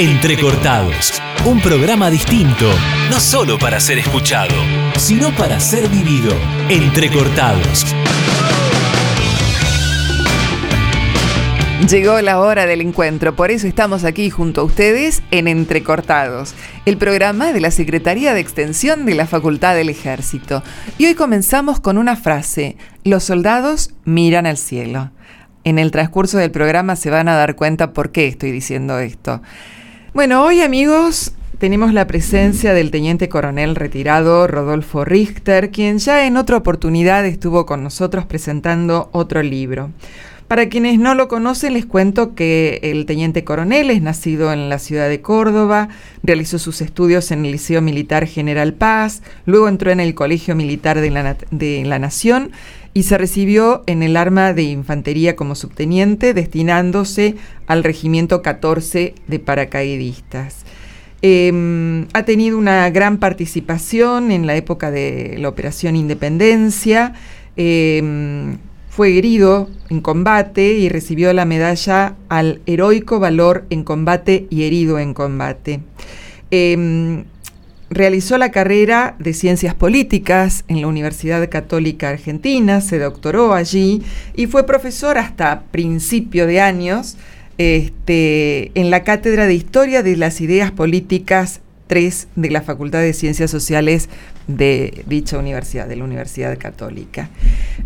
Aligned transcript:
Entrecortados, 0.00 1.20
un 1.44 1.60
programa 1.60 2.08
distinto, 2.08 2.70
no 3.10 3.20
solo 3.20 3.58
para 3.58 3.78
ser 3.80 3.98
escuchado, 3.98 4.54
sino 4.96 5.30
para 5.36 5.60
ser 5.60 5.90
vivido. 5.90 6.32
Entrecortados. 6.70 7.84
Llegó 11.86 12.18
la 12.22 12.40
hora 12.40 12.64
del 12.64 12.80
encuentro, 12.80 13.36
por 13.36 13.50
eso 13.50 13.66
estamos 13.66 14.04
aquí 14.04 14.30
junto 14.30 14.62
a 14.62 14.64
ustedes 14.64 15.22
en 15.30 15.48
Entrecortados, 15.48 16.54
el 16.86 16.96
programa 16.96 17.52
de 17.52 17.60
la 17.60 17.70
Secretaría 17.70 18.32
de 18.32 18.40
Extensión 18.40 19.04
de 19.04 19.14
la 19.14 19.26
Facultad 19.26 19.74
del 19.74 19.90
Ejército. 19.90 20.62
Y 20.96 21.04
hoy 21.04 21.14
comenzamos 21.14 21.78
con 21.78 21.98
una 21.98 22.16
frase, 22.16 22.78
los 23.04 23.24
soldados 23.24 23.90
miran 24.06 24.46
al 24.46 24.56
cielo. 24.56 25.10
En 25.62 25.78
el 25.78 25.90
transcurso 25.90 26.38
del 26.38 26.50
programa 26.50 26.96
se 26.96 27.10
van 27.10 27.28
a 27.28 27.34
dar 27.34 27.54
cuenta 27.54 27.92
por 27.92 28.12
qué 28.12 28.28
estoy 28.28 28.50
diciendo 28.50 28.98
esto. 28.98 29.42
Bueno, 30.12 30.42
hoy 30.42 30.60
amigos 30.60 31.34
tenemos 31.58 31.94
la 31.94 32.08
presencia 32.08 32.74
del 32.74 32.90
teniente 32.90 33.28
coronel 33.28 33.76
retirado 33.76 34.48
Rodolfo 34.48 35.04
Richter, 35.04 35.70
quien 35.70 35.98
ya 35.98 36.26
en 36.26 36.36
otra 36.36 36.56
oportunidad 36.56 37.24
estuvo 37.24 37.64
con 37.64 37.84
nosotros 37.84 38.26
presentando 38.26 39.08
otro 39.12 39.40
libro. 39.44 39.90
Para 40.48 40.68
quienes 40.68 40.98
no 40.98 41.14
lo 41.14 41.28
conocen, 41.28 41.74
les 41.74 41.86
cuento 41.86 42.34
que 42.34 42.80
el 42.82 43.06
teniente 43.06 43.44
coronel 43.44 43.88
es 43.88 44.02
nacido 44.02 44.52
en 44.52 44.68
la 44.68 44.80
ciudad 44.80 45.08
de 45.08 45.20
Córdoba, 45.20 45.90
realizó 46.24 46.58
sus 46.58 46.80
estudios 46.80 47.30
en 47.30 47.44
el 47.44 47.52
Liceo 47.52 47.80
Militar 47.80 48.26
General 48.26 48.74
Paz, 48.74 49.22
luego 49.46 49.68
entró 49.68 49.92
en 49.92 50.00
el 50.00 50.16
Colegio 50.16 50.56
Militar 50.56 51.00
de 51.00 51.10
la, 51.12 51.36
de 51.52 51.84
la 51.84 52.00
Nación 52.00 52.50
y 52.92 53.04
se 53.04 53.18
recibió 53.18 53.82
en 53.86 54.02
el 54.02 54.16
arma 54.16 54.52
de 54.52 54.64
infantería 54.64 55.36
como 55.36 55.54
subteniente, 55.54 56.34
destinándose 56.34 57.36
al 57.66 57.84
Regimiento 57.84 58.42
14 58.42 59.14
de 59.26 59.38
paracaidistas. 59.38 60.64
Eh, 61.22 62.06
ha 62.12 62.24
tenido 62.24 62.58
una 62.58 62.88
gran 62.90 63.18
participación 63.18 64.30
en 64.30 64.46
la 64.46 64.56
época 64.56 64.90
de 64.90 65.36
la 65.38 65.48
Operación 65.48 65.94
Independencia. 65.94 67.14
Eh, 67.56 68.56
fue 68.88 69.16
herido 69.16 69.70
en 69.88 70.00
combate 70.00 70.72
y 70.72 70.88
recibió 70.88 71.32
la 71.32 71.44
medalla 71.44 72.16
al 72.28 72.60
heroico 72.66 73.20
valor 73.20 73.64
en 73.70 73.84
combate 73.84 74.46
y 74.50 74.64
herido 74.64 74.98
en 74.98 75.14
combate. 75.14 75.80
Eh, 76.50 77.24
realizó 77.90 78.38
la 78.38 78.52
carrera 78.52 79.16
de 79.18 79.34
Ciencias 79.34 79.74
Políticas 79.74 80.64
en 80.68 80.80
la 80.80 80.86
Universidad 80.86 81.48
Católica 81.50 82.08
Argentina, 82.08 82.80
se 82.80 82.98
doctoró 82.98 83.52
allí 83.52 84.02
y 84.34 84.46
fue 84.46 84.64
profesor 84.64 85.18
hasta 85.18 85.62
principio 85.72 86.46
de 86.46 86.60
años 86.60 87.16
este, 87.58 88.70
en 88.78 88.90
la 88.90 89.02
Cátedra 89.02 89.46
de 89.46 89.54
Historia 89.54 90.02
de 90.02 90.16
las 90.16 90.40
Ideas 90.40 90.70
Políticas 90.70 91.60
3 91.88 92.28
de 92.36 92.50
la 92.50 92.62
Facultad 92.62 93.00
de 93.00 93.12
Ciencias 93.12 93.50
Sociales 93.50 94.08
de 94.46 95.04
dicha 95.06 95.38
universidad, 95.38 95.88
de 95.88 95.96
la 95.96 96.04
Universidad 96.04 96.56
Católica. 96.56 97.28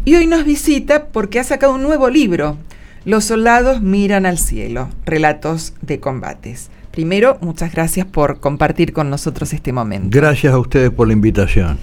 Y 0.04 0.14
hoy 0.14 0.26
nos 0.26 0.44
visita 0.44 1.06
porque 1.06 1.40
ha 1.40 1.44
sacado 1.44 1.74
un 1.74 1.82
nuevo 1.82 2.10
libro, 2.10 2.58
Los 3.06 3.24
soldados 3.24 3.80
miran 3.80 4.26
al 4.26 4.38
cielo, 4.38 4.90
relatos 5.06 5.74
de 5.80 6.00
combates. 6.00 6.70
Primero, 6.94 7.38
muchas 7.40 7.72
gracias 7.72 8.06
por 8.06 8.38
compartir 8.38 8.92
con 8.92 9.10
nosotros 9.10 9.52
este 9.52 9.72
momento. 9.72 10.10
Gracias 10.12 10.54
a 10.54 10.58
ustedes 10.60 10.92
por 10.92 11.08
la 11.08 11.12
invitación. 11.12 11.76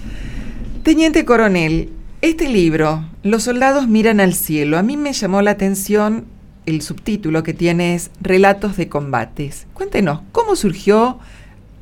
Teniente 0.82 1.26
Coronel, 1.26 1.90
este 2.22 2.48
libro, 2.48 3.04
Los 3.22 3.42
soldados 3.42 3.88
miran 3.88 4.20
al 4.20 4.32
cielo, 4.32 4.78
a 4.78 4.82
mí 4.82 4.96
me 4.96 5.12
llamó 5.12 5.42
la 5.42 5.50
atención 5.50 6.24
el 6.64 6.80
subtítulo 6.80 7.42
que 7.42 7.52
tiene 7.52 7.94
es 7.94 8.10
Relatos 8.22 8.78
de 8.78 8.88
combates. 8.88 9.66
Cuéntenos, 9.74 10.20
¿cómo 10.32 10.56
surgió 10.56 11.18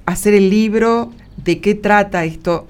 hacer 0.06 0.34
el 0.34 0.50
libro? 0.50 1.12
¿De 1.36 1.60
qué 1.60 1.76
trata 1.76 2.24
esto 2.24 2.66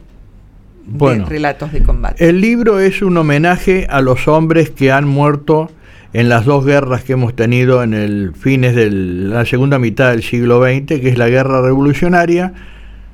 bueno, 0.84 1.24
de 1.24 1.30
relatos 1.30 1.72
de 1.72 1.82
combate? 1.82 2.28
El 2.28 2.42
libro 2.42 2.80
es 2.80 3.00
un 3.00 3.16
homenaje 3.16 3.86
a 3.88 4.02
los 4.02 4.28
hombres 4.28 4.68
que 4.68 4.92
han 4.92 5.08
muerto 5.08 5.70
en 6.12 6.28
las 6.28 6.44
dos 6.44 6.64
guerras 6.64 7.04
que 7.04 7.12
hemos 7.12 7.34
tenido 7.36 7.82
en 7.82 7.94
el 7.94 8.32
fines 8.34 8.74
de 8.74 8.90
la 8.90 9.44
segunda 9.44 9.78
mitad 9.78 10.10
del 10.10 10.22
siglo 10.22 10.62
XX, 10.62 11.00
que 11.00 11.08
es 11.08 11.18
la 11.18 11.28
guerra 11.28 11.62
revolucionaria, 11.62 12.52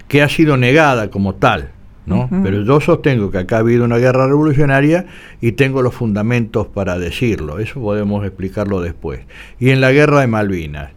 que 0.09 0.23
ha 0.23 0.29
sido 0.29 0.57
negada 0.57 1.11
como 1.11 1.34
tal. 1.34 1.71
¿no? 2.07 2.31
Pero 2.45 2.62
yo 2.62 2.81
sostengo 2.81 3.33
que 3.33 3.39
acá 3.39 3.57
ha 3.57 3.61
habido 3.61 3.84
una 3.84 3.97
guerra 3.97 4.29
revolucionaria 4.29 5.07
y 5.41 5.53
tengo 5.53 5.83
los 5.83 5.93
fundamentos 5.93 6.69
para 6.69 6.99
decirlo, 7.01 7.59
eso 7.59 7.81
podemos 7.81 8.25
explicarlo 8.25 8.81
después. 8.81 9.21
Y 9.59 9.71
en 9.71 9.81
la 9.81 9.91
guerra 9.91 10.21
de 10.21 10.28
Malvinas. 10.28 10.93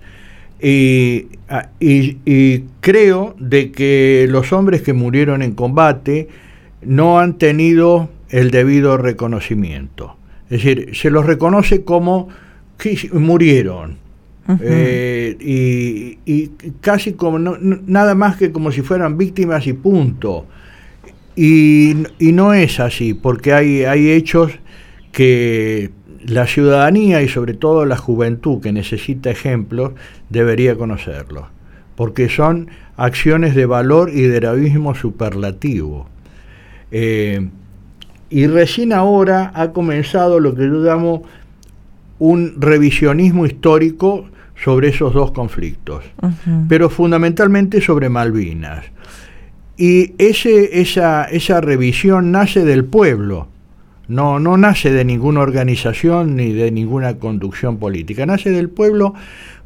Y, 0.62 1.28
y, 1.80 2.18
y 2.26 2.66
creo 2.80 3.34
de 3.40 3.72
que 3.72 4.28
los 4.30 4.54
hombres 4.54 4.84
que 4.84 4.94
murieron 4.94 5.42
en 5.42 5.54
combate 5.54 6.28
no 6.84 7.20
han 7.20 7.40
tenido 7.40 8.10
el 8.30 8.52
debido 8.52 8.98
reconocimiento. 8.98 10.19
Es 10.50 10.64
decir, 10.64 10.96
se 10.96 11.10
los 11.12 11.26
reconoce 11.26 11.84
como 11.84 12.30
que 12.78 13.10
murieron. 13.14 13.98
Uh 14.48 14.54
-huh. 14.54 14.60
eh, 14.64 15.38
y, 15.40 16.18
y, 16.26 16.52
casi 16.82 17.14
como 17.14 17.38
no, 17.38 17.56
nada 17.60 18.16
más 18.16 18.38
que 18.38 18.52
como 18.52 18.72
si 18.72 18.82
fueran 18.82 19.18
víctimas 19.18 19.68
y 19.68 19.74
punto. 19.74 20.48
Y, 21.36 21.96
y 22.18 22.32
no 22.32 22.54
es 22.54 22.80
así, 22.80 23.14
porque 23.14 23.54
hay, 23.54 23.84
hay 23.84 24.10
hechos 24.10 24.52
que 25.12 25.92
la 26.26 26.48
ciudadanía 26.48 27.22
y 27.22 27.28
sobre 27.28 27.54
todo 27.54 27.86
la 27.86 27.98
juventud 27.98 28.62
que 28.62 28.72
necesita 28.72 29.30
ejemplos 29.30 29.94
debería 30.30 30.76
conocerlos, 30.76 31.46
porque 31.96 32.28
son 32.28 32.70
acciones 32.98 33.56
de 33.56 33.66
valor 33.66 34.10
y 34.14 34.24
de 34.24 34.38
heroísmo 34.38 34.96
superlativo. 34.96 36.10
Eh, 36.92 37.50
y 38.30 38.48
recién 38.48 38.94
ahora 38.94 39.52
ha 39.56 39.72
comenzado 39.72 40.40
lo 40.40 40.56
que 40.56 40.64
yo 40.64 40.84
llamo 40.84 41.24
un 42.20 42.56
revisionismo 42.60 43.46
histórico 43.46 44.26
sobre 44.62 44.90
esos 44.90 45.14
dos 45.14 45.32
conflictos, 45.32 46.04
uh 46.22 46.28
-huh. 46.28 46.66
pero 46.68 46.90
fundamentalmente 46.90 47.82
sobre 47.82 48.10
Malvinas. 48.10 48.86
Y 49.78 50.14
ese, 50.18 50.82
esa, 50.82 51.24
esa 51.24 51.62
revisión 51.62 52.32
nace 52.32 52.66
del 52.66 52.84
pueblo, 52.84 53.48
no, 54.10 54.40
no 54.40 54.58
nace 54.58 54.92
de 54.92 55.06
ninguna 55.06 55.40
organización 55.40 56.36
ni 56.36 56.52
de 56.52 56.72
ninguna 56.72 57.18
conducción 57.18 57.78
política, 57.78 58.26
nace 58.26 58.52
del 58.52 58.70
pueblo 58.70 59.14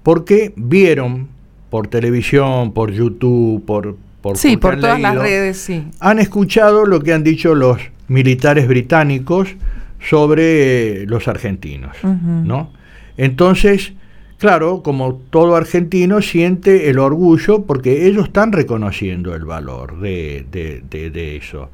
porque 0.03 0.53
vieron 0.56 1.29
por 1.72 1.88
televisión, 1.88 2.73
por 2.73 2.91
YouTube, 2.91 3.66
por... 3.66 3.96
por 4.22 4.38
sí, 4.38 4.57
por 4.57 4.79
todas 4.79 5.00
leído, 5.00 5.13
las 5.16 5.23
redes, 5.23 5.57
sí. 5.57 5.85
Han 6.00 6.19
escuchado 6.19 6.85
lo 6.85 7.02
que 7.02 7.13
han 7.13 7.23
dicho 7.23 7.56
los 7.56 7.79
militares 8.13 8.68
británicos 8.68 9.56
sobre 10.00 11.01
eh, 11.01 11.06
los 11.07 11.28
argentinos, 11.28 11.96
uh 12.03 12.07
-huh. 12.07 12.44
¿no? 12.46 12.69
Entonces, 13.18 13.94
claro, 14.38 14.84
como 14.84 15.16
todo 15.29 15.56
argentino 15.56 16.22
siente 16.22 16.90
el 16.90 17.00
orgullo 17.00 17.63
porque 17.63 18.07
ellos 18.07 18.25
están 18.28 18.52
reconociendo 18.52 19.34
el 19.35 19.46
valor 19.46 20.00
de, 20.00 20.46
de, 20.52 20.84
de, 20.90 21.09
de, 21.09 21.38
eso. 21.38 21.69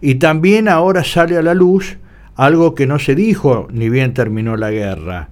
Y 0.00 0.16
también 0.16 0.68
ahora 0.68 1.04
sale 1.04 1.36
a 1.36 1.42
la 1.42 1.54
luz 1.54 1.98
algo 2.34 2.74
que 2.74 2.86
no 2.86 2.98
se 2.98 3.14
dijo 3.14 3.68
ni 3.70 3.88
bien 3.88 4.12
terminó 4.12 4.56
la 4.56 4.70
guerra, 4.70 5.28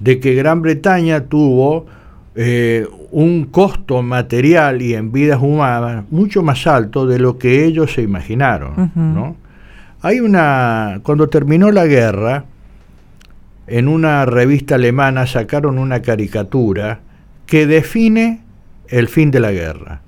de 0.00 0.20
que 0.20 0.34
Gran 0.34 0.60
Bretaña 0.60 1.24
tuvo 1.24 1.86
eh, 2.34 2.86
un 3.10 3.46
costo 3.46 4.02
material 4.02 4.82
y 4.82 4.94
en 4.94 5.12
vidas 5.12 5.40
humanas 5.40 6.04
mucho 6.10 6.42
más 6.42 6.66
alto 6.66 7.06
de 7.06 7.18
lo 7.18 7.38
que 7.38 7.64
ellos 7.64 7.92
se 7.94 8.02
imaginaron, 8.02 8.72
uh 8.76 8.88
-huh. 8.94 9.14
¿no? 9.14 9.43
Hay 10.04 10.20
una, 10.20 11.00
cuando 11.02 11.30
terminó 11.30 11.72
la 11.72 11.86
guerra, 11.86 12.44
en 13.66 13.88
una 13.88 14.26
revista 14.26 14.74
alemana 14.74 15.26
sacaron 15.26 15.78
una 15.78 16.02
caricatura 16.02 17.00
que 17.46 17.66
define 17.66 18.40
el 18.88 19.08
fin 19.08 19.30
de 19.30 19.40
la 19.40 19.50
guerra, 19.50 20.02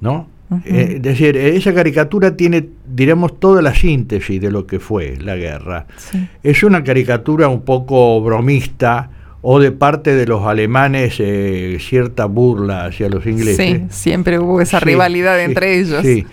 ¿no? 0.00 0.28
Uh 0.50 0.54
-huh. 0.54 0.62
eh, 0.66 0.92
es 0.96 1.02
decir, 1.02 1.36
esa 1.36 1.74
caricatura 1.74 2.36
tiene, 2.36 2.68
diremos, 2.86 3.40
toda 3.40 3.60
la 3.60 3.74
síntesis 3.74 4.40
de 4.40 4.52
lo 4.52 4.68
que 4.68 4.78
fue 4.78 5.16
la 5.16 5.34
guerra. 5.34 5.86
Sí. 5.96 6.28
Es 6.44 6.62
una 6.62 6.84
caricatura 6.84 7.48
un 7.48 7.62
poco 7.62 8.20
bromista 8.20 9.10
o 9.42 9.58
de 9.58 9.72
parte 9.72 10.14
de 10.14 10.26
los 10.26 10.46
alemanes 10.46 11.16
eh, 11.18 11.78
cierta 11.80 12.26
burla 12.26 12.84
hacia 12.84 13.08
los 13.08 13.26
ingleses. 13.26 13.56
Sí, 13.56 13.82
siempre 13.90 14.38
hubo 14.38 14.60
esa 14.60 14.78
sí, 14.78 14.84
rivalidad 14.84 15.38
sí, 15.38 15.44
entre 15.44 15.80
ellos. 15.80 16.02
Sí. 16.02 16.24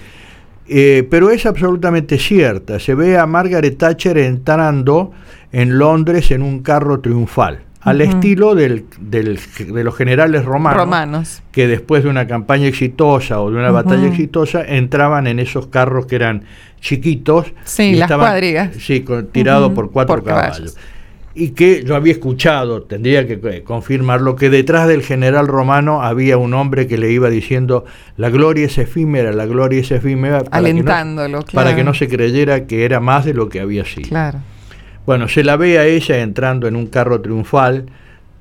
Eh, 0.67 1.07
pero 1.09 1.29
es 1.31 1.45
absolutamente 1.45 2.17
cierta. 2.17 2.79
Se 2.79 2.95
ve 2.95 3.17
a 3.17 3.25
Margaret 3.25 3.77
Thatcher 3.77 4.17
entrando 4.17 5.11
en 5.51 5.77
Londres 5.77 6.31
en 6.31 6.41
un 6.41 6.61
carro 6.61 6.99
triunfal, 7.01 7.59
al 7.81 7.97
uh 7.97 7.99
-huh. 7.99 8.09
estilo 8.09 8.55
del, 8.55 8.85
del, 8.99 9.39
de 9.73 9.83
los 9.83 9.95
generales 9.95 10.45
romanos, 10.45 10.79
romanos, 10.79 11.43
que 11.51 11.67
después 11.67 12.03
de 12.03 12.09
una 12.09 12.25
campaña 12.25 12.67
exitosa 12.67 13.41
o 13.41 13.51
de 13.51 13.57
una 13.57 13.67
uh 13.67 13.71
-huh. 13.71 13.83
batalla 13.83 14.07
exitosa 14.07 14.63
entraban 14.63 15.27
en 15.27 15.39
esos 15.39 15.67
carros 15.67 16.05
que 16.05 16.15
eran 16.15 16.43
chiquitos. 16.79 17.53
Sí, 17.63 17.93
las 17.95 18.03
estaban, 18.03 18.27
cuadrigas. 18.27 18.75
Sí, 18.77 19.03
tirados 19.31 19.69
uh 19.69 19.71
-huh. 19.71 19.75
por 19.75 19.91
cuatro 19.91 20.15
por 20.15 20.23
caballos. 20.23 20.57
caballos. 20.57 20.77
Y 21.33 21.49
que 21.49 21.83
yo 21.83 21.95
había 21.95 22.13
escuchado, 22.13 22.83
tendría 22.83 23.25
que 23.25 23.39
eh, 23.43 23.63
confirmarlo, 23.63 24.35
que 24.35 24.49
detrás 24.49 24.87
del 24.87 25.01
general 25.01 25.47
romano 25.47 26.01
había 26.01 26.37
un 26.37 26.53
hombre 26.53 26.87
que 26.87 26.97
le 26.97 27.11
iba 27.11 27.29
diciendo 27.29 27.85
la 28.17 28.29
gloria 28.29 28.65
es 28.65 28.77
efímera, 28.77 29.31
la 29.31 29.45
gloria 29.45 29.79
es 29.79 29.91
efímera, 29.91 30.43
para 30.43 30.57
alentándolo, 30.57 31.39
que 31.39 31.53
no, 31.53 31.53
para 31.53 31.75
que 31.75 31.83
no 31.83 31.93
se 31.93 32.07
creyera 32.07 32.67
que 32.67 32.85
era 32.85 32.99
más 32.99 33.25
de 33.25 33.33
lo 33.33 33.49
que 33.49 33.61
había 33.61 33.85
sido. 33.85 34.09
Claro. 34.09 34.39
Bueno, 35.05 35.27
se 35.27 35.43
la 35.43 35.55
ve 35.55 35.79
a 35.79 35.85
ella 35.85 36.19
entrando 36.21 36.67
en 36.67 36.75
un 36.75 36.87
carro 36.87 37.21
triunfal, 37.21 37.85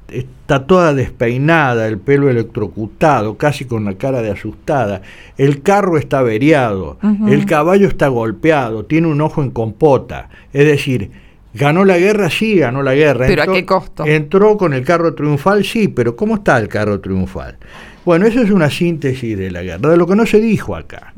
está 0.08 0.66
toda 0.66 0.92
despeinada, 0.92 1.86
el 1.86 1.98
pelo 1.98 2.28
electrocutado, 2.28 3.36
casi 3.36 3.64
con 3.64 3.84
la 3.84 3.94
cara 3.94 4.20
de 4.20 4.30
asustada. 4.30 5.02
El 5.38 5.62
carro 5.62 5.96
está 5.96 6.18
averiado, 6.18 6.98
el 7.28 7.46
caballo 7.46 7.86
está 7.86 8.08
golpeado, 8.08 8.84
tiene 8.84 9.06
un 9.06 9.20
ojo 9.20 9.42
en 9.42 9.50
compota. 9.50 10.28
Es 10.52 10.66
decir, 10.66 11.10
ganó 11.54 11.84
la 11.84 11.98
guerra, 11.98 12.30
sí, 12.30 12.56
ganó 12.56 12.82
la 12.82 12.94
guerra. 12.94 13.26
¿Pero 13.26 13.42
a 13.42 13.46
qué 13.46 13.64
costo? 13.64 14.04
Entró 14.06 14.56
con 14.56 14.72
el 14.72 14.84
carro 14.84 15.14
triunfal, 15.14 15.64
sí, 15.64 15.88
pero 15.88 16.16
¿cómo 16.16 16.36
está 16.36 16.58
el 16.58 16.68
carro 16.68 17.00
triunfal? 17.00 17.56
Bueno, 18.04 18.26
eso 18.26 18.40
es 18.40 18.50
una 18.50 18.70
síntesis 18.70 19.36
de 19.36 19.50
la 19.50 19.62
guerra, 19.62 19.90
de 19.90 19.96
lo 19.96 20.06
que 20.06 20.16
no 20.16 20.26
se 20.26 20.40
dijo 20.40 20.74
acá. 20.74 21.12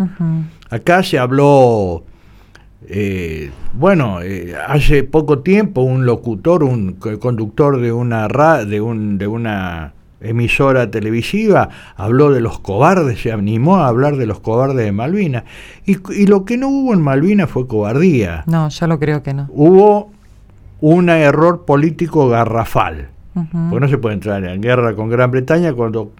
Acá 0.70 1.02
se 1.02 1.18
habló 1.18 2.04
eh, 2.88 3.50
bueno, 3.74 4.20
eh, 4.22 4.54
hace 4.66 5.04
poco 5.04 5.40
tiempo 5.40 5.82
un 5.82 6.04
locutor, 6.04 6.64
un 6.64 6.94
conductor 6.94 7.80
de 7.80 7.92
una 7.92 8.28
de, 8.64 8.80
un, 8.80 9.18
de 9.18 9.26
una 9.26 9.94
emisora 10.20 10.90
televisiva 10.90 11.68
habló 11.96 12.30
de 12.30 12.40
los 12.40 12.60
cobardes, 12.60 13.20
se 13.20 13.32
animó 13.32 13.78
a 13.78 13.88
hablar 13.88 14.16
de 14.16 14.26
los 14.26 14.40
cobardes 14.40 14.84
de 14.84 14.92
Malvinas. 14.92 15.44
Y, 15.84 15.96
y 16.12 16.26
lo 16.26 16.44
que 16.44 16.56
no 16.56 16.68
hubo 16.68 16.92
en 16.92 17.02
Malvinas 17.02 17.50
fue 17.50 17.66
cobardía. 17.66 18.44
No, 18.46 18.68
yo 18.68 18.86
lo 18.86 18.98
creo 18.98 19.22
que 19.22 19.34
no. 19.34 19.48
Hubo 19.50 20.11
un 20.82 21.08
error 21.08 21.64
político 21.64 22.28
garrafal. 22.28 23.08
Porque 23.32 23.80
no 23.80 23.88
se 23.88 23.96
puede 23.96 24.16
entrar 24.16 24.44
en 24.44 24.60
guerra 24.60 24.94
con 24.94 25.08
Gran 25.08 25.30
Bretaña 25.30 25.72
cuando 25.72 26.12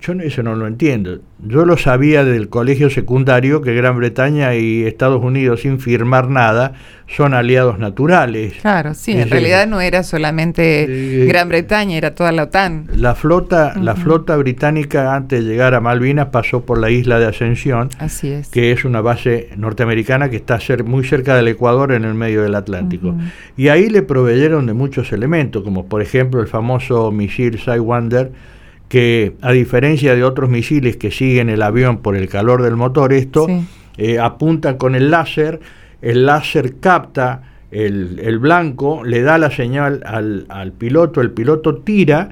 yo 0.00 0.12
eso 0.14 0.42
no 0.42 0.54
lo 0.54 0.66
entiendo. 0.66 1.18
Yo 1.44 1.64
lo 1.64 1.76
sabía 1.76 2.24
del 2.24 2.48
colegio 2.48 2.88
secundario 2.88 3.62
que 3.62 3.74
Gran 3.74 3.96
Bretaña 3.96 4.54
y 4.54 4.84
Estados 4.84 5.22
Unidos, 5.22 5.62
sin 5.62 5.80
firmar 5.80 6.28
nada, 6.28 6.74
son 7.08 7.34
aliados 7.34 7.78
naturales. 7.78 8.54
Claro, 8.60 8.94
sí, 8.94 9.12
en 9.12 9.28
realidad 9.28 9.66
no 9.66 9.80
era 9.80 10.02
solamente 10.02 11.26
Gran 11.28 11.48
Bretaña, 11.48 11.96
era 11.96 12.14
toda 12.14 12.32
la 12.32 12.44
OTAN. 12.44 12.86
La 12.94 13.14
flota, 13.14 13.74
la 13.80 13.96
flota 13.96 14.36
británica 14.36 15.14
antes 15.14 15.44
de 15.44 15.50
llegar 15.50 15.74
a 15.74 15.80
Malvinas 15.80 16.28
pasó 16.28 16.64
por 16.64 16.78
la 16.78 16.90
isla 16.90 17.18
de 17.18 17.26
Ascensión, 17.26 17.88
Así 17.98 18.28
es. 18.28 18.48
que 18.48 18.72
es 18.72 18.84
una 18.84 19.00
base 19.00 19.50
norteamericana 19.56 20.30
que 20.30 20.36
está 20.36 20.58
muy 20.84 21.04
cerca 21.04 21.34
del 21.34 21.48
Ecuador 21.48 21.92
en 21.92 22.04
el 22.04 22.14
medio 22.14 22.42
del 22.42 22.54
Atlántico. 22.54 23.14
Y 23.56 23.68
ahí 23.68 23.88
le 23.88 24.02
proveyeron 24.02 24.66
de 24.66 24.74
muchos 24.74 25.12
elementos, 25.12 25.62
como 25.62 25.86
por 25.86 26.02
ejemplo 26.02 26.40
el 26.40 26.46
famoso 26.46 27.10
misil 27.10 27.58
Sidewinder, 27.58 28.30
que 28.88 29.34
a 29.42 29.52
diferencia 29.52 30.14
de 30.14 30.24
otros 30.24 30.48
misiles 30.48 30.96
que 30.96 31.10
siguen 31.10 31.50
el 31.50 31.62
avión 31.62 31.98
por 31.98 32.16
el 32.16 32.28
calor 32.28 32.62
del 32.62 32.76
motor, 32.76 33.12
esto 33.12 33.46
eh, 33.96 34.18
apunta 34.18 34.78
con 34.78 34.94
el 34.94 35.10
láser, 35.10 35.60
el 36.00 36.26
láser 36.26 36.76
capta 36.80 37.42
el, 37.70 38.38
blanco, 38.38 39.04
le 39.04 39.20
da 39.20 39.36
la 39.36 39.50
señal 39.50 40.02
al, 40.04 40.72
piloto, 40.72 41.20
el 41.20 41.32
piloto 41.32 41.76
tira 41.76 42.30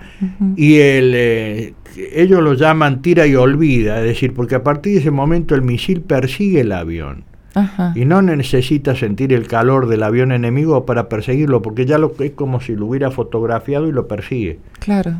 y 0.56 0.76
el, 0.76 1.12
eh, 1.14 1.74
ellos 2.14 2.42
lo 2.42 2.54
llaman 2.54 3.02
tira 3.02 3.26
y 3.26 3.34
olvida, 3.34 3.98
es 3.98 4.04
decir, 4.04 4.32
porque 4.32 4.54
a 4.54 4.62
partir 4.62 4.94
de 4.94 5.00
ese 5.00 5.10
momento 5.10 5.54
el 5.54 5.62
misil 5.62 6.00
persigue 6.00 6.60
el 6.60 6.72
avión. 6.72 7.24
Y 7.94 8.04
no 8.04 8.20
necesita 8.20 8.94
sentir 8.94 9.32
el 9.32 9.46
calor 9.46 9.88
del 9.88 10.02
avión 10.02 10.30
enemigo 10.30 10.84
para 10.84 11.08
perseguirlo, 11.08 11.62
porque 11.62 11.86
ya 11.86 11.96
lo 11.96 12.14
es 12.18 12.32
como 12.32 12.60
si 12.60 12.76
lo 12.76 12.84
hubiera 12.84 13.10
fotografiado 13.10 13.88
y 13.88 13.92
lo 13.92 14.06
persigue. 14.06 14.58
Claro. 14.78 15.14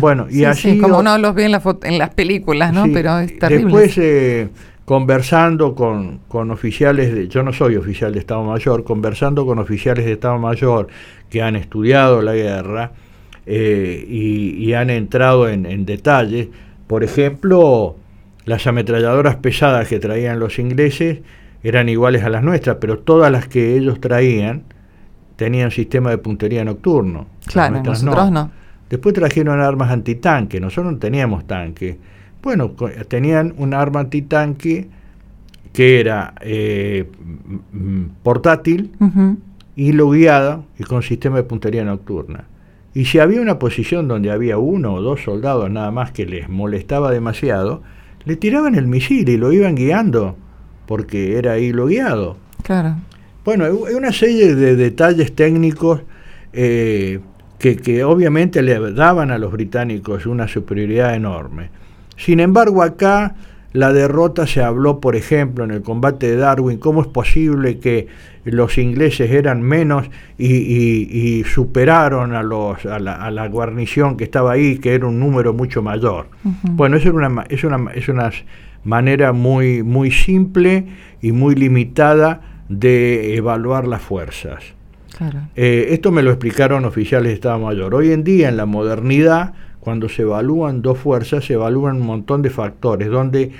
Bueno, 0.00 0.26
y 0.30 0.44
así. 0.44 0.78
como 0.78 0.98
uno 0.98 1.18
los 1.18 1.34
ve 1.34 1.46
en, 1.46 1.60
en 1.82 1.98
las 1.98 2.10
películas, 2.14 2.72
¿no? 2.72 2.84
Pero 2.92 3.18
es 3.18 3.38
terrible. 3.38 3.64
Después, 3.64 3.98
eh, 3.98 4.48
conversando 4.84 5.74
con, 5.74 6.20
con, 6.28 6.50
oficiales, 6.50 7.14
de, 7.14 7.28
yo 7.28 7.42
no 7.42 7.52
soy 7.52 7.76
oficial 7.76 8.12
de 8.12 8.20
Estado 8.20 8.42
Mayor, 8.44 8.84
conversando 8.84 9.46
con 9.46 9.58
oficiales 9.58 10.04
de 10.04 10.12
Estado 10.12 10.38
Mayor 10.38 10.88
que 11.30 11.42
han 11.42 11.56
estudiado 11.56 12.22
la 12.22 12.34
guerra 12.34 12.92
eh, 13.46 14.06
y, 14.08 14.72
han 14.74 14.90
entrado 14.90 15.48
en, 15.48 15.66
en 15.66 15.84
detalles, 15.84 16.48
por 16.86 17.02
ejemplo, 17.02 17.96
las 18.44 18.66
ametralladoras 18.66 19.36
pesadas 19.36 19.88
que 19.88 19.98
traían 19.98 20.38
los 20.38 20.58
ingleses 20.58 21.20
eran 21.62 21.88
iguales 21.88 22.22
a 22.24 22.28
las 22.28 22.42
nuestras, 22.42 22.76
pero 22.80 22.98
todas 22.98 23.32
las 23.32 23.48
que 23.48 23.76
ellos 23.76 24.00
traían 24.00 24.64
tenían 25.36 25.70
sistema 25.70 26.10
de 26.10 26.18
puntería 26.18 26.64
nocturno. 26.64 27.26
Claro, 27.46 27.82
nosotros 27.82 28.30
no. 28.30 28.50
Después 28.94 29.12
trajeron 29.12 29.60
armas 29.60 29.90
antitanque, 29.90 30.60
nosotros 30.60 30.92
no 30.92 30.98
teníamos 31.00 31.48
tanque. 31.48 31.98
Bueno, 32.40 32.76
tenían 33.08 33.52
un 33.58 33.74
arma 33.74 33.98
antitanque 33.98 34.86
que 35.72 35.98
era 35.98 36.34
eh, 36.40 37.10
portátil, 38.22 38.92
y 39.74 39.90
lo 39.90 40.10
guiada 40.10 40.62
y 40.78 40.84
con 40.84 41.02
sistema 41.02 41.38
de 41.38 41.42
puntería 41.42 41.84
nocturna. 41.84 42.44
Y 42.94 43.06
si 43.06 43.18
había 43.18 43.40
una 43.40 43.58
posición 43.58 44.06
donde 44.06 44.30
había 44.30 44.58
uno 44.58 44.94
o 44.94 45.02
dos 45.02 45.24
soldados 45.24 45.68
nada 45.72 45.90
más 45.90 46.12
que 46.12 46.24
les 46.24 46.48
molestaba 46.48 47.10
demasiado, 47.10 47.82
le 48.24 48.36
tiraban 48.36 48.76
el 48.76 48.86
misil 48.86 49.28
y 49.28 49.36
lo 49.36 49.52
iban 49.52 49.74
guiando, 49.74 50.36
porque 50.86 51.36
era 51.36 51.58
hilo 51.58 51.86
guiado. 51.86 52.36
Claro. 52.62 52.94
Bueno, 53.44 53.64
hay 53.64 53.94
una 53.94 54.12
serie 54.12 54.54
de 54.54 54.76
detalles 54.76 55.34
técnicos 55.34 56.02
eh, 56.52 57.18
que, 57.72 58.04
obviamente 58.04 58.60
le 58.62 58.92
daban 58.92 59.30
a 59.30 59.38
los 59.38 59.50
británicos 59.50 60.26
una 60.26 60.46
superioridad 60.46 61.14
enorme. 61.14 61.70
Sin 62.16 62.40
embargo, 62.40 62.82
acá 62.82 63.34
la 63.72 63.92
derrota 63.92 64.46
se 64.46 64.62
habló, 64.62 65.00
por 65.00 65.16
ejemplo, 65.16 65.64
en 65.64 65.70
el 65.70 65.82
combate 65.82 66.28
de 66.28 66.36
Darwin, 66.36 66.78
cómo 66.78 67.00
es 67.00 67.08
posible 67.08 67.78
que 67.78 68.06
los 68.44 68.76
ingleses 68.76 69.30
eran 69.30 69.62
menos 69.62 70.10
y, 70.36 71.42
superaron 71.44 72.34
a, 72.34 72.42
los, 72.42 72.84
a, 72.84 72.98
la, 72.98 73.48
guarnición 73.48 74.18
que 74.18 74.24
estaba 74.24 74.52
ahí, 74.52 74.78
que 74.78 74.94
era 74.94 75.06
un 75.06 75.18
número 75.18 75.54
mucho 75.54 75.82
mayor. 75.82 76.26
Bueno, 76.62 76.98
eso 76.98 77.12
una, 77.14 77.46
es, 77.48 77.64
una, 77.64 77.92
es 77.94 78.08
una 78.08 78.30
manera 78.84 79.32
muy, 79.32 79.82
muy 79.82 80.10
simple 80.10 80.86
y 81.22 81.32
muy 81.32 81.54
limitada 81.54 82.42
de 82.68 83.36
evaluar 83.36 83.88
las 83.88 84.02
fuerzas. 84.02 84.74
Eh, 85.54 85.88
esto 85.90 86.10
me 86.10 86.22
lo 86.22 86.30
explicaron 86.30 86.84
oficiales 86.84 87.28
de 87.28 87.34
Estado 87.34 87.58
Mayor. 87.58 87.94
Hoy 87.94 88.12
en 88.12 88.24
día, 88.24 88.48
en 88.48 88.56
la 88.56 88.66
modernidad, 88.66 89.54
cuando 89.80 90.08
se 90.08 90.22
evalúan 90.22 90.82
dos 90.82 90.98
fuerzas, 90.98 91.44
se 91.44 91.54
evalúan 91.54 91.96
un 91.96 92.06
montón 92.06 92.42
de 92.42 92.50
factores, 92.50 93.08
donde 93.08 93.52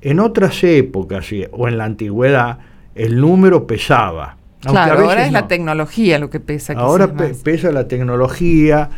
en 0.00 0.20
otras 0.20 0.62
épocas 0.62 1.26
o 1.52 1.68
en 1.68 1.78
la 1.78 1.84
antigüedad 1.84 2.58
el 2.94 3.20
número 3.20 3.66
pesaba. 3.66 4.36
Claro, 4.60 5.08
ahora 5.08 5.24
es 5.24 5.32
la 5.32 5.48
tecnología 5.48 6.18
lo 6.18 6.28
que 6.28 6.38
pesa. 6.38 6.74
Ahora 6.74 7.10
pesa 7.14 7.72
la 7.72 7.88
tecnología, 7.88 8.90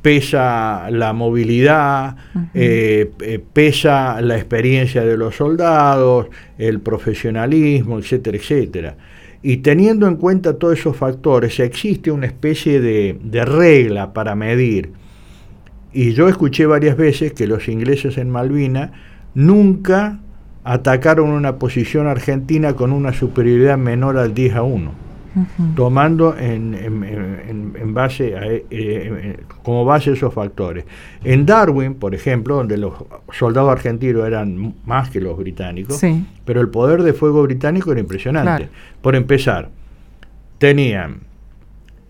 pesa 0.00 0.88
la 0.90 1.12
movilidad, 1.12 2.16
eh, 2.54 3.10
eh, 3.20 3.40
pesa 3.52 4.20
la 4.20 4.36
experiencia 4.36 5.04
de 5.04 5.16
los 5.16 5.36
soldados, 5.36 6.28
el 6.56 6.80
profesionalismo, 6.80 7.98
etcétera, 7.98 8.36
etcétera. 8.36 8.94
Y 9.42 9.58
teniendo 9.58 10.06
en 10.06 10.16
cuenta 10.16 10.58
todos 10.58 10.78
esos 10.78 10.96
factores, 10.96 11.60
existe 11.60 12.10
una 12.10 12.26
especie 12.26 12.80
de, 12.80 13.44
regla 13.44 14.12
para 14.12 14.34
medir. 14.34 14.92
Y 15.92 16.12
yo 16.12 16.28
escuché 16.28 16.66
varias 16.66 16.96
veces 16.96 17.32
que 17.32 17.46
los 17.46 17.68
ingleses 17.68 18.18
en 18.18 18.30
Malvina 18.30 18.92
nunca 19.34 20.20
atacaron 20.64 21.30
una 21.30 21.56
posición 21.56 22.06
argentina 22.06 22.74
con 22.74 22.92
una 22.92 23.12
superioridad 23.12 23.78
menor 23.78 24.18
al 24.18 24.34
10 24.34 24.54
a 24.56 24.62
1 24.62 25.07
tomando 25.74 26.36
en, 26.36 26.74
en, 26.74 27.94
base 27.94 28.34
eh, 28.34 28.66
eh, 28.70 29.36
como 29.62 29.84
base 29.84 30.12
esos 30.12 30.32
factores. 30.32 30.84
En 31.24 31.46
Darwin, 31.46 31.94
por 31.94 32.14
ejemplo, 32.14 32.56
donde 32.56 32.76
los 32.76 32.94
soldados 33.32 33.70
argentinos 33.70 34.26
eran 34.26 34.74
más 34.84 35.10
que 35.10 35.20
los 35.20 35.36
británicos, 35.36 36.00
pero 36.44 36.60
el 36.60 36.68
poder 36.68 37.02
de 37.02 37.12
fuego 37.12 37.42
británico 37.42 37.92
era 37.92 38.00
impresionante. 38.00 38.68
Por 39.00 39.16
empezar, 39.16 39.70
tenían 40.58 41.20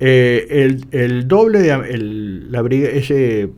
eh, 0.00 0.76
el, 0.92 1.26
doble 1.26 1.60
de 1.60 1.72
el, 1.72 2.52
la 2.52 2.60
ese 2.60 3.50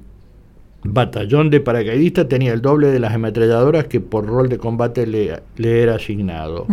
batallón 0.83 1.50
de 1.50 1.61
paracaidistas 1.61 2.29
tenía 2.29 2.53
el 2.53 2.62
doble 2.62 2.89
de 2.89 2.99
las 2.99 3.12
ametralladoras 3.12 3.85
que 3.87 4.00
por 4.00 4.27
rol 4.27 4.49
de 4.49 4.59
combate 4.59 5.07
le, 5.07 5.41
le 5.57 5.83
era 5.83 5.97
asignado. 5.97 6.67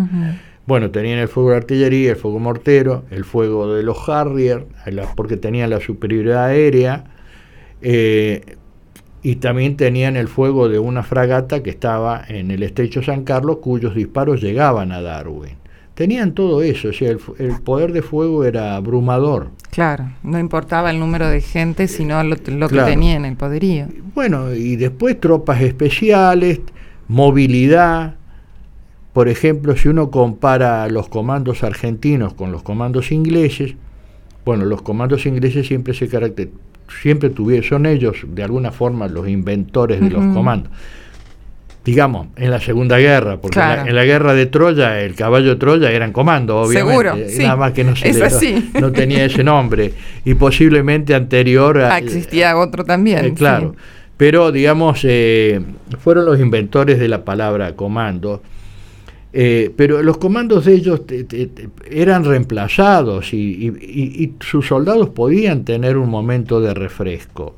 Bueno, 0.67 0.91
tenían 0.91 1.17
el 1.19 1.29
fuego 1.29 1.51
de 1.51 1.55
artillería, 1.55 2.12
el 2.12 2.17
fuego 2.17 2.39
mortero, 2.39 3.05
el 3.09 3.24
fuego 3.24 3.74
de 3.74 3.83
los 3.83 4.07
Harrier, 4.09 4.67
porque 5.15 5.38
tenían 5.38 5.69
la 5.69 5.79
superioridad 5.79 6.43
aérea, 6.43 7.05
eh, 7.81 8.57
y 9.24 9.38
también 9.38 9.77
tenían 9.77 10.17
el 10.17 10.27
fuego 10.27 10.67
de 10.67 10.77
una 10.77 11.03
fragata 11.03 11.63
que 11.63 11.69
estaba 11.69 12.21
en 12.27 12.51
el 12.51 12.63
estrecho 12.63 13.01
San 13.01 13.24
Carlos, 13.24 13.59
cuyos 13.62 13.95
disparos 13.95 14.41
llegaban 14.41 14.91
a 14.91 15.01
Darwin. 15.01 15.55
tenían 15.93 16.33
todo 16.33 16.62
eso, 16.62 16.89
o 16.89 16.93
sea, 16.93 17.12
el, 17.12 17.19
el, 17.39 17.62
poder 17.62 17.93
de 17.93 18.01
fuego 18.01 18.43
era 18.43 18.75
abrumador. 18.75 19.51
Claro, 19.71 20.12
no 20.21 20.38
importaba 20.38 20.91
el 20.91 21.00
número 21.00 21.29
de 21.29 21.39
gente, 21.39 21.88
sino 21.88 22.21
lo, 22.24 22.36
lo 22.36 22.67
claro. 22.67 22.67
que 22.67 22.91
tenían, 22.91 23.24
el 23.24 23.38
poderío. 23.38 23.88
Bueno, 24.13 24.53
y 24.53 24.75
después 24.75 25.17
tropas 25.19 25.62
especiales, 25.62 26.59
movilidad. 27.07 28.15
Por 29.17 29.29
ejemplo, 29.29 29.75
si 29.75 29.88
uno 29.88 30.12
compara 30.12 30.88
los 30.89 31.09
comandos 31.09 31.63
argentinos 31.63 32.36
con 32.36 32.51
los 32.51 32.62
comandos 32.62 33.12
ingleses, 33.12 33.74
bueno, 34.45 34.63
los 34.65 34.83
comandos 34.83 35.25
ingleses 35.25 35.65
siempre 35.65 35.95
se 35.95 36.07
caracter 36.07 36.50
siempre 37.01 37.31
tuvieron, 37.31 37.67
son 37.67 37.86
ellos 37.88 38.17
de 38.27 38.43
alguna 38.43 38.71
forma 38.71 39.07
los 39.07 39.27
inventores 39.27 40.01
de 40.01 40.05
uh 40.05 40.09
-huh. 40.09 40.24
los 40.24 40.36
comandos 40.36 40.71
digamos, 41.83 42.27
en 42.36 42.51
la 42.51 42.59
Segunda 42.59 43.00
Guerra, 43.00 43.38
porque 43.41 43.55
claro. 43.55 43.71
en, 43.71 43.86
la, 43.86 43.89
en, 43.89 43.95
la, 43.95 44.03
guerra 44.05 44.33
de 44.36 44.45
Troya, 44.45 45.01
el 45.01 45.15
caballo 45.15 45.50
de 45.50 45.55
Troya 45.55 45.89
eran 45.91 46.12
comando, 46.12 46.57
obviamente. 46.57 46.91
Seguro, 46.91 47.15
sí. 47.27 47.41
Nada 47.41 47.55
más 47.55 47.71
que 47.71 47.83
no, 47.83 47.95
se 47.95 48.13
le, 48.13 48.19
no, 48.19 48.81
no, 48.81 48.91
tenía 48.91 49.25
ese 49.25 49.43
nombre. 49.43 49.93
Y 50.25 50.36
posiblemente 50.36 51.15
anterior 51.15 51.79
a. 51.79 51.95
Ah, 51.95 51.97
existía 51.97 52.55
otro 52.55 52.83
también. 52.83 53.25
Eh, 53.25 53.33
claro. 53.33 53.74
Sí. 53.75 53.83
Pero, 54.15 54.51
digamos, 54.51 55.00
eh, 55.05 55.59
fueron 56.03 56.25
los 56.25 56.39
inventores 56.39 57.00
de 57.00 57.07
la 57.07 57.25
palabra 57.25 57.75
comando. 57.75 58.43
Eh, 59.39 59.72
pero 59.77 60.01
los 60.01 60.17
comandos 60.17 60.65
de 60.65 60.74
ellos 60.74 61.06
te, 61.06 61.24
te, 61.24 61.46
te, 61.46 61.70
eran 61.91 62.25
reemplazados 62.25 63.34
y, 63.34 63.38
y, 63.38 63.67
y, 63.67 64.24
y 64.24 64.34
sus 64.39 64.65
soldados 64.65 65.10
podían 65.10 65.63
tener 65.63 65.96
un 65.98 66.10
momento 66.10 66.60
de 66.60 66.74
refresco. 66.74 67.56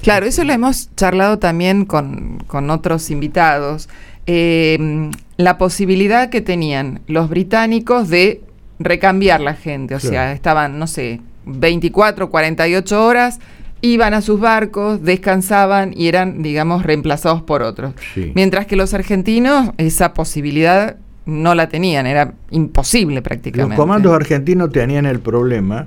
Claro, 0.00 0.24
eso 0.24 0.44
lo 0.44 0.54
hemos 0.54 0.88
charlado 0.96 1.38
también 1.38 1.84
con, 1.84 2.38
con 2.46 2.70
otros 2.70 3.10
invitados. 3.10 3.90
Eh, 4.24 5.10
la 5.36 5.58
posibilidad 5.58 6.30
que 6.30 6.40
tenían 6.40 7.02
los 7.06 7.28
británicos 7.28 8.08
de 8.08 8.40
recambiar 8.78 9.42
la 9.42 9.52
gente, 9.52 9.96
o 9.96 10.00
sea, 10.00 10.32
estaban, 10.32 10.78
no 10.78 10.86
sé, 10.86 11.20
24, 11.44 12.30
48 12.30 13.04
horas, 13.04 13.40
iban 13.82 14.14
a 14.14 14.22
sus 14.22 14.40
barcos, 14.40 15.02
descansaban 15.02 15.92
y 15.94 16.08
eran, 16.08 16.42
digamos, 16.42 16.82
reemplazados 16.82 17.42
por 17.42 17.62
otros. 17.62 17.92
Sí. 18.14 18.32
Mientras 18.34 18.64
que 18.64 18.76
los 18.76 18.94
argentinos 18.94 19.72
esa 19.76 20.14
posibilidad 20.14 20.96
no 21.26 21.54
la 21.54 21.68
tenían, 21.68 22.06
era 22.06 22.32
imposible 22.50 23.22
prácticamente. 23.22 23.76
Los 23.76 23.80
comandos 23.80 24.12
argentinos 24.12 24.70
tenían 24.72 25.06
el 25.06 25.20
problema 25.20 25.86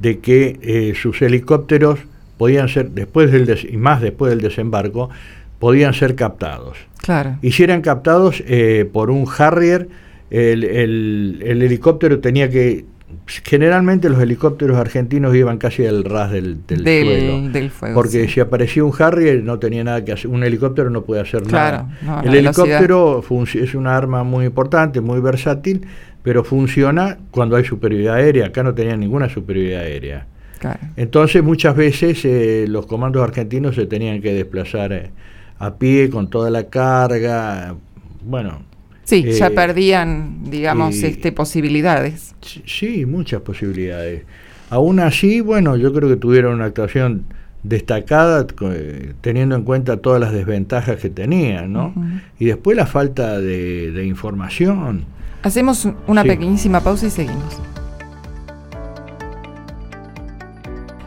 de 0.00 0.18
que 0.20 0.58
eh, 0.62 0.94
sus 0.94 1.20
helicópteros 1.22 2.00
podían 2.36 2.68
ser, 2.68 2.90
después 2.90 3.32
del 3.32 3.46
des 3.46 3.64
y 3.64 3.76
más 3.76 4.00
después 4.00 4.30
del 4.30 4.40
desembarco, 4.40 5.10
podían 5.58 5.92
ser 5.92 6.14
captados. 6.14 6.78
Claro. 7.02 7.36
Y 7.42 7.52
si 7.52 7.64
eran 7.64 7.82
captados 7.82 8.42
eh, 8.46 8.88
por 8.92 9.10
un 9.10 9.26
Harrier, 9.36 9.88
el, 10.30 10.64
el, 10.64 11.42
el, 11.44 11.62
helicóptero 11.62 12.20
tenía 12.20 12.48
que. 12.50 12.84
Generalmente 13.26 14.08
los 14.08 14.20
helicópteros 14.20 14.76
argentinos 14.76 15.34
iban 15.34 15.58
casi 15.58 15.86
al 15.86 16.04
ras 16.04 16.30
del, 16.30 16.66
del, 16.66 16.84
del 16.84 17.06
suelo. 17.06 17.48
Del 17.50 17.70
fuego, 17.70 17.94
porque 17.94 18.24
sí. 18.26 18.34
si 18.34 18.40
aparecía 18.40 18.84
un 18.84 18.92
Harrier 18.98 19.42
no 19.42 19.58
tenía 19.58 19.84
nada 19.84 20.04
que 20.04 20.12
hacer. 20.12 20.30
Un 20.30 20.44
helicóptero 20.44 20.90
no 20.90 21.02
puede 21.02 21.22
hacer 21.22 21.42
claro, 21.42 21.88
nada. 22.02 22.22
No, 22.22 22.28
el 22.28 22.34
helicóptero 22.34 23.22
es 23.54 23.74
una 23.74 23.96
arma 23.96 24.24
muy 24.24 24.46
importante, 24.46 25.00
muy 25.00 25.20
versátil, 25.20 25.86
pero 26.22 26.44
funciona 26.44 27.18
cuando 27.30 27.56
hay 27.56 27.64
superioridad 27.64 28.16
aérea. 28.16 28.46
Acá 28.46 28.62
no 28.62 28.74
tenía 28.74 28.96
ninguna 28.96 29.28
superioridad 29.28 29.82
aérea. 29.82 30.26
Claro. 30.58 30.80
Entonces 30.96 31.42
muchas 31.42 31.76
veces 31.76 32.24
eh, 32.24 32.66
los 32.68 32.86
comandos 32.86 33.22
argentinos 33.22 33.74
se 33.74 33.86
tenían 33.86 34.20
que 34.20 34.32
desplazar 34.34 34.92
eh, 34.92 35.10
a 35.58 35.74
pie 35.74 36.10
con 36.10 36.28
toda 36.28 36.50
la 36.50 36.64
carga, 36.64 37.74
bueno. 38.22 38.67
Sí, 39.08 39.24
eh, 39.26 39.32
ya 39.32 39.48
perdían, 39.48 40.50
digamos, 40.50 41.02
este, 41.02 41.32
posibilidades. 41.32 42.34
Sí, 42.66 43.06
muchas 43.06 43.40
posibilidades. 43.40 44.24
Aún 44.68 45.00
así, 45.00 45.40
bueno, 45.40 45.78
yo 45.78 45.94
creo 45.94 46.10
que 46.10 46.16
tuvieron 46.16 46.56
una 46.56 46.66
actuación 46.66 47.24
destacada 47.62 48.46
eh, 48.70 49.14
teniendo 49.22 49.56
en 49.56 49.62
cuenta 49.62 49.96
todas 49.96 50.20
las 50.20 50.34
desventajas 50.34 50.98
que 50.98 51.08
tenían, 51.08 51.72
¿no? 51.72 51.94
Uh 51.96 52.00
-huh. 52.00 52.20
Y 52.38 52.44
después 52.44 52.76
la 52.76 52.84
falta 52.84 53.40
de, 53.40 53.92
de 53.92 54.04
información. 54.04 55.06
Hacemos 55.42 55.88
una 56.06 56.22
sí. 56.22 56.28
pequeñísima 56.28 56.82
pausa 56.82 57.06
y 57.06 57.10
seguimos. 57.10 57.62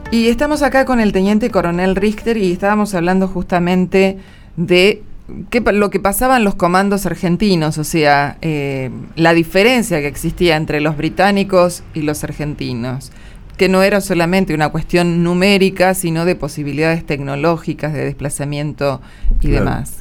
Y 0.09 0.29
estamos 0.29 0.63
acá 0.63 0.85
con 0.85 0.99
el 0.99 1.11
teniente 1.11 1.51
coronel 1.51 1.95
Richter 1.95 2.37
y 2.37 2.51
estábamos 2.51 2.95
hablando 2.95 3.27
justamente 3.27 4.17
de 4.57 5.03
qué, 5.49 5.61
lo 5.61 5.89
que 5.89 5.99
pasaba 5.99 6.37
en 6.37 6.43
los 6.43 6.55
comandos 6.55 7.05
argentinos, 7.05 7.77
o 7.77 7.83
sea, 7.83 8.37
eh, 8.41 8.89
la 9.15 9.33
diferencia 9.33 9.99
que 9.99 10.07
existía 10.07 10.55
entre 10.55 10.81
los 10.81 10.97
británicos 10.97 11.83
y 11.93 12.01
los 12.01 12.23
argentinos, 12.23 13.11
que 13.57 13.69
no 13.69 13.83
era 13.83 14.01
solamente 14.01 14.53
una 14.53 14.69
cuestión 14.69 15.23
numérica, 15.23 15.93
sino 15.93 16.25
de 16.25 16.35
posibilidades 16.35 17.05
tecnológicas, 17.05 17.93
de 17.93 18.05
desplazamiento 18.05 19.01
y 19.39 19.47
claro. 19.47 19.65
demás. 19.65 19.97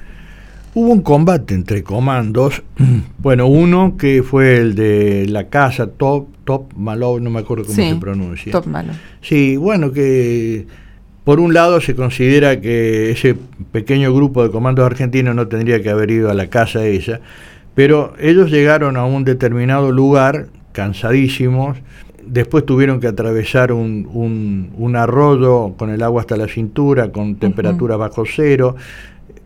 Hubo 0.72 0.92
un 0.92 1.02
combate 1.02 1.54
entre 1.54 1.82
comandos, 1.82 2.62
bueno, 3.18 3.48
uno 3.48 3.96
que 3.96 4.22
fue 4.22 4.58
el 4.58 4.74
de 4.76 5.26
la 5.26 5.48
casa 5.48 5.88
Top, 5.88 6.28
Top 6.44 6.72
Malo, 6.76 7.18
no 7.18 7.28
me 7.28 7.40
acuerdo 7.40 7.64
cómo 7.64 7.74
sí, 7.74 7.90
se 7.90 7.96
pronuncia. 7.96 8.52
Top 8.52 8.66
Malo. 8.66 8.92
Sí, 9.20 9.56
bueno, 9.56 9.90
que 9.92 10.66
por 11.24 11.40
un 11.40 11.54
lado 11.54 11.80
se 11.80 11.94
considera 11.94 12.60
que 12.60 13.10
ese 13.10 13.36
pequeño 13.72 14.12
grupo 14.14 14.42
de 14.42 14.50
comandos 14.50 14.84
argentinos 14.84 15.34
no 15.34 15.48
tendría 15.48 15.82
que 15.82 15.90
haber 15.90 16.10
ido 16.10 16.30
a 16.30 16.34
la 16.34 16.48
casa 16.48 16.86
esa, 16.86 17.20
pero 17.74 18.14
ellos 18.18 18.50
llegaron 18.50 18.96
a 18.96 19.04
un 19.04 19.24
determinado 19.24 19.92
lugar, 19.92 20.48
cansadísimos, 20.72 21.78
después 22.24 22.64
tuvieron 22.64 23.00
que 23.00 23.06
atravesar 23.06 23.72
un, 23.72 24.08
un, 24.12 24.70
un 24.76 24.96
arroyo 24.96 25.74
con 25.76 25.90
el 25.90 26.02
agua 26.02 26.22
hasta 26.22 26.36
la 26.36 26.48
cintura, 26.48 27.10
con 27.12 27.36
temperatura 27.36 27.96
uh 27.96 27.98
-huh. 27.98 28.08
bajo 28.08 28.24
cero, 28.26 28.76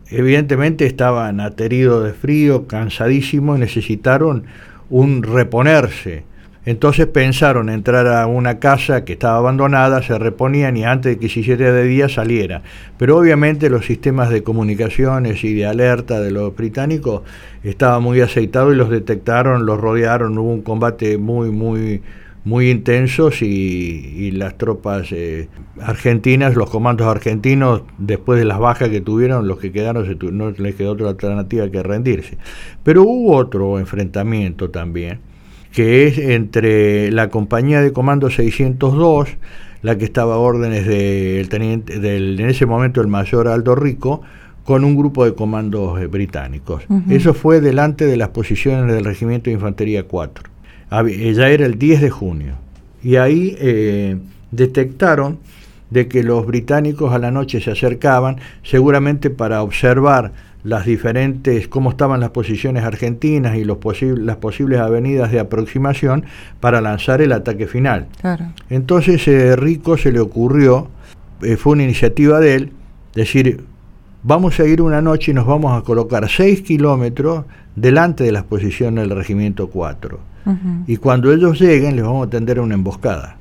evidentemente 0.09 0.85
estaban 0.85 1.39
ateridos 1.39 2.03
de 2.05 2.13
frío, 2.13 2.67
cansadísimos, 2.67 3.59
necesitaron 3.59 4.43
un 4.89 5.23
reponerse. 5.23 6.23
Entonces 6.65 7.05
pensaron 7.05 7.69
entrar 7.69 8.07
a 8.07 8.25
una 8.25 8.59
casa 8.59 9.05
que 9.05 9.13
estaba 9.13 9.37
abandonada, 9.37 10.01
se 10.01 10.17
reponían 10.17 10.77
y 10.77 10.83
antes 10.83 11.13
de 11.13 11.19
que 11.19 11.29
se 11.29 11.41
hiciera 11.41 11.71
de 11.71 11.83
día 11.83 12.09
saliera. 12.09 12.63
Pero 12.97 13.17
obviamente 13.17 13.69
los 13.69 13.85
sistemas 13.85 14.29
de 14.29 14.43
comunicaciones 14.43 15.43
y 15.43 15.53
de 15.53 15.67
alerta 15.67 16.19
de 16.19 16.31
los 16.31 16.55
británicos 16.55 17.21
estaban 17.63 18.01
muy 18.01 18.21
aceitados 18.21 18.73
y 18.73 18.77
los 18.77 18.89
detectaron, 18.89 19.65
los 19.65 19.79
rodearon, 19.79 20.37
hubo 20.37 20.51
un 20.51 20.63
combate 20.63 21.19
muy, 21.19 21.51
muy, 21.51 22.01
muy 22.45 22.69
intensos 22.69 23.41
y, 23.41 23.45
y 23.45 24.31
las 24.31 24.57
tropas 24.57 25.11
eh, 25.11 25.49
argentinas, 25.81 26.55
los 26.55 26.69
comandos 26.69 27.07
argentinos, 27.07 27.81
después 27.97 28.39
de 28.39 28.45
las 28.45 28.59
bajas 28.59 28.89
que 28.89 29.01
tuvieron, 29.01 29.47
los 29.47 29.59
que 29.59 29.71
quedaron, 29.71 30.05
se 30.05 30.15
no 30.31 30.51
les 30.51 30.75
quedó 30.75 30.91
otra 30.91 31.09
alternativa 31.09 31.69
que 31.69 31.83
rendirse. 31.83 32.37
Pero 32.83 33.03
hubo 33.03 33.35
otro 33.35 33.79
enfrentamiento 33.79 34.69
también, 34.69 35.19
que 35.75 36.07
es 36.07 36.17
entre 36.17 37.11
la 37.11 37.29
compañía 37.29 37.81
de 37.81 37.91
comando 37.91 38.29
602, 38.29 39.29
la 39.81 39.97
que 39.97 40.05
estaba 40.05 40.35
a 40.35 40.37
órdenes 40.37 40.87
del 40.87 41.49
teniente, 41.49 41.99
del, 41.99 42.39
en 42.39 42.49
ese 42.49 42.65
momento 42.65 43.01
el 43.01 43.07
mayor 43.07 43.49
Aldo 43.49 43.75
Rico, 43.75 44.21
con 44.63 44.83
un 44.83 44.95
grupo 44.95 45.25
de 45.25 45.35
comandos 45.35 46.01
eh, 46.01 46.07
británicos. 46.07 46.83
Uh 46.87 47.01
-huh. 47.01 47.11
Eso 47.11 47.33
fue 47.33 47.61
delante 47.61 48.05
de 48.05 48.17
las 48.17 48.29
posiciones 48.29 48.91
del 48.91 49.05
Regimiento 49.05 49.49
de 49.49 49.53
Infantería 49.53 50.03
4 50.03 50.55
ya 50.89 51.49
era 51.49 51.65
el 51.65 51.77
10 51.77 52.01
de 52.01 52.09
junio, 52.09 52.53
y 53.03 53.17
ahí 53.17 53.55
eh, 53.59 54.17
detectaron 54.51 55.39
de 55.89 56.07
que 56.07 56.23
los 56.23 56.45
británicos 56.45 57.13
a 57.13 57.19
la 57.19 57.31
noche 57.31 57.61
se 57.61 57.71
acercaban, 57.71 58.37
seguramente 58.63 59.29
para 59.29 59.61
observar 59.61 60.31
las 60.65 60.83
diferentes, 60.83 61.67
cómo 61.67 61.91
estaban 61.91 62.19
las 62.19 62.31
posiciones 62.31 62.83
argentinas 62.83 63.55
y 63.55 63.63
los 63.63 63.77
posibles, 63.77 64.25
las 64.25 64.37
posibles 64.37 64.79
avenidas 64.79 65.31
de 65.31 65.39
aproximación 65.39 66.25
para 66.59 66.81
lanzar 66.81 67.21
el 67.21 67.33
ataque 67.33 67.67
final. 67.67 68.07
Claro. 68.19 68.47
Entonces 68.71 69.27
eh, 69.27 69.55
Rico 69.55 69.95
se 69.95 70.11
le 70.11 70.19
ocurrió, 70.19 70.87
eh, 71.43 71.55
fue 71.55 71.73
una 71.73 71.83
iniciativa 71.83 72.39
de 72.39 72.55
él, 72.55 72.71
decir, 73.13 73.63
vamos 74.23 74.59
a 74.59 74.65
ir 74.65 74.81
una 74.81 75.03
noche 75.03 75.31
y 75.31 75.33
nos 75.35 75.45
vamos 75.45 75.79
a 75.79 75.85
colocar 75.85 76.27
6 76.27 76.63
kilómetros 76.63 77.45
delante 77.75 78.23
de 78.23 78.31
las 78.31 78.43
posiciones 78.43 79.07
del 79.07 79.15
Regimiento 79.15 79.69
4. 79.69 80.19
Uh 80.47 80.49
-huh. 80.49 80.83
Y 80.87 80.97
cuando 80.97 81.31
ellos 81.31 81.61
lleguen 81.61 81.95
les 81.95 82.03
vamos 82.03 82.25
a 82.25 82.29
tender 82.31 82.59
una 82.59 82.73
emboscada. 82.73 83.37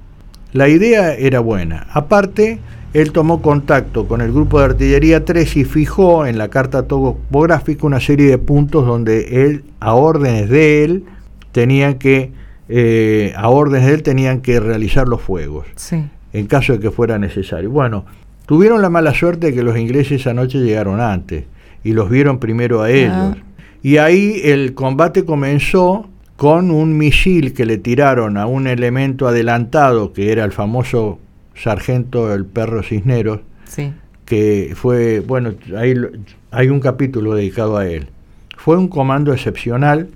La 0.53 0.69
idea 0.69 1.15
era 1.15 1.41
buena. 1.41 1.87
Aparte, 1.91 2.61
él 2.95 3.11
tomó 3.11 3.43
contacto 3.43 4.07
con 4.07 4.21
el 4.21 4.33
grupo 4.33 4.61
de 4.61 4.67
artillería 4.67 5.25
3 5.25 5.57
y 5.57 5.65
fijó 5.65 6.27
en 6.27 6.39
la 6.39 6.49
carta 6.49 6.85
topográfica 6.85 7.87
una 7.87 7.99
serie 7.99 8.29
de 8.29 8.39
puntos 8.39 8.87
donde 8.87 9.45
él, 9.45 9.65
a 9.81 9.95
órdenes 9.95 10.49
de 10.49 10.85
él, 10.85 11.05
tenían 11.51 11.95
que, 11.95 12.31
eh, 12.69 13.35
a 13.37 13.49
órdenes 13.49 13.89
de 13.89 13.95
él 13.95 14.03
tenían 14.05 14.41
que 14.41 14.61
realizar 14.61 15.09
los 15.09 15.21
fuegos. 15.21 15.67
Sí. 15.75 16.05
En 16.33 16.47
caso 16.47 16.73
de 16.73 16.79
que 16.79 16.93
fuera 16.93 17.19
necesario. 17.19 17.69
Bueno, 17.69 18.07
tuvieron 18.47 18.81
la 18.81 18.91
mala 18.91 19.13
suerte 19.13 19.49
de 19.49 19.55
que 19.55 19.65
los 19.65 19.77
ingleses 19.77 20.25
anoche 20.29 20.59
llegaron 20.59 21.01
antes 21.01 21.47
y 21.83 21.95
los 21.95 22.09
vieron 22.09 22.39
primero 22.39 22.83
a 22.83 22.93
ellos. 22.93 23.13
Ah. 23.13 23.37
Y 23.83 23.97
ahí 23.97 24.41
el 24.45 24.75
combate 24.75 25.25
comenzó 25.25 26.09
con 26.37 26.71
un 26.71 26.97
misil 26.97 27.55
que 27.55 27.67
le 27.67 27.77
tiraron 27.77 28.37
a 28.37 28.47
un 28.47 28.69
elemento 28.69 29.27
adelantado 29.27 30.13
que 30.13 30.31
era 30.31 30.45
el 30.45 30.53
famoso 30.53 31.19
sargento 31.55 32.33
el 32.35 32.45
perro 32.45 32.83
Cisneros, 32.83 33.41
Sí. 33.67 33.93
que 34.25 34.73
fue, 34.77 35.21
bueno, 35.21 35.53
hay, 35.77 35.95
hay 36.51 36.69
un 36.69 36.81
capítulo 36.81 37.35
dedicado 37.35 37.77
a 37.77 37.87
él. 37.87 38.09
Fue 38.57 38.77
un 38.77 38.89
comando 38.89 39.33
excepcional 39.33 40.09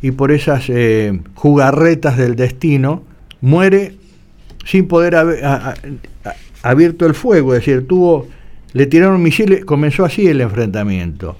y 0.00 0.10
por 0.12 0.32
esas 0.32 0.64
eh, 0.68 1.20
jugarretas 1.34 2.16
del 2.16 2.36
destino 2.36 3.02
muere 3.40 3.94
sin 4.64 4.86
poder 4.88 5.16
haber 5.16 5.44
a- 5.44 5.70
a- 5.70 5.74
a- 6.24 6.34
abierto 6.70 7.06
el 7.06 7.14
fuego, 7.14 7.54
es 7.54 7.60
decir, 7.64 7.86
tuvo, 7.86 8.28
le 8.72 8.86
tiraron 8.86 9.22
misiles, 9.22 9.64
comenzó 9.64 10.04
así 10.04 10.26
el 10.28 10.40
enfrentamiento. 10.40 11.36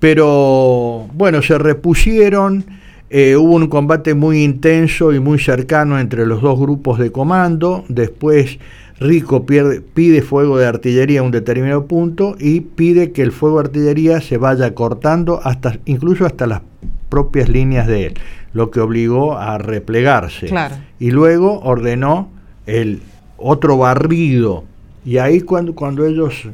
Pero 0.00 1.08
bueno, 1.14 1.42
se 1.42 1.58
repusieron, 1.58 2.64
eh, 3.14 3.36
hubo 3.36 3.56
un 3.56 3.68
combate 3.68 4.14
muy 4.14 4.42
intenso 4.42 5.12
y 5.12 5.20
muy 5.20 5.38
cercano 5.38 6.00
entre 6.00 6.24
los 6.26 6.40
dos 6.40 6.58
grupos 6.58 6.98
de 6.98 7.12
comando, 7.12 7.84
después 7.88 8.58
Rico 8.98 9.44
pierde- 9.44 9.82
pide 9.82 10.22
fuego 10.22 10.56
de 10.58 10.66
artillería 10.66 11.20
a 11.20 11.22
un 11.22 11.30
determinado 11.30 11.86
punto 11.86 12.36
y 12.38 12.60
pide 12.60 13.12
que 13.12 13.20
el 13.22 13.32
fuego 13.32 13.58
de 13.58 13.66
artillería 13.68 14.20
se 14.20 14.38
vaya 14.38 14.74
cortando 14.74 15.40
hasta 15.44 15.78
incluso 15.84 16.24
hasta 16.24 16.46
las 16.46 16.62
propias 17.08 17.48
líneas 17.48 17.86
de 17.86 18.06
él, 18.06 18.14
lo 18.54 18.70
que 18.70 18.80
obligó 18.80 19.36
a 19.36 19.58
replegarse. 19.58 20.46
Claro. 20.46 20.76
Y 20.98 21.10
luego 21.10 21.60
ordenó 21.60 22.30
el 22.66 23.02
otro 23.36 23.76
barrido. 23.76 24.64
Y 25.04 25.18
ahí 25.18 25.40
cuando, 25.40 25.74
cuando 25.74 26.06
ellos 26.06 26.48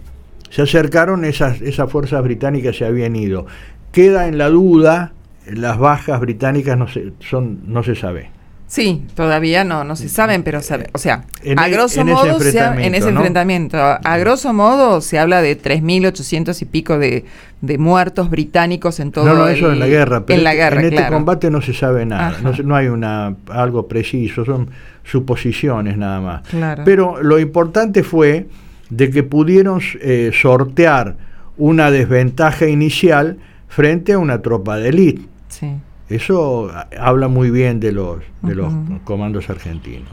se 0.50 0.62
acercaron, 0.62 1.24
esas, 1.24 1.60
esas 1.60 1.88
fuerzas 1.92 2.22
británicas 2.24 2.74
se 2.76 2.86
habían 2.86 3.14
ido. 3.14 3.46
Queda 3.92 4.26
en 4.26 4.38
la 4.38 4.48
duda, 4.48 5.12
las 5.52 5.78
bajas 5.78 6.20
británicas 6.20 6.76
no 6.78 6.88
se, 6.88 7.12
son, 7.20 7.60
no 7.66 7.82
se 7.82 7.94
sabe. 7.94 8.30
Sí, 8.66 9.02
todavía 9.14 9.64
no, 9.64 9.82
no 9.82 9.96
se 9.96 10.10
saben, 10.10 10.42
pero 10.42 10.60
sabe, 10.60 10.90
o 10.92 10.98
sea, 10.98 11.24
En 11.42 11.58
a 11.58 11.68
e- 11.68 11.70
grosso 11.70 12.02
en 12.02 12.10
ese 12.10 12.14
modo, 12.26 12.38
se 12.40 12.60
ha- 12.60 12.74
en 12.84 12.94
ese 12.94 13.10
¿no? 13.10 13.20
enfrentamiento, 13.20 13.78
a 13.78 14.18
grosso 14.18 14.52
modo 14.52 15.00
se 15.00 15.18
habla 15.18 15.40
de 15.40 15.56
3.800 15.58 16.60
y 16.60 16.64
pico 16.66 16.98
de, 16.98 17.24
de 17.62 17.78
muertos 17.78 18.28
británicos 18.28 19.00
en 19.00 19.10
todo 19.10 19.24
no, 19.24 19.34
no, 19.36 19.48
el- 19.48 19.56
eso 19.56 19.72
en 19.72 19.78
la 19.78 19.86
guerra. 19.86 20.26
Pero 20.26 20.36
en 20.38 20.44
la 20.44 20.50
este- 20.52 20.62
guerra, 20.62 20.80
en 20.80 20.84
este 20.84 20.96
claro. 20.96 21.14
combate 21.16 21.50
no 21.50 21.62
se 21.62 21.72
sabe 21.72 22.04
nada, 22.04 22.36
no, 22.42 22.52
no 22.62 22.76
hay 22.76 22.88
una, 22.88 23.34
algo 23.48 23.88
preciso, 23.88 24.44
son 24.44 24.68
suposiciones 25.02 25.96
nada 25.96 26.20
más. 26.20 26.42
Claro. 26.48 26.82
Pero 26.84 27.22
lo 27.22 27.38
importante 27.38 28.02
fue 28.02 28.48
de 28.90 29.10
que 29.10 29.22
pudieron 29.22 29.80
eh, 30.02 30.30
sortear 30.38 31.16
una 31.56 31.90
desventaja 31.90 32.66
inicial 32.66 33.38
frente 33.68 34.12
a 34.12 34.18
una 34.18 34.42
tropa 34.42 34.76
de 34.76 34.90
élite. 34.90 35.22
Sí. 35.48 35.72
Eso 36.08 36.70
habla 36.98 37.28
muy 37.28 37.50
bien 37.50 37.80
de 37.80 37.92
los, 37.92 38.18
de 38.42 38.54
los 38.54 38.72
comandos 39.04 39.50
argentinos. 39.50 40.08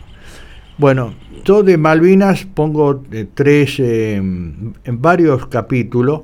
Bueno, 0.78 1.14
yo 1.46 1.64
de 1.64 1.78
Malvinas 1.78 2.46
pongo 2.54 3.04
eh, 3.12 3.26
tres, 3.34 3.80
eh, 3.80 4.16
en 4.16 4.74
varios 5.02 5.48
capítulos 5.48 6.22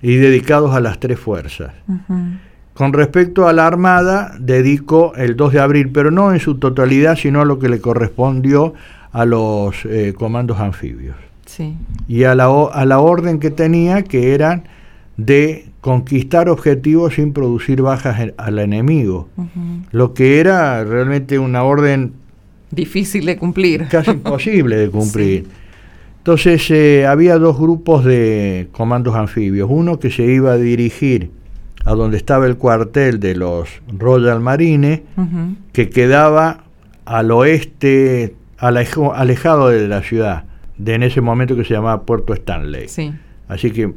y 0.00 0.16
dedicados 0.16 0.74
a 0.74 0.80
las 0.80 0.98
tres 1.00 1.20
fuerzas. 1.20 1.72
Con 2.72 2.94
respecto 2.94 3.46
a 3.46 3.52
la 3.52 3.66
Armada, 3.66 4.34
dedico 4.40 5.12
el 5.16 5.36
2 5.36 5.52
de 5.52 5.60
abril, 5.60 5.90
pero 5.92 6.10
no 6.10 6.32
en 6.32 6.40
su 6.40 6.54
totalidad, 6.54 7.16
sino 7.16 7.42
a 7.42 7.44
lo 7.44 7.58
que 7.58 7.68
le 7.68 7.78
correspondió 7.82 8.72
a 9.12 9.26
los 9.26 9.84
eh, 9.84 10.14
comandos 10.16 10.58
anfibios 10.60 11.16
Sí. 11.44 11.74
y 12.08 12.24
a 12.24 12.34
la, 12.34 12.46
a 12.72 12.84
la 12.86 13.00
orden 13.00 13.38
que 13.40 13.50
tenía, 13.50 14.02
que 14.04 14.34
eran 14.34 14.62
de 15.26 15.66
conquistar 15.80 16.48
objetivos 16.48 17.14
sin 17.14 17.32
producir 17.32 17.82
bajas 17.82 18.20
en- 18.20 18.34
al 18.36 18.58
enemigo, 18.58 19.28
lo 19.92 20.14
que 20.14 20.40
era 20.40 20.84
realmente 20.84 21.38
una 21.38 21.62
orden 21.62 22.12
Difícil 22.70 23.26
de 23.26 23.36
cumplir. 23.36 23.88
casi 23.88 24.12
imposible 24.12 24.76
de 24.76 24.90
cumplir. 24.98 25.46
Entonces 26.18 26.70
eh, 26.70 27.06
había 27.06 27.38
dos 27.38 27.58
grupos 27.58 28.04
de 28.04 28.68
comandos 28.72 29.14
anfibios, 29.16 29.68
uno 29.70 29.98
que 29.98 30.10
se 30.10 30.24
iba 30.24 30.52
a 30.52 30.56
dirigir 30.56 31.30
a 31.84 31.92
donde 31.94 32.18
estaba 32.18 32.46
el 32.46 32.56
cuartel 32.56 33.20
de 33.20 33.34
los 33.36 33.68
Royal 33.96 34.40
Marines, 34.40 35.00
que 35.72 35.88
quedaba 35.88 36.64
al 37.06 37.30
oeste, 37.30 38.34
alejo- 38.58 39.14
alejado 39.14 39.68
de 39.70 39.88
la 39.88 40.02
ciudad, 40.02 40.44
de 40.76 40.94
en 40.94 41.02
ese 41.02 41.20
momento 41.22 41.56
que 41.56 41.64
se 41.64 41.72
llamaba 41.74 42.02
Puerto 42.02 42.34
Stanley. 42.34 42.88
Sí, 42.88 43.12
Así 43.50 43.72
que 43.72 43.92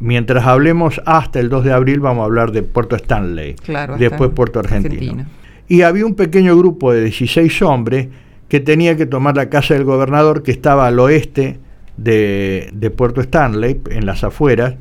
mientras 0.00 0.44
hablemos 0.46 1.00
hasta 1.06 1.38
el 1.38 1.48
2 1.48 1.64
de 1.64 1.72
abril 1.72 2.00
vamos 2.00 2.22
a 2.22 2.24
hablar 2.24 2.50
de 2.50 2.64
Puerto 2.64 2.96
Stanley, 2.96 3.54
claro. 3.54 3.96
después 3.96 4.30
Puerto 4.32 4.58
Argentino. 4.58 4.94
Argentina. 4.94 5.28
Y 5.68 5.82
había 5.82 6.04
un 6.04 6.16
pequeño 6.16 6.56
grupo 6.58 6.92
de 6.92 7.04
16 7.04 7.62
hombres 7.62 8.08
que 8.48 8.58
tenía 8.58 8.96
que 8.96 9.06
tomar 9.06 9.36
la 9.36 9.48
casa 9.48 9.74
del 9.74 9.84
gobernador 9.84 10.42
que 10.42 10.50
estaba 10.50 10.88
al 10.88 10.98
oeste 10.98 11.60
de, 11.96 12.68
de 12.72 12.90
Puerto 12.90 13.20
Stanley, 13.20 13.80
en 13.90 14.06
las 14.06 14.24
afueras. 14.24 14.74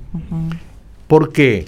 ¿Por 1.06 1.32
qué? 1.32 1.66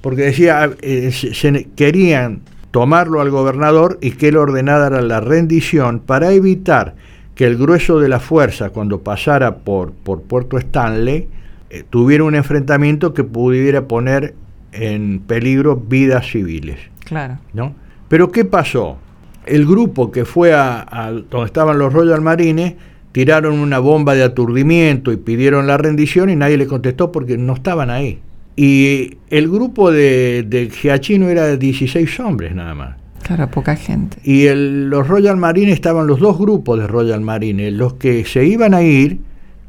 Porque 0.00 0.22
decía, 0.22 0.68
eh, 0.82 1.12
se, 1.12 1.32
se 1.32 1.68
querían 1.76 2.40
tomarlo 2.72 3.20
al 3.20 3.30
gobernador 3.30 3.98
y 4.00 4.12
que 4.12 4.28
él 4.28 4.36
ordenara 4.36 5.00
la 5.00 5.20
rendición 5.20 6.00
para 6.00 6.32
evitar 6.32 6.96
que 7.36 7.46
el 7.46 7.56
grueso 7.56 8.00
de 8.00 8.08
la 8.08 8.18
fuerza, 8.18 8.70
cuando 8.70 9.00
pasara 9.00 9.58
por, 9.58 9.92
por 9.92 10.22
Puerto 10.22 10.58
Stanley, 10.58 11.28
eh, 11.70 11.84
tuviera 11.88 12.24
un 12.24 12.34
enfrentamiento 12.34 13.14
que 13.14 13.24
pudiera 13.24 13.86
poner 13.86 14.34
en 14.72 15.20
peligro 15.20 15.76
vidas 15.76 16.26
civiles. 16.30 16.78
Claro. 17.04 17.38
¿no? 17.52 17.74
Pero 18.08 18.30
¿qué 18.30 18.44
pasó? 18.44 18.98
El 19.46 19.66
grupo 19.66 20.10
que 20.12 20.24
fue 20.24 20.52
a, 20.52 20.86
a 20.88 21.10
donde 21.12 21.46
estaban 21.46 21.78
los 21.78 21.92
Royal 21.92 22.20
Marines 22.20 22.74
tiraron 23.12 23.58
una 23.58 23.78
bomba 23.80 24.14
de 24.14 24.22
aturdimiento 24.22 25.10
y 25.12 25.16
pidieron 25.16 25.66
la 25.66 25.76
rendición 25.76 26.30
y 26.30 26.36
nadie 26.36 26.56
le 26.56 26.66
contestó 26.66 27.10
porque 27.10 27.36
no 27.38 27.54
estaban 27.54 27.90
ahí. 27.90 28.20
Y 28.56 29.16
el 29.30 29.48
grupo 29.48 29.90
de, 29.90 30.44
de 30.46 30.68
Giachino 30.70 31.28
era 31.28 31.46
de 31.46 31.56
16 31.56 32.20
hombres 32.20 32.54
nada 32.54 32.74
más. 32.74 32.96
Claro, 33.22 33.50
poca 33.50 33.74
gente. 33.76 34.18
Y 34.22 34.46
el- 34.46 34.88
los 34.90 35.08
Royal 35.08 35.36
Marines 35.36 35.74
estaban 35.74 36.06
los 36.06 36.20
dos 36.20 36.38
grupos 36.38 36.78
de 36.78 36.86
Royal 36.86 37.20
Marines, 37.20 37.72
los 37.72 37.94
que 37.94 38.24
se 38.24 38.44
iban 38.44 38.74
a 38.74 38.82
ir, 38.82 39.18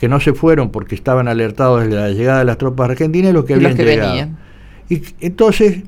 que 0.02 0.10
no 0.10 0.20
se 0.20 0.34
fueron 0.34 0.70
porque 0.72 0.96
estaban 0.96 1.30
alertados 1.30 1.88
de 1.88 1.96
la 1.96 2.10
llegada 2.10 2.40
de 2.40 2.46
las 2.46 2.58
tropas 2.58 2.90
argentinas, 2.90 3.30
y 3.32 3.34
los 3.34 3.46
que 3.46 3.54
Y 3.54 3.56
los 3.58 3.66
habían 3.72 3.78
que 3.78 3.86
llegado. 3.86 4.10
venían. 4.10 4.38
Y 4.90 5.02
entonces 5.26 5.84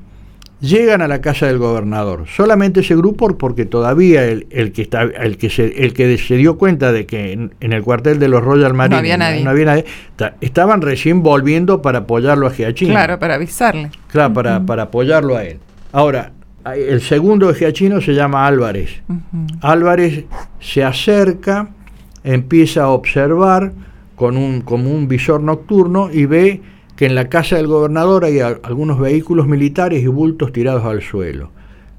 llegan 0.60 1.02
a 1.02 1.08
la 1.08 1.20
casa 1.20 1.46
del 1.46 1.58
gobernador. 1.58 2.24
Solamente 2.34 2.80
ese 2.80 2.94
grupo 2.96 3.36
porque 3.36 3.66
todavía 3.66 4.24
el, 4.24 4.46
el 4.50 4.72
que 4.72 4.80
está 4.82 5.02
el 5.02 5.36
que 5.36 5.50
se 5.50 5.84
el 5.84 5.92
que 5.92 6.16
se 6.16 6.36
dio 6.36 6.56
cuenta 6.56 6.92
de 6.92 7.04
que 7.04 7.32
en, 7.32 7.52
en 7.60 7.72
el 7.74 7.82
cuartel 7.82 8.18
de 8.18 8.28
los 8.28 8.42
Royal 8.42 8.72
Marines 8.72 8.98
había 9.00 9.18
nadie. 9.18 9.42
no 9.44 9.50
había 9.50 9.64
nadie, 9.66 9.84
ta- 10.16 10.36
estaban 10.40 10.80
recién 10.80 11.22
volviendo 11.22 11.82
para 11.82 11.98
apoyarlo 11.98 12.46
a 12.46 12.50
Giachino. 12.50 12.92
Claro, 12.92 13.18
para 13.18 13.34
avisarle. 13.34 13.90
Claro, 14.10 14.32
para, 14.32 14.64
para 14.64 14.84
apoyarlo 14.84 15.36
a 15.36 15.44
él. 15.44 15.58
Ahora, 15.92 16.30
el 16.74 17.02
segundo 17.02 17.48
de 17.48 17.54
Giachino 17.58 18.00
se 18.00 18.14
llama 18.14 18.46
Álvarez. 18.46 19.02
Álvarez 19.60 20.24
se 20.60 20.82
acerca, 20.84 21.68
empieza 22.22 22.84
a 22.84 22.88
observar 22.88 23.72
con 24.16 24.36
un, 24.36 24.60
como 24.62 24.90
un 24.90 25.08
visor 25.08 25.40
nocturno 25.42 26.08
y 26.12 26.26
ve 26.26 26.60
que 26.96 27.06
en 27.06 27.14
la 27.14 27.28
casa 27.28 27.56
del 27.56 27.66
gobernador 27.66 28.24
hay 28.24 28.40
a- 28.40 28.58
algunos 28.62 28.98
vehículos 29.00 29.46
militares 29.48 30.02
y 30.02 30.06
bultos 30.06 30.52
tirados 30.52 30.84
al 30.84 31.02
suelo. 31.02 31.50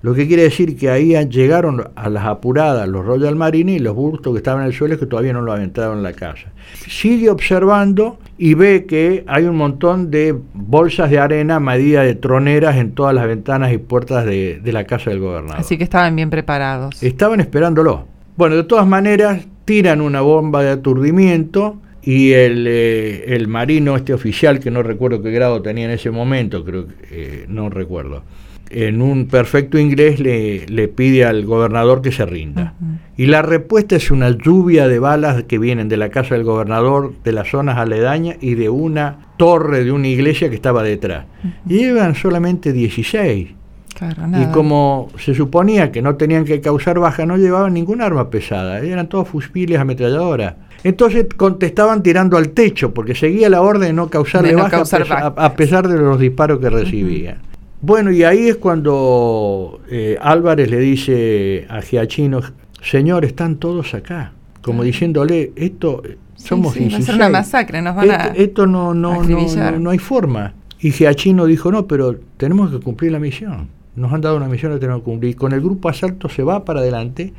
Lo 0.02 0.14
que 0.14 0.28
quiere 0.28 0.44
decir 0.44 0.78
que 0.78 0.92
ahí 0.92 1.16
llegaron 1.30 1.84
a 1.96 2.10
las 2.12 2.26
apuradas 2.26 2.88
los 2.88 3.04
Royal 3.04 3.36
Marines 3.36 3.78
y 3.78 3.80
los 3.80 3.96
bultos 3.96 4.34
que 4.34 4.38
estaban 4.38 4.62
en 4.62 4.68
el 4.68 4.74
suelo 4.74 5.00
que 5.00 5.08
todavía 5.08 5.34
no 5.34 5.42
lo 5.42 5.58
entrado 5.58 5.94
en 5.94 6.04
la 6.04 6.14
casa. 6.14 6.50
Sigue 6.88 7.32
observando 7.32 8.20
y 8.38 8.54
ve 8.54 8.86
que 8.86 9.24
hay 9.28 9.46
un 9.46 9.56
montón 9.56 10.12
de 10.12 10.36
bolsas 10.54 11.10
de 11.10 11.18
arena 11.18 11.56
a 11.56 11.60
medida 11.60 12.04
de 12.04 12.14
troneras 12.14 12.76
en 12.78 12.92
todas 12.92 13.16
las 13.16 13.26
ventanas 13.26 13.74
y 13.74 13.80
puertas 13.80 14.26
de, 14.26 14.60
de 14.64 14.72
la 14.74 14.84
casa 14.84 15.10
del 15.10 15.22
gobernador. 15.22 15.60
Así 15.60 15.76
que 15.78 15.84
estaban 15.84 16.16
bien 16.16 16.30
preparados. 16.30 17.02
Estaban 17.02 17.40
esperándolo. 17.40 18.06
Bueno, 18.38 18.58
de 18.58 18.64
todas 18.64 18.86
maneras, 18.86 19.48
tiran 19.66 20.02
una 20.02 20.22
bomba 20.22 20.62
de 20.62 20.70
aturdimiento 20.70 21.78
y 22.06 22.34
el, 22.34 22.68
eh, 22.68 23.36
el 23.36 23.48
marino, 23.48 23.96
este 23.96 24.14
oficial, 24.14 24.60
que 24.60 24.70
no 24.70 24.84
recuerdo 24.84 25.24
qué 25.24 25.32
grado 25.32 25.62
tenía 25.64 25.86
en 25.86 25.92
ese 25.92 26.12
momento, 26.12 26.64
creo 26.64 26.88
que 26.88 26.94
eh, 27.10 27.46
no 27.50 27.70
recuerdo, 27.70 28.24
en 28.70 29.02
un 29.02 29.26
perfecto 29.28 29.80
inglés 29.80 30.20
le, 30.20 30.68
le 30.68 30.88
pide 30.88 31.26
al 31.26 31.46
gobernador 31.46 32.02
que 32.02 32.12
se 32.12 32.26
rinda. 32.26 32.74
Y 33.18 33.26
la 33.26 33.42
respuesta 33.42 33.96
es 33.96 34.12
una 34.12 34.30
lluvia 34.30 34.88
de 34.88 35.00
balas 35.00 35.44
que 35.44 35.58
vienen 35.58 35.90
de 35.90 35.98
la 35.98 36.10
casa 36.10 36.36
del 36.36 36.44
gobernador, 36.44 37.14
de 37.24 37.32
las 37.32 37.50
zonas 37.50 37.78
aledañas 37.78 38.38
y 38.40 38.54
de 38.54 38.70
una 38.70 39.30
torre 39.38 39.84
de 39.84 39.92
una 39.92 40.08
iglesia 40.08 40.50
que 40.50 40.56
estaba 40.56 40.84
detrás. 40.84 41.26
Y 41.68 41.78
llevan 41.78 42.16
solamente 42.16 42.72
16. 42.72 43.50
Claro, 43.96 44.24
Y 44.42 44.52
como 44.52 45.08
se 45.18 45.34
suponía 45.34 45.92
que 45.92 46.02
no 46.02 46.16
tenían 46.16 46.44
que 46.44 46.60
causar 46.60 47.00
baja, 47.00 47.26
no 47.26 47.38
llevaban 47.38 47.74
ningún 47.74 48.02
arma 48.02 48.30
pesada, 48.30 48.80
eran 48.80 49.08
todos 49.08 49.30
fusiles 49.30 49.80
ametralladoras. 49.80 50.56
Entonces 50.86 51.26
contestaban 51.36 52.04
tirando 52.04 52.38
al 52.38 52.50
techo, 52.50 52.94
porque 52.94 53.16
seguía 53.16 53.50
la 53.50 53.64
orden 53.64 53.88
de 53.88 53.94
no 53.94 54.08
causarle 54.08 54.50
De 54.50 54.54
no 54.54 54.60
baja, 54.60 54.78
causar 54.78 55.02
a, 55.02 55.06
pesar, 55.06 55.34
a- 55.36 55.54
pesar 55.56 55.88
de 55.88 55.98
los 55.98 56.20
disparos 56.20 56.60
que 56.60 56.70
recibían. 56.70 57.40
Bueno, 57.82 58.12
y 58.12 58.24
ahí 58.24 58.50
es 58.50 58.58
cuando 58.58 59.82
eh, 59.90 60.16
Álvarez 60.22 60.70
le 60.70 60.78
dice 60.78 61.66
a 61.70 61.82
Giachino, 61.82 62.42
señor, 62.84 63.26
están 63.26 63.56
todos 63.56 63.96
acá, 63.96 64.34
como 64.62 64.84
diciéndole, 64.84 65.54
esto 65.56 66.04
somos 66.36 66.76
sí, 66.76 66.86
sí, 66.88 66.92
va 66.92 66.98
a 67.00 67.02
ser 67.02 67.16
una 67.16 67.30
masacre, 67.30 67.82
nos 67.82 67.96
van 67.96 68.12
esto, 68.12 68.24
a 68.24 68.28
esto 68.36 68.68
no, 68.68 68.94
no, 68.94 69.24
no, 69.24 69.40
no, 69.56 69.80
no 69.80 69.90
hay 69.90 69.98
forma. 69.98 70.54
Y 70.80 70.92
Giachino 70.92 71.48
dijo, 71.48 71.72
no, 71.72 71.88
pero 71.88 72.16
tenemos 72.38 72.70
que 72.70 72.80
cumplir 72.80 73.12
la 73.12 73.18
misión. 73.20 73.70
Nos 73.96 74.14
han 74.14 74.22
dado 74.22 74.38
una 74.38 74.48
misión 74.48 74.72
que 74.74 74.78
tenemos 74.80 75.02
que 75.02 75.06
cumplir. 75.06 75.32
Y 75.32 75.34
con 75.34 75.52
el 75.52 75.62
grupo 75.62 75.90
asalto 75.90 76.30
se 76.30 76.44
va 76.44 76.64
para 76.64 76.82
adelante, 76.82 77.34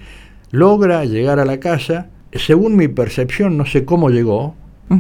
logra 0.51 1.05
llegar 1.05 1.39
a 1.39 1.45
la 1.45 1.61
casa. 1.61 2.09
Según 2.39 2.77
mi 2.77 2.89
percepción, 2.89 3.57
no 3.57 3.67
sé 3.67 3.85
cómo 3.85 4.11
llegó, 4.11 4.55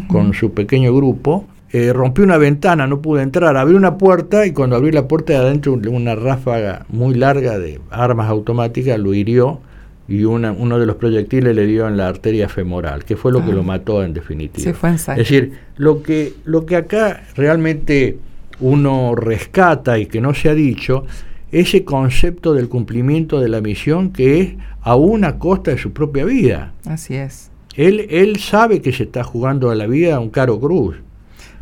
con 0.09 0.35
su 0.35 0.53
pequeño 0.53 0.95
grupo, 0.95 1.47
eh, 1.73 1.93
rompió 1.93 2.25
una 2.25 2.39
ventana, 2.39 2.87
no 2.87 3.01
pude 3.01 3.23
entrar, 3.23 3.57
abrió 3.57 3.77
una 3.77 3.99
puerta 3.99 4.47
y 4.47 4.53
cuando 4.53 4.77
abrí 4.77 4.93
la 4.93 5.09
puerta 5.09 5.33
de 5.33 5.39
adentro 5.41 5.75
una 5.75 6.15
ráfaga 6.15 6.87
muy 6.89 7.15
larga 7.15 7.59
de 7.59 7.81
armas 7.91 8.29
automáticas 8.29 8.99
lo 8.99 9.15
hirió 9.15 9.61
y 10.09 10.25
una, 10.25 10.53
uno 10.53 10.79
de 10.79 10.87
los 10.87 10.97
proyectiles 10.97 11.55
le 11.55 11.67
dio 11.67 11.89
en 11.89 11.97
la 11.97 12.09
arteria 12.09 12.49
femoral, 12.49 13.05
que 13.05 13.17
fue 13.17 13.33
lo 13.33 13.45
que 13.45 13.53
lo 13.53 13.65
mató 13.65 14.05
en 14.05 14.15
definitiva. 14.15 14.73
fue 14.73 14.95
es 14.95 15.07
decir, 15.17 15.53
lo 15.77 16.03
que, 16.03 16.35
lo 16.45 16.65
que 16.65 16.77
acá 16.77 17.25
realmente 17.35 18.19
uno 18.61 19.15
rescata 19.17 19.99
y 19.99 20.07
que 20.07 20.21
no 20.21 20.33
se 20.35 20.49
ha 20.49 20.55
dicho, 20.55 21.05
ese 21.51 21.85
concepto 21.85 22.55
del 22.55 22.69
cumplimiento 22.69 23.41
de 23.41 23.49
la 23.49 23.61
misión 23.61 24.13
que 24.13 24.41
es 24.41 24.55
a 24.87 24.95
una 24.95 25.37
costa 25.41 25.73
de 25.73 25.79
su 25.79 25.93
propia 25.93 26.25
vida. 26.25 26.73
Así 26.87 27.17
es. 27.17 27.51
Él, 27.75 28.07
él 28.09 28.39
sabe 28.39 28.81
que 28.81 28.93
se 28.93 29.03
está 29.03 29.25
jugando 29.25 29.69
a 29.71 29.75
la 29.75 29.89
vida 29.89 30.15
a 30.15 30.21
un 30.21 30.31
caro 30.31 30.61
cruz. 30.61 30.95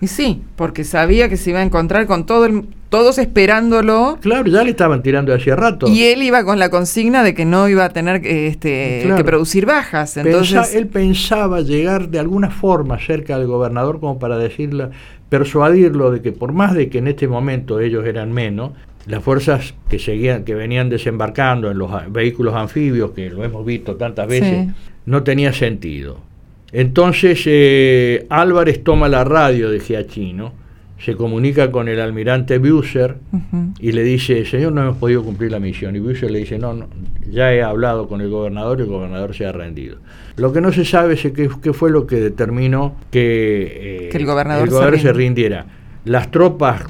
Y 0.03 0.09
sí, 0.09 0.43
porque 0.57 0.85
sabía 0.85 1.31
que 1.31 1.39
se 1.39 1.49
iba 1.49 1.61
a 1.61 1.63
encontrar 1.63 2.07
con 2.07 2.27
todo 2.27 2.45
el, 2.45 2.67
todos 2.91 3.17
esperándolo. 3.17 4.19
Claro, 4.21 4.51
ya 4.51 4.63
le 4.63 4.73
estaban 4.73 5.03
tirando 5.03 5.33
de 5.33 5.39
hacía 5.39 5.57
rato. 5.57 5.89
Y 5.89 6.03
él 6.03 6.23
iba 6.23 6.45
con 6.45 6.59
la 6.59 6.69
consigna 6.69 7.23
de 7.23 7.33
que 7.33 7.47
no 7.47 7.67
iba 7.67 7.87
a 7.87 7.89
tener 7.89 8.21
este, 8.27 9.01
claro. 9.05 9.17
que 9.17 9.25
producir 9.25 9.65
bajas. 9.65 10.19
Entonces... 10.19 10.75
Él 10.75 10.89
pensaba 10.89 11.63
llegar 11.63 12.11
de 12.11 12.19
alguna 12.19 12.51
forma 12.51 12.99
cerca 13.01 13.39
del 13.39 13.47
gobernador 13.47 14.01
como 14.01 14.19
para 14.19 14.37
decirle, 14.37 14.91
persuadirlo 15.31 16.11
de 16.11 16.21
que 16.21 16.33
por 16.33 16.53
más 16.53 16.75
de 16.75 16.91
que 16.91 16.99
en 16.99 17.09
este 17.09 17.27
momento 17.27 17.81
ellos 17.81 18.05
eran 18.05 18.33
menos, 18.33 18.73
las 19.07 19.23
fuerzas 19.23 19.75
que 19.89 19.99
seguían, 19.99 20.45
que 20.45 20.55
venían 20.55 20.89
desembarcando 20.89 21.71
en 21.71 21.79
los 21.79 21.91
vehículos 22.11 22.55
anfibios, 22.55 23.11
que 23.11 23.31
lo 23.31 23.45
hemos 23.45 23.65
visto 23.67 23.97
tantas 23.97 24.27
veces, 24.27 24.67
sí. 24.67 24.73
no 25.07 25.23
tenía 25.23 25.53
sentido. 25.53 26.21
Entonces 26.73 27.43
eh, 27.47 28.27
Álvarez 28.31 28.83
toma 28.83 29.09
la 29.09 29.25
radio 29.25 29.71
de 29.71 29.81
Giachino, 29.81 30.53
se 30.99 31.17
comunica 31.17 31.71
con 31.71 31.89
el 31.89 32.01
almirante 32.01 32.59
uh 32.59 32.63
-huh. 32.63 33.75
y 33.79 33.93
le 33.93 34.03
dice, 34.03 34.45
señor, 34.47 34.73
no 34.73 34.83
hemos 34.83 34.97
podido 34.97 35.23
cumplir 35.23 35.53
la 35.53 35.61
misión. 35.61 35.95
Y 35.95 35.99
Buser 35.99 36.31
le 36.31 36.39
dice, 36.39 36.59
no, 36.59 36.73
no, 36.73 36.89
ya 37.31 37.53
he 37.53 37.63
hablado 37.63 38.09
con 38.09 38.23
el 38.23 38.31
gobernador 38.31 38.79
y 38.79 38.83
el 38.83 38.89
gobernador 38.89 39.35
se 39.35 39.45
ha 39.45 39.53
rendido. 39.53 39.99
Lo 40.37 40.53
que 40.53 40.63
no 40.63 40.73
se 40.73 40.85
sabe 40.87 41.15
es 41.15 41.21
qué, 41.21 41.51
qué 41.63 41.73
fue 41.75 41.91
lo 41.91 42.07
que 42.07 42.17
determinó 42.17 42.97
que, 43.11 44.07
eh, 44.07 44.09
que 44.11 44.17
el 44.17 44.25
gobernador, 44.25 44.65
el 44.65 44.71
gobernador 44.71 44.97
se, 44.97 45.09
se 45.09 45.13
rindiera. 45.13 45.67
Las 46.07 46.31
tropas 46.31 46.87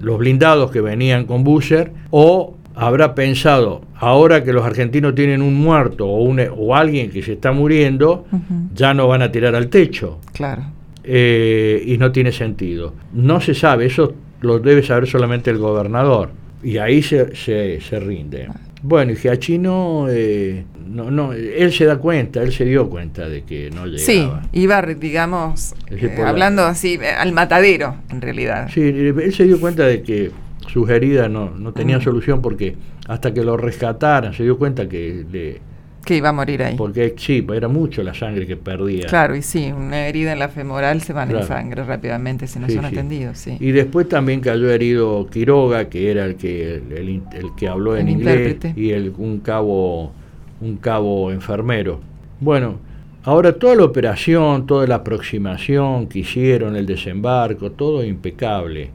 los 0.00 0.18
blindados 0.18 0.70
que 0.70 0.80
venían 0.80 1.24
con 1.24 1.44
Busser 1.44 1.92
o 2.10 2.54
habrá 2.74 3.14
pensado, 3.14 3.82
ahora 3.94 4.44
que 4.44 4.52
los 4.52 4.64
argentinos 4.64 5.14
tienen 5.14 5.40
un 5.42 5.54
muerto 5.54 6.06
o, 6.06 6.22
un, 6.22 6.40
o 6.56 6.76
alguien 6.76 7.10
que 7.10 7.22
se 7.22 7.32
está 7.32 7.52
muriendo, 7.52 8.26
uh 8.30 8.36
-huh. 8.36 8.68
ya 8.74 8.92
no 8.92 9.08
van 9.08 9.22
a 9.22 9.32
tirar 9.32 9.54
al 9.54 9.68
techo. 9.68 10.18
Claro. 10.32 10.62
Eh, 11.02 11.82
y 11.86 11.96
no 11.98 12.12
tiene 12.12 12.32
sentido. 12.32 12.92
No 13.12 13.40
se 13.40 13.54
sabe, 13.54 13.86
eso 13.86 14.12
lo 14.40 14.58
debe 14.58 14.82
saber 14.82 15.06
solamente 15.06 15.50
el 15.50 15.58
gobernador. 15.58 16.30
Y 16.62 16.78
ahí 16.78 17.00
se, 17.02 17.34
se, 17.34 17.80
se 17.80 18.00
rinde. 18.00 18.48
Bueno, 18.82 19.12
y 19.12 19.16
Giachino, 19.16 20.06
eh, 20.10 20.64
no, 20.86 21.10
no, 21.10 21.32
él 21.32 21.72
se 21.72 21.84
da 21.84 21.98
cuenta, 21.98 22.42
él 22.42 22.52
se 22.52 22.64
dio 22.64 22.88
cuenta 22.88 23.28
de 23.28 23.42
que 23.42 23.70
no 23.70 23.86
llegaba. 23.86 24.42
Sí, 24.52 24.58
iba, 24.58 24.82
digamos, 24.82 25.74
eh, 25.90 26.22
hablando 26.24 26.62
la... 26.62 26.70
así, 26.70 26.98
al 27.18 27.32
matadero, 27.32 27.96
en 28.10 28.20
realidad. 28.20 28.68
Sí, 28.72 28.80
él 28.82 29.34
se 29.34 29.44
dio 29.44 29.60
cuenta 29.60 29.86
de 29.86 30.02
que 30.02 30.30
sus 30.68 30.88
heridas 30.90 31.30
no, 31.30 31.50
no 31.50 31.72
tenían 31.72 31.98
uh 31.98 32.02
-huh. 32.02 32.04
solución 32.04 32.42
porque 32.42 32.76
hasta 33.08 33.32
que 33.32 33.42
lo 33.42 33.56
rescataran 33.56 34.34
se 34.34 34.42
dio 34.42 34.58
cuenta 34.58 34.88
que 34.88 35.24
le, 35.30 35.60
que 36.06 36.16
iba 36.16 36.28
a 36.28 36.32
morir 36.32 36.62
ahí. 36.62 36.76
Porque 36.76 37.14
sí, 37.18 37.44
era 37.52 37.66
mucho 37.66 38.02
la 38.04 38.14
sangre 38.14 38.46
que 38.46 38.56
perdía. 38.56 39.06
Claro, 39.06 39.34
y 39.34 39.42
sí, 39.42 39.72
una 39.76 40.06
herida 40.06 40.32
en 40.32 40.38
la 40.38 40.48
femoral 40.48 41.02
se 41.02 41.12
van 41.12 41.28
claro. 41.28 41.42
en 41.42 41.48
sangre 41.48 41.84
rápidamente 41.84 42.46
si 42.46 42.60
no 42.60 42.68
sí, 42.68 42.74
son 42.74 42.84
sí. 42.84 42.94
atendidos. 42.94 43.38
Sí. 43.38 43.56
Y 43.58 43.72
después 43.72 44.08
también 44.08 44.40
cayó 44.40 44.70
herido 44.70 45.26
Quiroga, 45.26 45.88
que 45.88 46.10
era 46.10 46.24
el 46.24 46.36
que 46.36 46.76
el, 46.76 47.22
el, 47.32 47.54
que 47.56 47.68
habló 47.68 47.96
en 47.96 48.06
el 48.06 48.14
inglés, 48.14 48.52
intérprete. 48.52 48.80
y 48.80 48.90
el, 48.92 49.12
un 49.18 49.40
cabo 49.40 50.12
un 50.60 50.76
cabo 50.76 51.30
enfermero. 51.32 52.00
Bueno, 52.40 52.76
ahora 53.24 53.52
toda 53.52 53.76
la 53.76 53.84
operación, 53.84 54.66
toda 54.66 54.86
la 54.86 54.96
aproximación 54.96 56.06
que 56.06 56.20
hicieron, 56.20 56.76
el 56.76 56.86
desembarco, 56.86 57.72
todo 57.72 58.04
impecable, 58.04 58.90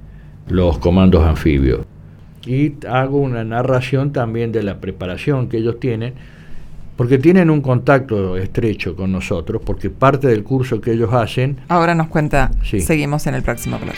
los 0.48 0.78
comandos 0.78 1.26
anfibios. 1.26 1.86
Y 2.46 2.74
hago 2.88 3.20
una 3.20 3.44
narración 3.44 4.12
también 4.12 4.52
de 4.52 4.64
la 4.64 4.80
preparación 4.80 5.48
que 5.48 5.58
ellos 5.58 5.80
tienen 5.80 6.14
porque 7.02 7.18
tienen 7.18 7.50
un 7.50 7.62
contacto 7.62 8.38
estrecho 8.38 8.96
con 8.96 9.12
nosotros, 9.12 9.60
porque 9.66 9.90
parte 9.90 10.28
del 10.28 10.44
curso 10.44 10.80
que 10.80 10.92
ellos 10.92 11.12
hacen... 11.12 11.58
Ahora 11.68 11.96
nos 11.96 12.10
cuenta, 12.10 12.52
sí. 12.64 12.80
seguimos 12.80 13.26
en 13.26 13.34
el 13.34 13.42
próximo 13.42 13.80
bloque. 13.80 13.98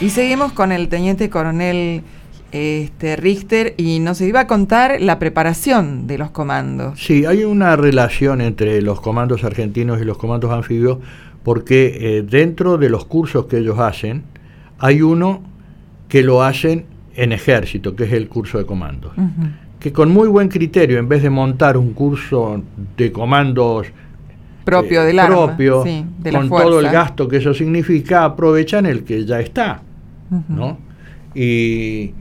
Y 0.00 0.10
seguimos 0.10 0.52
con 0.52 0.70
el 0.70 0.88
teniente 0.88 1.28
coronel 1.28 2.02
este, 2.52 3.16
Richter 3.16 3.74
y 3.76 3.98
nos 4.00 4.20
iba 4.20 4.40
a 4.40 4.46
contar 4.46 5.00
la 5.00 5.18
preparación 5.18 6.06
de 6.06 6.18
los 6.18 6.30
comandos. 6.30 7.00
Sí, 7.00 7.24
hay 7.26 7.44
una 7.44 7.76
relación 7.76 8.40
entre 8.40 8.80
los 8.82 9.00
comandos 9.00 9.44
argentinos 9.44 10.00
y 10.00 10.04
los 10.04 10.18
comandos 10.18 10.50
anfibios, 10.52 10.98
porque 11.42 11.98
eh, 12.00 12.22
dentro 12.22 12.78
de 12.78 12.88
los 12.88 13.04
cursos 13.04 13.46
que 13.46 13.58
ellos 13.58 13.78
hacen, 13.78 14.24
hay 14.78 15.02
uno 15.02 15.42
que 16.08 16.22
lo 16.22 16.42
hacen 16.42 16.86
en 17.14 17.32
ejército, 17.32 17.96
que 17.96 18.04
es 18.04 18.12
el 18.12 18.28
curso 18.28 18.58
de 18.58 18.66
comandos. 18.66 19.12
Uh 19.16 19.20
-huh 19.20 19.66
que 19.86 19.92
con 19.92 20.10
muy 20.10 20.28
buen 20.28 20.48
criterio, 20.48 20.98
en 20.98 21.08
vez 21.08 21.22
de 21.22 21.30
montar 21.30 21.76
un 21.76 21.92
curso 21.92 22.62
de 22.96 23.12
comandos 23.12 23.86
propio 24.64 25.02
eh, 25.02 25.06
del 25.06 25.26
propio, 25.26 25.80
arma, 25.82 25.90
sí, 25.90 26.04
de 26.18 26.32
con 26.32 26.48
todo 26.48 26.80
el 26.80 26.88
gasto 26.90 27.28
que 27.28 27.36
eso 27.36 27.54
significa, 27.54 28.24
aprovechan 28.24 28.86
el 28.86 29.04
que 29.04 29.24
ya 29.24 29.40
está, 29.40 29.82
uh 30.30 30.34
-huh. 30.34 30.42
¿no? 30.48 30.78
Y 31.34 32.14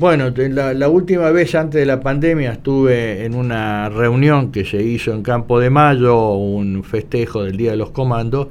bueno, 0.00 0.30
la, 0.34 0.72
la, 0.72 0.88
última 0.88 1.30
vez 1.30 1.54
antes 1.54 1.78
de 1.78 1.84
la 1.84 2.00
pandemia 2.00 2.52
estuve 2.52 3.26
en 3.26 3.34
una 3.34 3.90
reunión 3.90 4.50
que 4.50 4.64
se 4.64 4.82
hizo 4.82 5.12
en 5.12 5.22
Campo 5.22 5.60
de 5.60 5.68
Mayo, 5.68 6.32
un 6.32 6.82
festejo 6.84 7.44
del 7.44 7.58
Día 7.58 7.72
de 7.72 7.76
los 7.76 7.90
Comandos, 7.90 8.48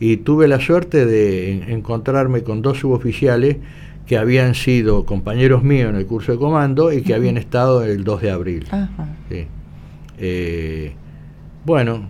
y 0.00 0.18
tuve 0.18 0.48
la 0.48 0.58
suerte 0.58 1.06
de 1.06 1.72
encontrarme 1.72 2.42
con 2.42 2.62
dos 2.62 2.78
suboficiales 2.78 3.58
que 4.06 4.18
habían 4.18 4.56
sido 4.56 5.04
compañeros 5.04 5.62
míos 5.62 5.90
en 5.90 5.96
el 5.96 6.06
curso 6.06 6.32
de 6.32 6.38
comando 6.38 6.92
y 6.92 7.02
que 7.02 7.12
uh 7.12 7.14
-huh. 7.14 7.18
habían 7.18 7.36
estado 7.36 7.84
el 7.84 8.02
2 8.02 8.22
de 8.22 8.30
abril. 8.32 8.64
-huh. 8.68 8.88
sí. 9.30 9.46
eh, 10.18 10.92
bueno, 11.64 12.08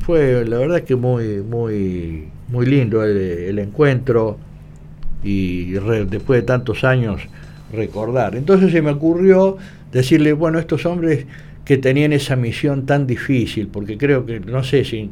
fue 0.00 0.44
la 0.44 0.58
verdad 0.58 0.82
que 0.82 0.94
muy, 0.94 1.42
muy, 1.42 2.28
muy 2.48 2.66
lindo 2.66 3.02
el, 3.02 3.16
el 3.16 3.58
encuentro 3.60 4.36
y 5.24 5.78
re, 5.78 6.04
después 6.04 6.40
de 6.42 6.46
tantos 6.46 6.84
años 6.84 7.22
recordar. 7.72 8.36
Entonces 8.36 8.72
se 8.72 8.82
me 8.82 8.90
ocurrió 8.90 9.56
decirle, 9.92 10.32
bueno, 10.32 10.58
estos 10.58 10.86
hombres 10.86 11.26
que 11.64 11.76
tenían 11.76 12.12
esa 12.12 12.36
misión 12.36 12.86
tan 12.86 13.06
difícil, 13.06 13.66
porque 13.68 13.98
creo 13.98 14.24
que, 14.24 14.40
no 14.40 14.62
sé 14.62 14.84
si 14.84 15.10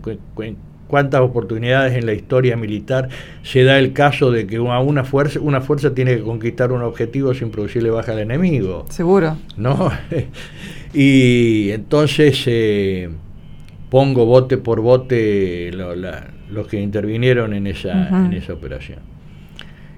cuántas 0.87 1.21
oportunidades 1.21 1.95
en 1.95 2.07
la 2.07 2.13
historia 2.13 2.57
militar 2.57 3.09
se 3.43 3.65
da 3.65 3.79
el 3.79 3.93
caso 3.93 4.31
de 4.31 4.47
que 4.47 4.57
a 4.57 4.79
una 4.79 5.03
fuerza, 5.03 5.41
una 5.41 5.61
fuerza 5.61 5.95
tiene 5.95 6.17
que 6.17 6.23
conquistar 6.23 6.71
un 6.71 6.83
objetivo 6.83 7.35
sin 7.35 7.51
producirle 7.51 7.91
baja 7.91 8.13
al 8.13 8.21
enemigo. 8.21 8.87
Seguro. 8.89 9.37
¿No? 9.57 9.91
y 10.95 11.71
entonces 11.71 12.41
eh, 12.47 13.09
pongo 13.91 14.25
bote 14.25 14.57
por 14.57 14.81
bote 14.81 15.73
lo, 15.73 15.97
la, 15.97 16.29
los 16.53 16.69
que 16.69 16.81
intervinieron 16.81 17.53
en 17.53 17.67
esa, 17.67 17.89
uh 17.89 18.15
-huh. 18.15 18.27
en 18.27 18.33
esa 18.35 18.53
operación. 18.53 19.14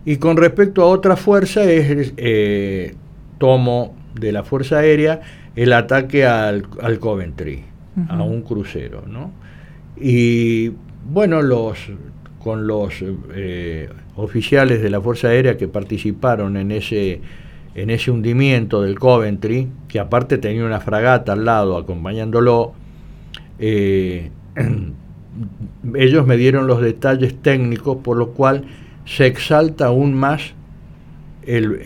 Y 0.06 0.16
con 0.16 0.38
respecto 0.38 0.82
a 0.82 0.86
otra 0.86 1.16
fuerza, 1.16 1.64
es 1.64 2.14
eh, 2.16 2.94
tomo 3.38 3.94
de 4.14 4.32
la 4.32 4.44
Fuerza 4.44 4.78
Aérea 4.78 5.20
el 5.56 5.72
ataque 5.72 6.24
al, 6.24 6.66
al 6.80 6.98
Coventry, 6.98 7.64
uh 7.96 8.00
-huh. 8.00 8.10
a 8.10 8.22
un 8.22 8.42
crucero, 8.42 9.02
¿no? 9.06 9.32
Y 9.96 10.72
bueno, 11.10 11.42
los 11.42 11.90
con 12.46 12.68
los 12.68 13.02
eh, 13.34 13.88
oficiales 14.14 14.80
de 14.80 14.88
la 14.90 15.00
Fuerza 15.00 15.26
Aérea 15.26 15.56
que 15.56 15.66
participaron 15.66 16.56
en 16.56 16.70
ese, 16.70 17.20
en 17.74 17.90
ese 17.90 18.12
hundimiento 18.12 18.82
del 18.82 19.00
Coventry, 19.00 19.68
que 19.88 19.98
aparte 19.98 20.38
tenía 20.38 20.64
una 20.64 20.78
fragata 20.78 21.32
al 21.32 21.44
lado 21.44 21.76
acompañándolo, 21.76 22.74
eh, 23.58 24.30
ellos 25.96 26.24
me 26.24 26.36
dieron 26.36 26.68
los 26.68 26.80
detalles 26.80 27.34
técnicos, 27.42 27.96
por 28.04 28.16
lo 28.16 28.28
cual 28.28 28.64
se 29.06 29.26
exalta 29.26 29.86
aún 29.86 30.14
más 30.14 30.52
el, 31.46 31.80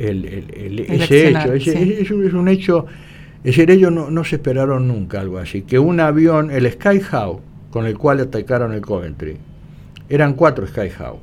ese 0.88 1.28
hecho. 1.28 1.52
Ese, 1.52 2.00
es, 2.02 2.11
un 2.11 2.48
hecho, 2.48 2.87
es 3.38 3.56
decir, 3.56 3.70
ellos 3.70 3.92
no, 3.92 4.11
no, 4.11 4.24
se 4.24 4.37
esperaron 4.37 4.88
nunca 4.88 5.20
algo 5.20 5.38
así. 5.38 5.62
Que 5.62 5.78
un 5.78 6.00
avión, 6.00 6.50
el 6.50 6.70
Skyhawk, 6.70 7.40
con 7.70 7.87
el 7.87 7.96
cual 7.96 8.20
atacaron 8.20 8.72
el 8.72 8.80
Coventry, 8.80 9.37
eran 10.09 10.33
cuatro 10.35 10.66
Skyhawk, 10.66 11.20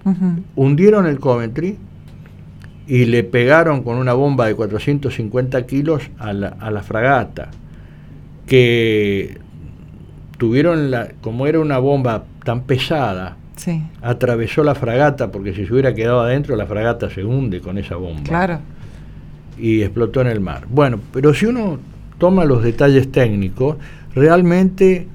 hundieron 0.55 1.07
el 1.07 1.19
Coventry 1.19 1.77
y 2.87 3.05
le 3.05 3.23
pegaron 3.23 3.83
con 3.83 3.97
una 3.97 4.13
bomba 4.13 4.45
de 4.45 4.55
450 4.55 5.65
kilos 5.65 6.03
a 6.19 6.31
la, 6.31 6.49
a 6.59 6.71
la 6.71 6.83
fragata, 6.83 7.49
que 8.45 9.39
tuvieron 10.37 10.91
la, 10.91 11.09
como 11.21 11.47
era 11.47 11.59
una 11.59 11.79
bomba 11.79 12.23
tan 12.45 12.61
pesada, 12.61 13.35
atravesó 14.01 14.63
la 14.63 14.75
fragata, 14.75 15.31
porque 15.31 15.53
si 15.53 15.65
se 15.65 15.73
hubiera 15.73 15.93
quedado 15.93 16.21
adentro, 16.21 16.55
la 16.55 16.65
fragata 16.65 17.09
se 17.09 17.23
hunde 17.23 17.59
con 17.61 17.77
esa 17.77 17.95
bomba. 17.95 18.23
Claro. 18.23 18.59
Y 19.57 19.81
explotó 19.81 20.21
en 20.21 20.27
el 20.27 20.39
mar. 20.39 20.65
Bueno, 20.69 20.99
pero 21.11 21.33
si 21.33 21.45
uno 21.45 21.79
toma 22.17 22.45
los 22.45 22.63
detalles 22.63 23.11
técnicos, 23.11 23.77
realmente 24.13 25.07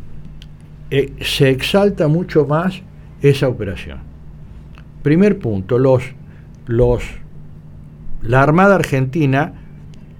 eh, 0.90 1.12
se 1.20 1.50
exalta 1.50 2.09
mucho 2.09 2.46
más 2.46 2.83
esa 3.22 3.48
operación. 3.48 3.98
Primer 5.02 5.38
punto, 5.38 5.78
los, 5.78 6.02
los, 6.66 7.02
la 8.22 8.42
Armada 8.42 8.74
Argentina, 8.74 9.55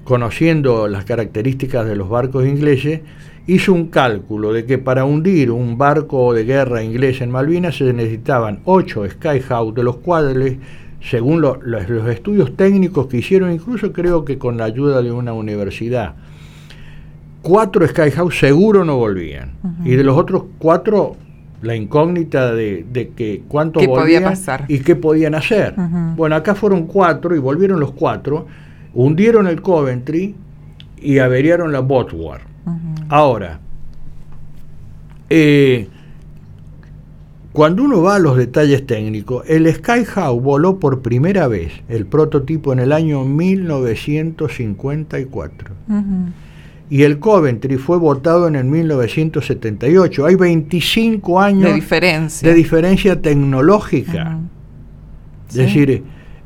conociendo 0.05 0.89
las 0.89 1.05
características 1.05 1.87
de 1.87 1.97
los 1.97 2.09
barcos 2.09 2.47
ingleses, 2.47 3.01
hizo 3.47 3.73
un 3.73 3.87
cálculo 3.87 4.53
de 4.53 4.65
que 4.65 4.79
para 4.79 5.05
hundir 5.05 5.51
un 5.51 5.77
barco 5.77 6.33
de 6.33 6.45
guerra 6.45 6.83
inglés 6.83 7.21
en 7.21 7.31
Malvinas 7.31 7.77
se 7.77 7.93
necesitaban 7.93 8.61
ocho 8.65 9.09
Skyhawk, 9.09 9.75
de 9.75 9.83
los 9.83 9.97
cuales, 9.97 10.57
según 11.01 11.41
los, 11.41 11.59
estudios 12.09 12.57
técnicos 12.57 13.09
que 13.09 13.19
hicieron, 13.19 13.53
incluso 13.53 13.93
creo 13.93 14.25
que 14.25 14.39
con 14.39 14.57
la 14.57 14.65
ayuda 14.65 15.03
de 15.03 15.11
una 15.11 15.33
universidad, 15.33 16.15
cuatro 17.43 17.87
Skyhawk 17.87 18.33
seguro 18.33 18.85
no 18.85 18.97
volvían. 18.97 19.53
Y 19.85 19.97
de 19.97 20.05
los 20.05 20.17
otros 20.17 20.45
cuatro, 20.59 21.17
la 21.63 21.75
incógnita 21.75 22.55
de, 22.55 23.13
que 23.17 23.43
cuánto 23.49 23.81
volvían 23.85 24.35
y 24.69 24.79
qué 24.81 24.95
podían 24.95 25.35
hacer. 25.35 25.75
Bueno, 26.17 26.37
acá 26.37 26.55
fueron 26.55 26.87
cuatro 26.87 27.35
y 27.35 27.41
volvieron 27.41 27.81
los 27.81 27.91
cuatro, 27.93 28.47
hundieron 28.95 29.49
el 29.49 29.61
Coventry 29.61 30.37
y 31.01 31.19
averiaron 31.19 31.73
la 31.73 31.81
Botwar. 31.81 32.52
Ahora, 33.09 33.59
eh, 35.29 35.89
cuando 37.53 37.83
uno 37.83 38.01
va 38.03 38.15
a 38.17 38.19
los 38.19 38.39
detalles 38.39 38.87
técnicos, 38.87 39.45
el 39.49 39.73
Skyhawk 39.73 40.43
voló 40.43 40.79
por 40.79 41.01
primera 41.03 41.47
vez 41.49 41.73
el 41.89 42.07
prototipo 42.07 42.73
en 42.73 42.79
el 42.79 42.93
año 42.93 43.25
1954. 43.25 45.75
Y 46.89 47.03
el 47.03 47.19
Coventry 47.19 47.77
fue 47.77 47.99
votado 47.99 48.49
en 48.49 48.57
el 48.57 48.65
1978. 48.65 50.27
Hay 50.27 50.35
25 50.35 51.41
años 51.41 51.65
de 51.65 51.75
diferencia, 51.75 52.49
de 52.49 52.55
diferencia 52.55 53.21
tecnológica. 53.21 54.39
Es 55.49 55.57
decir, 55.57 56.05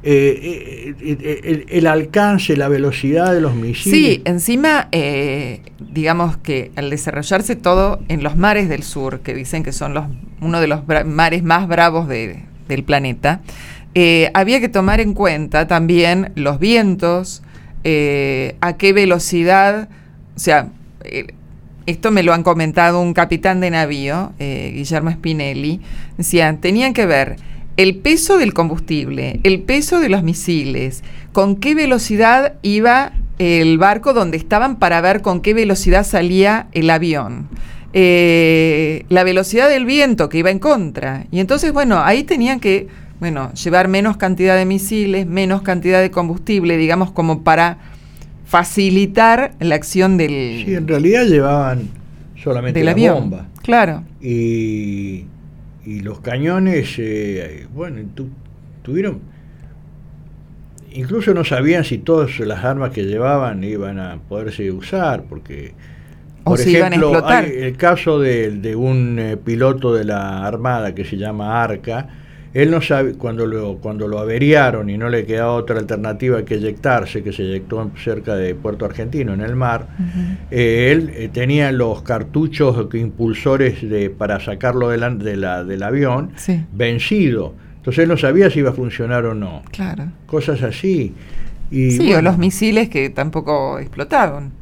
eh, 0.08 0.94
eh, 1.00 1.64
el, 1.68 1.88
alcance, 1.88 2.56
la 2.56 2.68
velocidad 2.68 3.34
de 3.34 3.40
los 3.40 3.56
misiles. 3.56 3.98
Sí, 3.98 4.22
encima, 4.24 4.86
eh, 4.92 5.62
digamos 5.80 6.36
que 6.36 6.70
al 6.76 6.90
desarrollarse 6.90 7.56
todo 7.56 7.98
en 8.06 8.22
los 8.22 8.36
mares 8.36 8.68
del 8.68 8.84
sur, 8.84 9.18
que 9.18 9.34
dicen 9.34 9.64
que 9.64 9.72
son 9.72 9.94
los, 9.94 10.04
uno 10.40 10.60
de 10.60 10.68
los 10.68 10.82
mares 11.06 11.42
más 11.42 11.66
bravos 11.66 12.06
del 12.06 12.84
planeta, 12.84 13.40
había 14.32 14.60
que 14.60 14.68
tomar 14.68 15.00
en 15.00 15.12
cuenta 15.12 15.66
también 15.66 16.30
los 16.36 16.60
vientos, 16.60 17.42
a 17.82 18.76
qué 18.78 18.92
velocidad, 18.94 19.88
o 20.36 20.38
sea, 20.38 20.68
esto 21.86 22.12
me 22.12 22.22
lo 22.22 22.32
han 22.32 22.44
comentado 22.44 23.00
un 23.00 23.12
capitán 23.12 23.58
de 23.60 23.70
navío, 23.72 24.34
Guillermo 24.38 25.10
Spinelli, 25.10 25.80
decían, 26.16 26.60
tenían 26.60 26.92
que 26.92 27.06
ver 27.06 27.38
el 27.76 27.96
peso 27.96 28.38
del 28.38 28.54
combustible, 28.54 29.40
el 29.42 29.60
peso 29.60 30.00
de 30.00 30.08
los 30.08 30.22
misiles, 30.22 31.02
con 31.32 31.56
qué 31.56 31.74
velocidad 31.74 32.54
iba 32.62 33.12
el 33.38 33.76
barco 33.78 34.14
donde 34.14 34.36
estaban 34.36 34.76
para 34.76 35.00
ver 35.00 35.20
con 35.20 35.40
qué 35.40 35.52
velocidad 35.54 36.04
salía 36.04 36.68
el 36.72 36.88
avión. 36.88 37.48
Eh, 37.92 39.04
la 39.08 39.24
velocidad 39.24 39.68
del 39.68 39.84
viento 39.86 40.28
que 40.28 40.38
iba 40.38 40.50
en 40.50 40.58
contra. 40.58 41.26
Y 41.30 41.40
entonces, 41.40 41.72
bueno, 41.72 42.00
ahí 42.02 42.24
tenían 42.24 42.60
que, 42.60 42.88
bueno, 43.20 43.52
llevar 43.54 43.88
menos 43.88 44.16
cantidad 44.16 44.56
de 44.56 44.64
misiles, 44.64 45.26
menos 45.26 45.62
cantidad 45.62 46.00
de 46.00 46.10
combustible, 46.10 46.76
digamos, 46.76 47.10
como 47.10 47.42
para 47.42 47.78
facilitar 48.46 49.52
la 49.60 49.74
acción 49.74 50.16
del... 50.16 50.62
Sí, 50.64 50.74
en 50.74 50.88
realidad 50.88 51.24
llevaban 51.26 51.88
solamente 52.42 52.82
la 52.84 52.94
bomba. 52.94 53.46
Claro. 53.62 54.04
Y 54.20 55.24
y 55.86 56.00
los 56.00 56.18
cañones, 56.18 56.96
eh, 56.98 57.68
bueno, 57.72 58.00
tuvieron, 58.82 59.20
incluso 60.90 61.32
no 61.32 61.44
sabían 61.44 61.84
si 61.84 61.98
todas 61.98 62.40
las 62.40 62.64
armas 62.64 62.90
que 62.90 63.04
llevaban 63.04 63.62
iban 63.62 64.00
a 64.00 64.18
poderse 64.28 64.72
usar, 64.72 65.22
porque, 65.28 65.74
por 66.42 66.60
ejemplo, 66.60 67.24
hay 67.24 67.52
el 67.58 67.76
caso 67.76 68.18
de, 68.18 68.74
un 68.74 69.18
eh, 69.20 69.36
piloto 69.36 69.94
de 69.94 70.04
la 70.04 70.44
Armada 70.44 70.92
que 70.92 71.04
se 71.04 71.16
llama 71.16 71.62
Arca, 71.62 72.08
él 72.56 72.70
no 72.70 72.80
sabe, 72.80 73.12
cuando 73.16 73.44
lo, 73.44 73.76
cuando 73.76 74.08
lo 74.08 74.18
averiaron 74.18 74.88
y 74.88 74.96
no 74.96 75.10
le 75.10 75.26
quedaba 75.26 75.52
otra 75.52 75.78
alternativa 75.78 76.42
que 76.42 76.54
eyectarse, 76.54 77.22
que 77.22 77.30
se 77.30 77.42
eyectó 77.42 77.90
cerca 78.02 78.34
de 78.34 78.54
Puerto 78.54 78.86
Argentino, 78.86 79.34
en 79.34 79.42
el 79.42 79.54
mar, 79.54 79.88
eh, 80.50 80.90
él 80.90 81.12
eh, 81.14 81.28
tenía 81.30 81.70
los 81.70 82.00
cartuchos 82.00 82.88
impulsores 82.94 83.86
de, 83.86 84.08
para 84.08 84.40
sacarlo 84.40 84.88
de 84.88 84.96
la, 85.36 85.64
del 85.64 85.82
avión 85.82 86.30
vencido. 86.72 87.52
Entonces 87.76 88.04
él 88.04 88.08
no 88.08 88.16
sabía 88.16 88.48
si 88.48 88.60
iba 88.60 88.70
a 88.70 88.72
funcionar 88.72 89.26
o 89.26 89.34
no. 89.34 89.62
Claro. 89.70 90.04
Cosas 90.24 90.62
así. 90.62 91.12
Y, 91.70 91.90
sí, 91.90 92.14
o 92.14 92.22
los 92.22 92.38
misiles 92.38 92.88
que 92.88 93.10
tampoco 93.10 93.78
explotaron. 93.78 94.52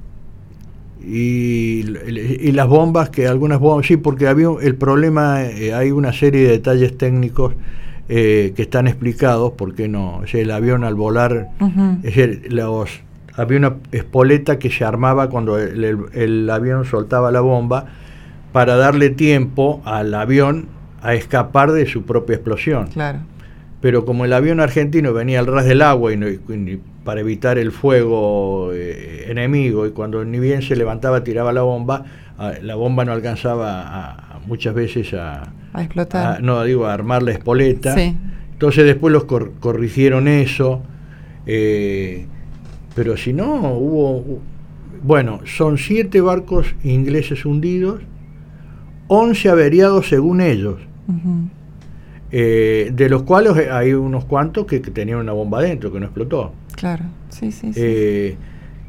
Y, 1.07 1.85
y, 2.09 2.53
las 2.53 2.67
bombas, 2.67 3.11
que 3.11 3.27
algunas 3.27 3.59
bombas, 3.61 3.87
sí, 3.87 3.97
porque 3.97 4.27
había 4.27 4.49
el 4.63 4.77
problema, 4.77 5.43
eh, 5.43 5.75
hay 5.75 5.91
una 5.91 6.13
serie 6.13 6.43
de 6.43 6.49
detalles 6.53 6.97
técnicos 6.97 7.55
eh, 8.09 8.53
que 8.57 8.63
están 8.63 8.87
explicados, 8.87 9.53
porque 9.57 9.89
no, 9.89 10.23
el 10.33 10.51
avión 10.51 10.85
al 10.85 10.95
volar, 10.95 11.49
los, 12.49 13.01
había 13.37 13.59
una 13.59 13.75
espoleta 13.93 14.59
que 14.59 14.71
se 14.71 14.85
armaba 14.85 15.29
cuando 15.29 15.59
el, 15.59 16.51
avión 16.51 16.85
soltaba 16.85 17.31
la 17.31 17.41
bomba 17.41 17.87
para 18.53 18.77
darle 18.77 19.11
tiempo 19.11 19.83
al 19.85 20.15
avión 20.15 20.69
a 21.03 21.15
escapar 21.15 21.73
de 21.73 21.87
su 21.87 22.03
propia 22.03 22.37
explosión. 22.37 22.89
Claro. 22.89 23.21
Pero 23.85 24.07
como 24.07 24.25
el 24.25 24.33
avión 24.33 24.61
argentino 24.61 25.13
venía 25.13 25.41
al 25.41 25.47
ras 25.47 25.67
del 25.67 25.83
agua 25.83 26.11
y, 26.11 26.81
para 27.05 27.21
evitar 27.21 27.59
el 27.59 27.71
fuego 27.71 28.71
eh, 28.73 29.27
enemigo, 29.29 29.87
y 29.87 29.91
cuando 29.91 30.25
ni 30.25 30.39
bien 30.39 30.63
se 30.63 30.75
levantaba 30.75 31.23
tiraba 31.23 31.53
la 31.53 31.61
bomba, 31.61 32.03
la 32.63 32.77
bomba 32.77 33.05
no 33.05 33.13
alcanzaba 33.13 34.41
muchas 34.47 34.73
veces 34.73 35.13
a, 35.13 35.53
a 35.75 35.83
explotar. 35.83 36.43
no, 36.43 36.65
digo, 36.65 36.87
a 36.87 36.95
armar 36.95 37.23
la 37.23 37.33
espoleta. 37.33 37.95
Entonces 38.01 38.87
después 38.87 39.13
los 39.13 39.25
corrigieron 39.25 40.29
eso. 40.29 40.83
Eh, 41.45 42.25
pero 42.95 43.19
si 43.19 43.35
no, 43.35 43.75
hubo... 43.75 44.41
Bueno, 45.03 45.41
son 45.45 45.77
siete 45.77 46.23
barcos 46.23 46.75
ingleses 46.85 47.45
hundidos, 47.45 48.01
once 49.09 49.51
averiados 49.51 50.09
según 50.09 50.41
ellos. 50.41 50.81
Eh, 52.37 52.91
de 52.93 53.09
los 53.09 53.23
cuales 53.23 53.53
hay 53.71 53.93
unos 53.93 54.25
cuantos 54.25 54.67
que, 54.67 54.81
tenían 54.81 55.19
una 55.19 55.31
bomba 55.31 55.63
dentro, 55.63 55.93
que 55.93 56.01
no 56.01 56.07
explotó. 56.07 56.53
Claro, 56.75 57.05
sí, 57.29 57.53
sí, 57.53 57.73
sí. 57.73 57.81
Eh, 57.81 58.37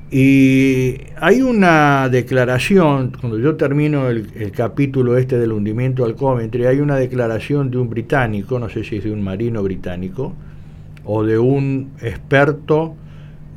y 0.09 0.97
hay 1.21 1.43
una 1.43 2.09
declaración, 2.09 3.11
cuando 3.21 3.37
yo 3.37 3.55
termino 3.55 4.09
el, 4.09 4.51
capítulo 4.51 5.15
este 5.15 5.37
del 5.37 5.51
hundimiento 5.51 6.05
al 6.05 6.15
Coventry, 6.15 6.65
hay 6.65 6.79
una 6.79 6.95
declaración 6.95 7.69
de 7.69 7.77
un 7.77 7.87
británico, 7.87 8.57
no 8.57 8.67
sé 8.67 8.83
si 8.83 8.95
es 8.95 9.03
de 9.03 9.11
un 9.11 9.23
marino 9.23 9.61
británico, 9.61 10.33
o 11.03 11.23
de 11.23 11.37
un 11.37 11.91
experto, 12.01 12.95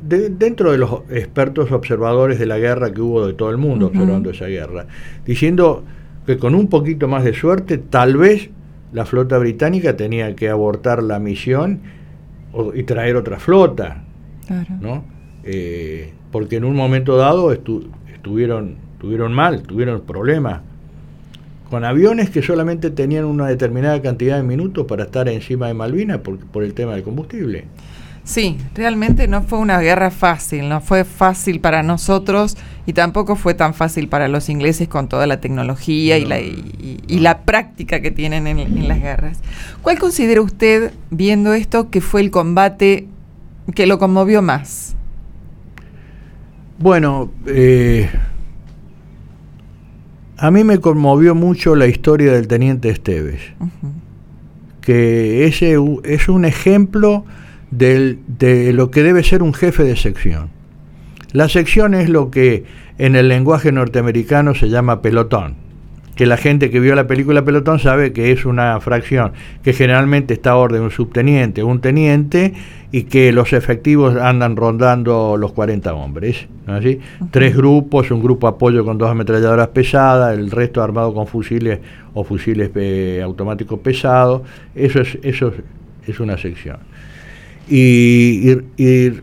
dentro 0.03 0.71
de 0.71 0.77
los 0.77 1.01
expertos 1.09 1.71
observadores 1.71 2.37
de 2.37 2.45
la 2.45 2.59
guerra 2.59 2.93
que 2.93 3.01
hubo 3.01 3.25
de 3.25 3.33
todo 3.33 3.49
el 3.49 3.57
mundo 3.57 3.87
observando 3.87 4.29
esa 4.29 4.45
guerra, 4.45 4.85
diciendo 5.25 5.83
que 6.27 6.37
con 6.37 6.53
un 6.53 6.67
poquito 6.67 7.07
más 7.07 7.23
de 7.23 7.33
suerte, 7.33 7.79
tal 7.79 8.17
vez 8.17 8.51
la 8.91 9.05
flota 9.05 9.37
británica 9.37 9.95
tenía 9.95 10.35
que 10.35 10.49
abortar 10.49 11.03
la 11.03 11.19
misión 11.19 11.81
y 12.73 12.83
traer 12.83 13.15
otra 13.15 13.39
flota. 13.39 14.03
¿no? 14.79 15.03
Eh, 15.43 16.13
porque 16.31 16.57
en 16.57 16.63
un 16.63 16.75
momento 16.75 17.17
dado 17.17 17.51
estuvieron, 17.51 18.75
estuvieron 18.91 19.33
mal, 19.33 19.61
tuvieron 19.63 20.01
problemas 20.01 20.61
con 21.69 21.85
aviones 21.85 22.31
que 22.31 22.41
solamente 22.41 22.89
tenían 22.89 23.25
una 23.25 23.47
determinada 23.47 24.01
cantidad 24.01 24.37
de 24.37 24.43
minutos 24.43 24.87
para 24.87 25.03
estar 25.03 25.29
encima 25.29 25.67
de 25.67 25.75
Malvinas 25.75 26.17
por, 26.19 26.39
por 26.39 26.63
el 26.63 26.73
tema 26.73 26.93
del 26.93 27.03
combustible. 27.03 27.65
Sí, 28.29 28.59
realmente 28.75 29.27
no 29.27 29.41
fue 29.41 29.57
una 29.57 29.79
guerra 29.79 30.11
fácil, 30.11 30.69
no 30.69 30.81
fue 30.81 31.03
fácil 31.03 31.59
para 31.61 31.81
nosotros 31.81 32.57
y 32.85 32.93
tampoco 32.93 33.35
fue 33.35 33.55
tan 33.55 33.73
fácil 33.73 34.07
para 34.07 34.27
los 34.27 34.49
ingleses 34.49 34.87
con 34.87 35.09
toda 35.09 35.25
la 35.25 35.41
tecnología 35.41 36.19
y, 36.19 36.25
la, 36.25 36.39
y, 36.39 37.01
la 37.07 37.41
práctica 37.41 38.01
que 38.01 38.11
tienen 38.11 38.45
en, 38.45 38.87
las 38.87 39.01
guerras. 39.01 39.39
¿Cuál 39.81 39.97
considera 39.97 40.41
usted, 40.41 40.93
viendo 41.09 41.55
esto, 41.55 41.89
que 41.89 42.01
fue 42.01 42.21
el 42.21 42.29
combate 42.29 43.07
que 43.73 43.87
lo 43.87 43.97
conmovió 43.97 44.43
más? 44.43 44.95
Bueno, 46.77 47.31
eh, 47.47 48.11
a 50.37 50.51
mí 50.51 50.63
me 50.63 50.77
conmovió 50.77 51.33
mucho 51.33 51.75
la 51.75 51.87
historia 51.87 52.33
del 52.33 52.47
teniente 52.47 52.91
Esteves, 52.91 53.41
que 54.81 55.47
ese 55.47 55.77
es 56.03 56.29
un 56.29 56.45
ejemplo 56.45 57.25
de 57.71 58.71
lo 58.73 58.91
que 58.91 59.03
debe 59.03 59.23
ser 59.23 59.43
un 59.43 59.53
jefe 59.53 59.83
de 59.83 59.95
sección. 59.95 60.49
La 61.31 61.47
sección 61.47 61.93
es 61.93 62.09
lo 62.09 62.31
que 62.31 62.63
en 62.97 63.15
el 63.15 63.27
lenguaje 63.27 63.71
norteamericano 63.71 64.55
se 64.55 64.69
llama 64.69 65.01
pelotón, 65.01 65.55
que 66.19 66.25
la 66.25 66.35
gente 66.35 66.69
que 66.69 66.81
vio 66.81 66.95
la 66.95 67.07
película 67.07 67.45
Pelotón 67.45 67.79
sabe 67.79 68.11
que 68.11 68.33
es 68.33 68.43
una 68.43 68.77
fracción 68.81 69.31
que 69.63 69.71
generalmente 69.71 70.33
está 70.33 70.49
a 70.49 70.55
orden 70.57 70.81
un 70.81 70.91
subteniente, 70.91 71.63
un 71.63 71.79
teniente 71.79 72.51
y 72.91 73.03
que 73.03 73.31
los 73.31 73.53
efectivos 73.53 74.17
andan 74.17 74.57
rondando 74.57 75.37
los 75.37 75.53
40 75.53 75.93
hombres. 75.93 76.49
así? 76.67 76.99
Tres 77.31 77.55
grupos, 77.55 78.11
un 78.11 78.21
grupo 78.21 78.47
apoyo 78.47 78.83
con 78.83 78.97
dos 78.97 79.09
ametralladoras 79.09 79.69
pesadas, 79.69 80.37
el 80.37 80.51
resto 80.51 80.83
armado 80.83 81.13
con 81.13 81.25
fusiles 81.25 81.79
o 82.13 82.25
fusiles 82.25 82.69
eh, 82.75 83.21
automáticos 83.23 83.79
pesados. 83.79 84.41
Eso 84.75 84.99
es, 84.99 85.17
eso 85.23 85.53
es 86.05 86.19
una 86.19 86.37
sección. 86.37 86.79
Y, 87.69 88.55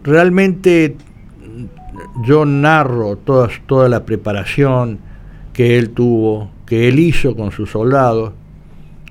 realmente 0.04 0.96
yo 2.24 2.44
narro 2.44 3.16
toda, 3.16 3.48
toda 3.66 3.88
la 3.88 4.04
preparación 4.04 4.98
que 5.52 5.78
él 5.78 5.90
tuvo, 5.90 6.50
que 6.66 6.88
él 6.88 6.98
hizo 6.98 7.34
con 7.34 7.50
sus 7.50 7.70
soldados. 7.70 8.32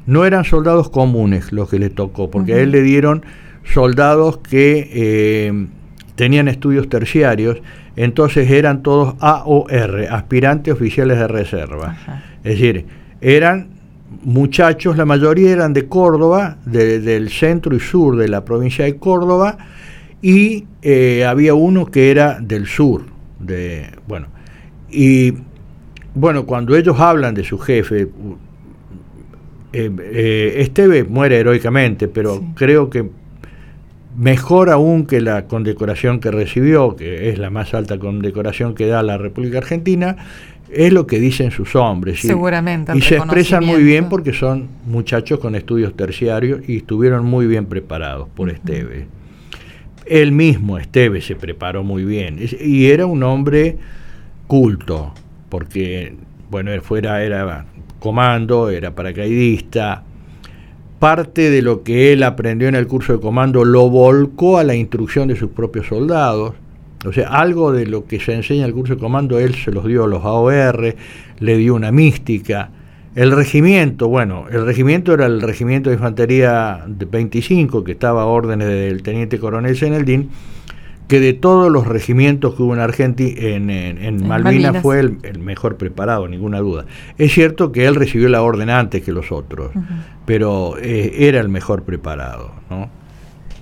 No 0.05 0.25
eran 0.25 0.45
soldados 0.45 0.89
comunes 0.89 1.51
los 1.51 1.69
que 1.69 1.79
le 1.79 1.89
tocó, 1.89 2.29
porque 2.29 2.53
a 2.53 2.59
él 2.59 2.71
le 2.71 2.81
dieron 2.81 3.23
soldados 3.63 4.37
que 4.37 4.89
eh, 4.93 5.67
tenían 6.15 6.47
estudios 6.47 6.87
terciarios, 6.89 7.57
entonces 7.95 8.49
eran 8.51 8.83
todos 8.83 9.15
AOR, 9.19 10.07
aspirantes 10.11 10.73
oficiales 10.73 11.17
de 11.17 11.27
reserva. 11.27 11.97
Es 12.43 12.59
decir, 12.59 12.85
eran 13.21 13.74
muchachos, 14.23 14.97
la 14.97 15.05
mayoría 15.05 15.51
eran 15.51 15.73
de 15.73 15.87
Córdoba, 15.87 16.57
del 16.65 17.29
centro 17.29 17.75
y 17.75 17.79
sur 17.79 18.15
de 18.17 18.27
la 18.27 18.43
provincia 18.43 18.85
de 18.85 18.97
Córdoba, 18.97 19.57
y 20.21 20.65
eh, 20.81 21.25
había 21.25 21.53
uno 21.53 21.85
que 21.85 22.11
era 22.11 22.39
del 22.39 22.67
sur, 22.67 23.03
de, 23.39 23.87
bueno, 24.07 24.27
y 24.89 25.33
bueno, 26.13 26.45
cuando 26.45 26.75
ellos 26.75 26.99
hablan 26.99 27.35
de 27.35 27.43
su 27.43 27.59
jefe, 27.59 28.07
eh, 29.73 29.91
eh, 29.99 30.53
Esteve 30.59 31.03
muere 31.03 31.37
heroicamente, 31.37 32.07
pero 32.07 32.41
creo 32.55 32.89
que 32.89 33.09
mejor 34.17 34.69
aún 34.69 35.05
que 35.05 35.19
la 35.19 35.45
condecoración 35.45 36.21
que 36.21 36.31
recibió, 36.31 36.95
que 36.95 37.29
es 37.29 37.37
la 37.37 37.49
más 37.49 37.73
alta 37.73 37.99
condecoración 37.99 38.73
que 38.73 38.87
da 38.87 39.03
la 39.03 39.17
República 39.17 39.57
Argentina, 39.57 40.15
es 40.69 40.91
lo 40.91 41.07
que 41.07 41.19
dicen 41.19 41.51
sus 41.51 41.75
hombres. 41.75 42.21
Seguramente. 42.21 42.95
Y, 42.95 43.01
se 43.01 43.17
expresan 43.17 43.65
muy 43.65 43.83
bien 43.83 44.09
porque 44.09 44.33
son 44.33 44.67
muchachos 44.85 45.39
con 45.39 45.55
estudios 45.55 45.95
terciarios 45.95 46.61
y 46.67 46.77
estuvieron 46.77 47.25
muy 47.25 47.47
bien 47.47 47.65
preparados 47.65 48.29
por 48.29 48.49
Esteve. 48.49 49.07
Él 50.05 50.31
mismo, 50.31 50.77
Esteve, 50.77 51.21
se 51.21 51.35
preparó 51.35 51.83
muy 51.83 52.03
bien. 52.05 52.39
Y 52.61 52.85
era 52.87 53.05
un 53.05 53.23
hombre 53.23 53.77
culto, 54.47 55.13
porque, 55.49 56.15
bueno, 56.49 56.71
él 56.71 56.81
fuera, 56.81 57.23
era 57.23 57.65
comando, 57.99 58.69
era 58.69 58.93
paracaidista. 58.93 60.03
Parte 60.99 61.49
de 61.49 61.61
lo 61.61 61.83
que 61.83 62.13
él 62.13 62.23
aprendió 62.23 62.67
en 62.67 62.75
el 62.75 62.87
curso 62.87 63.13
de 63.13 63.19
comando 63.19 63.65
lo 63.65 63.89
volcó 63.89 64.57
a 64.57 64.63
la 64.63 64.75
instrucción 64.75 65.27
de 65.27 65.35
sus 65.35 65.51
propios 65.51 65.87
soldados 65.87 66.53
o 67.03 67.13
sea, 67.13 67.27
algo 67.29 67.71
de 67.71 67.85
lo 67.85 68.05
que 68.05 68.19
se 68.19 68.33
enseña 68.33 68.61
en 68.61 68.67
el 68.67 68.73
curso 68.73 68.95
de 68.95 68.99
comando, 68.99 69.39
él 69.39 69.55
se 69.55 69.71
los 69.71 69.85
dio 69.85 70.05
a 70.05 70.07
los 70.07 70.23
AOR, 70.23 70.95
le 71.39 71.57
dio 71.57 71.75
una 71.75 71.91
mística. 71.91 72.69
El 73.15 73.31
regimiento, 73.31 74.07
bueno, 74.09 74.45
el 74.51 74.65
regimiento 74.65 75.13
era 75.13 75.25
el 75.25 75.41
regimiento 75.41 75.89
de 75.89 75.95
infantería 75.95 76.83
de 76.87 77.05
25, 77.05 77.83
que 77.83 77.93
estaba 77.93 78.23
a 78.23 78.25
órdenes 78.25 78.67
del 78.67 79.03
teniente 79.03 79.39
coronel 79.39 79.77
Seneldín, 79.77 80.29
que 81.07 81.19
de 81.19 81.33
todos 81.33 81.71
los 81.71 81.87
regimientos 81.87 82.55
que 82.55 82.63
hubo 82.63 82.73
en 82.73 82.81
Argentina, 82.81 83.39
en, 83.39 84.27
Malvinas, 84.27 84.81
fue 84.81 84.99
el, 84.99 85.39
mejor 85.39 85.77
preparado, 85.77 86.27
ninguna 86.27 86.59
duda. 86.59 86.85
Es 87.17 87.31
cierto 87.31 87.71
que 87.71 87.85
él 87.85 87.95
recibió 87.95 88.27
la 88.27 88.41
orden 88.41 88.69
antes 88.69 89.03
que 89.03 89.11
los 89.11 89.31
otros, 89.31 89.71
pero 90.25 90.75
eh, 90.81 91.27
era 91.27 91.39
el 91.39 91.49
mejor 91.49 91.83
preparado. 91.83 92.51
¿no? 92.69 92.89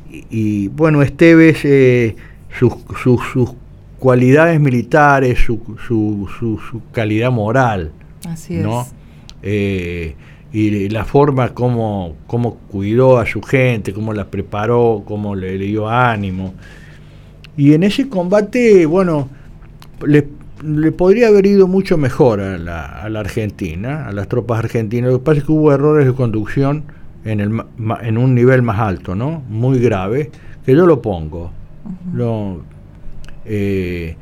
Y, 0.09 0.69
bueno, 0.69 1.01
Esteves... 1.01 1.59
Eh, 1.65 2.15
sus, 2.57 2.73
sus, 3.01 3.53
cualidades 3.99 4.59
militares, 4.59 5.39
su, 5.39 5.59
su, 5.87 6.29
su, 6.37 6.81
calidad 6.91 7.31
moral. 7.31 7.91
Así 8.27 8.55
¿no? 8.55 8.85
Eh, 9.41 10.15
y 10.51 10.89
la 10.89 11.03
forma 11.03 11.53
como, 11.53 12.15
como 12.27 12.55
cuidó 12.55 13.17
a 13.17 13.25
su 13.25 13.41
gente, 13.41 13.93
cómo 13.93 14.13
la 14.13 14.25
preparó, 14.25 15.03
cómo 15.05 15.35
le, 15.35 15.57
dio 15.57 15.89
ánimo. 15.89 16.53
Y 17.57 17.73
en 17.73 17.83
ese 17.83 18.07
combate, 18.07 18.85
bueno, 18.85 19.29
le, 20.05 20.27
le, 20.63 20.91
podría 20.91 21.29
haber 21.29 21.45
ido 21.45 21.67
mucho 21.67 21.97
mejor 21.97 22.39
a 22.39 22.57
la, 22.57 22.85
a 22.85 23.09
la, 23.09 23.21
Argentina, 23.21 24.07
a 24.07 24.11
las 24.11 24.27
tropas 24.27 24.59
argentinas. 24.59 25.11
Lo 25.11 25.19
que 25.19 25.25
pasa 25.25 25.39
es 25.39 25.45
que 25.45 25.51
hubo 25.51 25.73
errores 25.73 26.05
de 26.05 26.13
conducción 26.13 26.83
en, 27.25 27.39
el, 27.39 27.63
en 28.01 28.17
un 28.17 28.35
nivel 28.35 28.61
más 28.61 28.79
alto, 28.79 29.15
¿no? 29.15 29.43
Muy 29.49 29.79
grave, 29.79 30.29
que 30.65 30.75
yo 30.75 30.85
lo 30.85 31.01
pongo 31.01 31.51
no, 32.11 32.61
eh, 33.45 34.15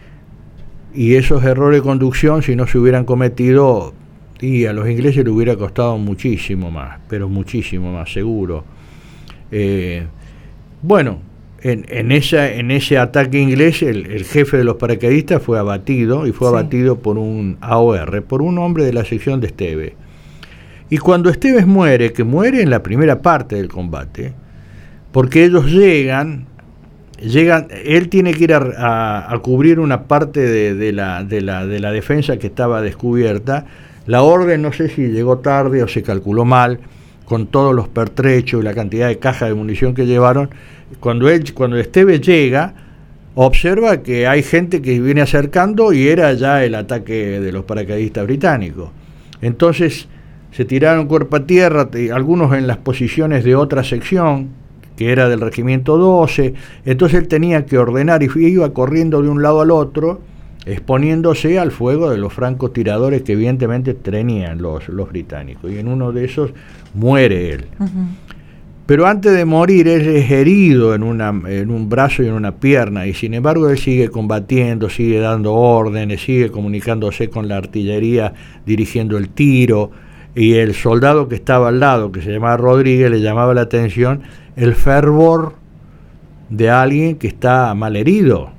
y 0.93 1.15
esos 1.15 1.43
errores 1.43 1.81
de 1.81 1.83
conducción, 1.83 2.43
si 2.43 2.55
no 2.55 2.67
se 2.67 2.77
hubieran 2.77 3.05
cometido, 3.05 3.93
y 4.39 4.65
a 4.65 4.73
los 4.73 4.89
ingleses 4.89 5.23
le 5.23 5.29
hubiera 5.29 5.55
costado 5.55 5.97
muchísimo 5.97 6.71
más, 6.71 6.99
pero 7.07 7.29
muchísimo 7.29 7.93
más, 7.93 8.11
seguro. 8.11 8.63
Eh, 9.51 10.05
bueno, 10.81 11.19
en, 11.61 11.85
en, 11.89 12.11
esa, 12.11 12.51
en 12.51 12.71
ese 12.71 12.97
ataque 12.97 13.39
inglés, 13.39 13.83
el, 13.83 14.25
jefe 14.25 14.57
de 14.57 14.63
los 14.63 14.77
paracaidistas 14.77 15.41
fue 15.43 15.59
abatido, 15.59 16.25
y 16.25 16.31
fue 16.31 16.47
abatido 16.47 16.99
por 16.99 17.17
un 17.17 17.57
AOR, 17.61 18.23
por 18.23 18.41
un 18.41 18.57
hombre 18.57 18.83
de 18.83 18.93
la 18.93 19.05
sección 19.05 19.39
de 19.39 19.47
Esteve. 19.47 19.95
Y 20.89 20.97
cuando 20.97 21.29
Esteves 21.29 21.67
muere, 21.67 22.11
que 22.11 22.23
muere 22.23 22.61
en 22.61 22.69
la 22.69 22.83
primera 22.83 23.21
parte 23.21 23.55
del 23.55 23.69
combate, 23.69 24.33
porque 25.11 25.45
ellos 25.45 25.67
llegan 25.67 26.47
llegan, 27.21 27.67
él 27.85 28.09
tiene 28.09 28.33
que 28.33 28.43
ir 28.43 28.53
a, 28.53 29.39
cubrir 29.41 29.79
una 29.79 30.03
parte 30.03 30.41
de, 30.41 30.91
la, 30.91 31.23
de, 31.23 31.41
la, 31.41 31.65
de 31.65 31.79
la 31.79 31.91
defensa 31.91 32.37
que 32.37 32.47
estaba 32.47 32.81
descubierta. 32.81 33.65
La 34.07 34.23
orden 34.23 34.61
no 34.61 34.73
sé 34.73 34.89
si 34.89 35.07
llegó 35.07 35.39
tarde 35.39 35.83
o 35.83 35.87
se 35.87 36.03
calculó 36.03 36.45
mal, 36.45 36.79
con 37.25 37.47
todos 37.47 37.73
los 37.73 37.87
pertrechos 37.87 38.61
y 38.61 38.63
la 38.63 38.73
cantidad 38.73 39.07
de 39.07 39.17
cajas 39.17 39.49
de 39.49 39.55
munición 39.55 39.93
que 39.93 40.05
llevaron. 40.05 40.49
Cuando, 40.99 41.29
él, 41.29 41.53
cuando 41.53 41.77
Esteve 41.77 42.19
llega, 42.19 42.73
observa 43.35 44.01
que 44.01 44.27
hay 44.27 44.43
gente 44.43 44.81
que 44.81 44.99
viene 44.99 45.21
acercando 45.21 45.93
y 45.93 46.09
era 46.09 46.33
ya 46.33 46.63
el 46.65 46.75
ataque 46.75 47.39
de 47.39 47.51
los 47.51 47.63
paracaidistas 47.63 48.25
británicos. 48.25 48.89
Entonces 49.41 50.07
se 50.51 50.65
tiraron 50.65 51.07
cuerpo 51.07 51.37
a 51.37 51.45
tierra, 51.45 51.89
algunos 52.13 52.53
en 52.53 52.67
las 52.67 52.77
posiciones 52.77 53.43
de 53.43 53.55
otra 53.55 53.83
sección, 53.83 54.49
que 55.01 55.11
era 55.11 55.27
del 55.27 55.41
regimiento 55.41 55.97
12, 55.97 56.53
entonces 56.85 57.21
él 57.21 57.27
tenía 57.27 57.65
que 57.65 57.79
ordenar 57.79 58.21
y 58.21 58.29
iba 58.35 58.71
corriendo 58.71 59.19
de 59.23 59.29
un 59.29 59.41
lado 59.41 59.61
al 59.61 59.71
otro, 59.71 60.21
exponiéndose 60.63 61.57
al 61.57 61.71
fuego 61.71 62.11
de 62.11 62.19
los 62.19 62.31
francotiradores 62.31 63.23
que 63.23 63.31
evidentemente 63.31 63.95
tenían 63.95 64.61
los, 64.61 64.87
los 64.89 65.09
británicos, 65.09 65.71
y 65.71 65.79
en 65.79 65.87
uno 65.87 66.11
de 66.11 66.25
esos 66.25 66.51
muere 66.93 67.49
él. 67.49 67.65
Pero 68.85 69.07
antes 69.07 69.33
de 69.33 69.43
morir 69.43 69.87
él 69.87 70.07
es 70.07 70.29
herido 70.29 70.93
en, 70.93 71.01
una, 71.01 71.29
en 71.47 71.71
un 71.71 71.89
brazo 71.89 72.21
y 72.21 72.27
en 72.27 72.33
una 72.33 72.51
pierna, 72.51 73.07
y 73.07 73.15
sin 73.15 73.33
embargo 73.33 73.71
él 73.71 73.79
sigue 73.79 74.09
combatiendo, 74.09 74.87
sigue 74.87 75.17
dando 75.17 75.55
órdenes, 75.55 76.21
sigue 76.21 76.51
comunicándose 76.51 77.27
con 77.27 77.47
la 77.47 77.57
artillería, 77.57 78.35
dirigiendo 78.67 79.17
el 79.17 79.29
tiro, 79.29 79.89
y 80.35 80.53
el 80.53 80.73
soldado 80.73 81.27
que 81.27 81.35
estaba 81.35 81.69
al 81.69 81.79
lado, 81.79 82.11
que 82.11 82.21
se 82.21 82.31
llamaba 82.31 82.57
Rodríguez, 82.57 83.11
le 83.11 83.19
llamaba 83.19 83.53
la 83.53 83.61
atención 83.61 84.21
el 84.55 84.75
fervor 84.75 85.55
de 86.49 86.69
alguien 86.69 87.15
que 87.17 87.27
está 87.27 87.73
mal 87.73 87.95
herido. 87.95 88.51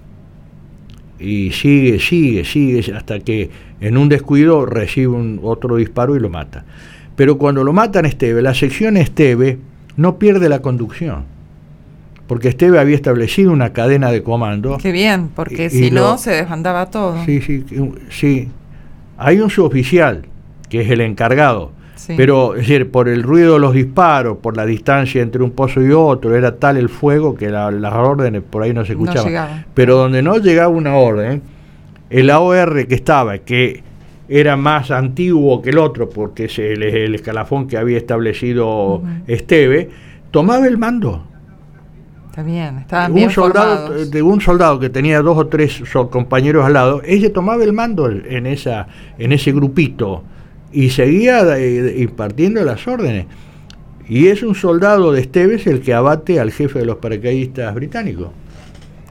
Y 1.18 1.53
sigue, 1.53 2.01
sigue, 2.01 2.45
sigue, 2.45 2.93
hasta 2.95 3.20
que 3.20 3.51
en 3.81 3.97
un 3.97 4.09
descuido 4.09 4.66
recibe 4.66 5.09
un, 5.09 5.41
otro 5.43 5.77
disparo 5.77 6.16
y 6.16 6.20
lo 6.20 6.29
mata. 6.29 6.64
Pero 7.16 7.39
cuando 7.39 7.62
lo 7.62 7.73
matan 7.73 8.07
Esteve, 8.07 8.43
la 8.43 8.55
sección 8.55 8.97
Esteve 8.97 9.59
no 9.97 10.18
pierde 10.18 10.49
la 10.49 10.61
conducción. 10.61 11.25
porque 12.27 12.49
Esteve 12.49 12.79
había 12.79 12.97
establecido 12.97 13.53
una 13.53 13.73
cadena 13.73 14.11
de 14.11 14.23
comando. 14.23 14.79
Qué 14.79 14.91
bien, 14.91 15.29
porque 15.29 15.70
si 15.70 15.91
no 15.91 16.18
se 16.18 16.33
desbandaba 16.33 16.87
todo. 16.87 17.25
Sí, 17.25 17.41
sí, 17.41 17.64
sí. 18.11 18.49
Hay 19.18 19.39
un 19.39 19.51
suboficial, 19.51 20.27
que 20.73 20.81
es 20.81 20.91
el 20.91 21.03
encargado, 21.03 21.70
pero 22.16 22.55
es 22.55 22.61
decir, 22.61 22.91
por 22.91 23.07
el 23.07 23.23
ruido 23.23 23.53
de 23.53 23.61
los 23.61 23.75
disparos, 23.75 24.39
por 24.39 24.57
la 24.57 24.64
distancia 24.64 25.20
entre 25.20 25.43
un 25.43 25.51
pozo 25.51 25.83
y 25.83 25.93
otro, 25.93 26.35
era 26.35 26.57
tal 26.57 26.79
el 26.79 26.89
fuego 26.89 27.35
que 27.35 27.51
las 27.51 27.93
órdenes 27.93 28.43
por 28.43 28.62
ahí 28.62 28.73
no 28.73 28.83
se 28.83 28.93
escuchaban. 28.93 29.66
pero 29.75 29.97
donde 29.97 30.23
no 30.23 30.39
llegaba 30.39 30.68
una 30.68 30.95
orden, 30.95 31.43
el 32.09 32.31
AOR 32.31 32.87
que 32.87 32.95
estaba, 32.95 33.37
que 33.37 33.83
era 34.31 34.57
más 34.57 34.91
antiguo 34.91 35.61
que 35.61 35.68
el 35.68 35.79
otro, 35.79 36.09
porque 36.09 36.47
es 36.47 36.59
el, 36.59 37.14
escalafón 37.14 37.68
que 37.68 37.77
había 37.77 37.99
establecido 37.99 39.03
Esteve, 39.27 39.91
tomaba 40.31 40.66
el 40.66 40.79
mando. 40.79 41.27
Está 42.31 42.43
bien, 42.43 42.79
estaban 42.79 43.12
bien 43.12 43.29
soldado, 43.29 44.07
De 44.07 44.23
un 44.23 44.41
soldado 44.41 44.81
que 44.81 44.89
tenía 44.89 45.20
dos 45.20 45.37
o 45.37 45.49
tres 45.49 45.83
compañeros 46.11 46.64
al 46.64 46.73
lado, 46.73 47.03
ella 47.05 47.31
tomaba 47.31 47.62
el 47.62 47.75
mando 47.75 48.09
en, 48.09 48.47
esa, 48.47 48.87
en 49.18 49.33
ese 49.33 49.53
grupito 49.53 50.25
y 50.73 50.91
seguía 50.91 51.59
impartiendo 51.97 52.64
las 52.64 52.87
órdenes. 52.87 53.27
Y 54.09 54.29
es 54.29 54.43
un 54.43 54.55
soldado 54.55 55.12
de 55.12 55.20
Esteves 55.20 55.66
el 55.66 55.81
que 55.81 55.95
abate 55.95 56.41
al 56.41 56.51
jefe 56.51 56.81
de 56.81 56.87
los 56.87 56.97
paracaidistas 56.97 57.75
británicos, 57.75 58.29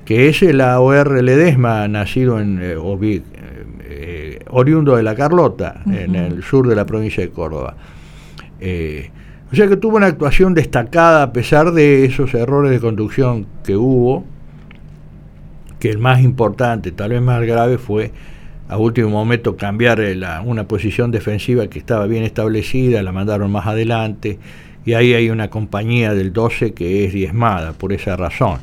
que 0.05 0.29
es 0.29 0.41
el 0.43 0.61
AOR 0.61 1.23
Ledesma, 1.23 1.87
nacido 1.87 2.39
en 2.39 2.59
eh, 2.61 3.21
eh, 3.83 4.39
oriundo 4.49 4.95
de 4.95 5.03
la 5.03 5.15
Carlota, 5.15 5.81
en 5.85 6.15
el 6.15 6.43
sur 6.43 6.67
de 6.67 6.75
la 6.75 6.85
provincia 6.85 7.23
de 7.23 7.29
Córdoba. 7.29 7.75
Eh, 8.59 9.09
o 9.51 9.55
sea 9.55 9.67
que 9.67 9.75
tuvo 9.75 9.97
una 9.97 10.07
actuación 10.07 10.53
destacada 10.53 11.23
a 11.23 11.33
pesar 11.33 11.71
de 11.71 12.05
esos 12.05 12.33
errores 12.33 12.71
de 12.71 12.79
conducción 12.79 13.47
que 13.65 13.75
hubo, 13.75 14.23
que 15.79 15.89
el 15.89 15.97
más 15.97 16.21
importante, 16.21 16.91
tal 16.91 17.09
vez 17.09 17.21
más 17.21 17.41
grave, 17.41 17.77
fue 17.77 18.11
a 18.71 18.77
último 18.77 19.09
momento 19.09 19.57
cambiar 19.57 19.99
eh, 19.99 20.17
una 20.45 20.65
posición 20.65 21.11
defensiva 21.11 21.67
que 21.67 21.77
estaba 21.77 22.07
bien 22.07 22.23
establecida, 22.23 23.03
la 23.03 23.11
mandaron 23.11 23.51
más 23.51 23.67
adelante, 23.67 24.39
y 24.85 24.93
ahí 24.93 25.13
hay 25.13 25.29
una 25.29 25.49
compañía 25.49 26.13
del 26.13 26.31
12 26.31 26.73
que 26.73 27.03
es 27.03 27.11
diezmada 27.11 27.73
por 27.73 27.91
esa 27.91 28.15
razón, 28.15 28.59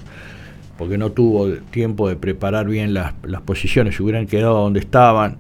porque 0.79 0.97
no 0.97 1.13
tuvo 1.13 1.51
tiempo 1.71 2.09
de 2.09 2.17
preparar 2.17 2.67
bien 2.69 2.95
las, 2.95 3.13
las 3.23 3.43
posiciones, 3.43 3.97
se 3.97 4.03
hubieran 4.03 4.27
quedado 4.27 4.63
donde 4.63 4.81
estaban 4.81 5.37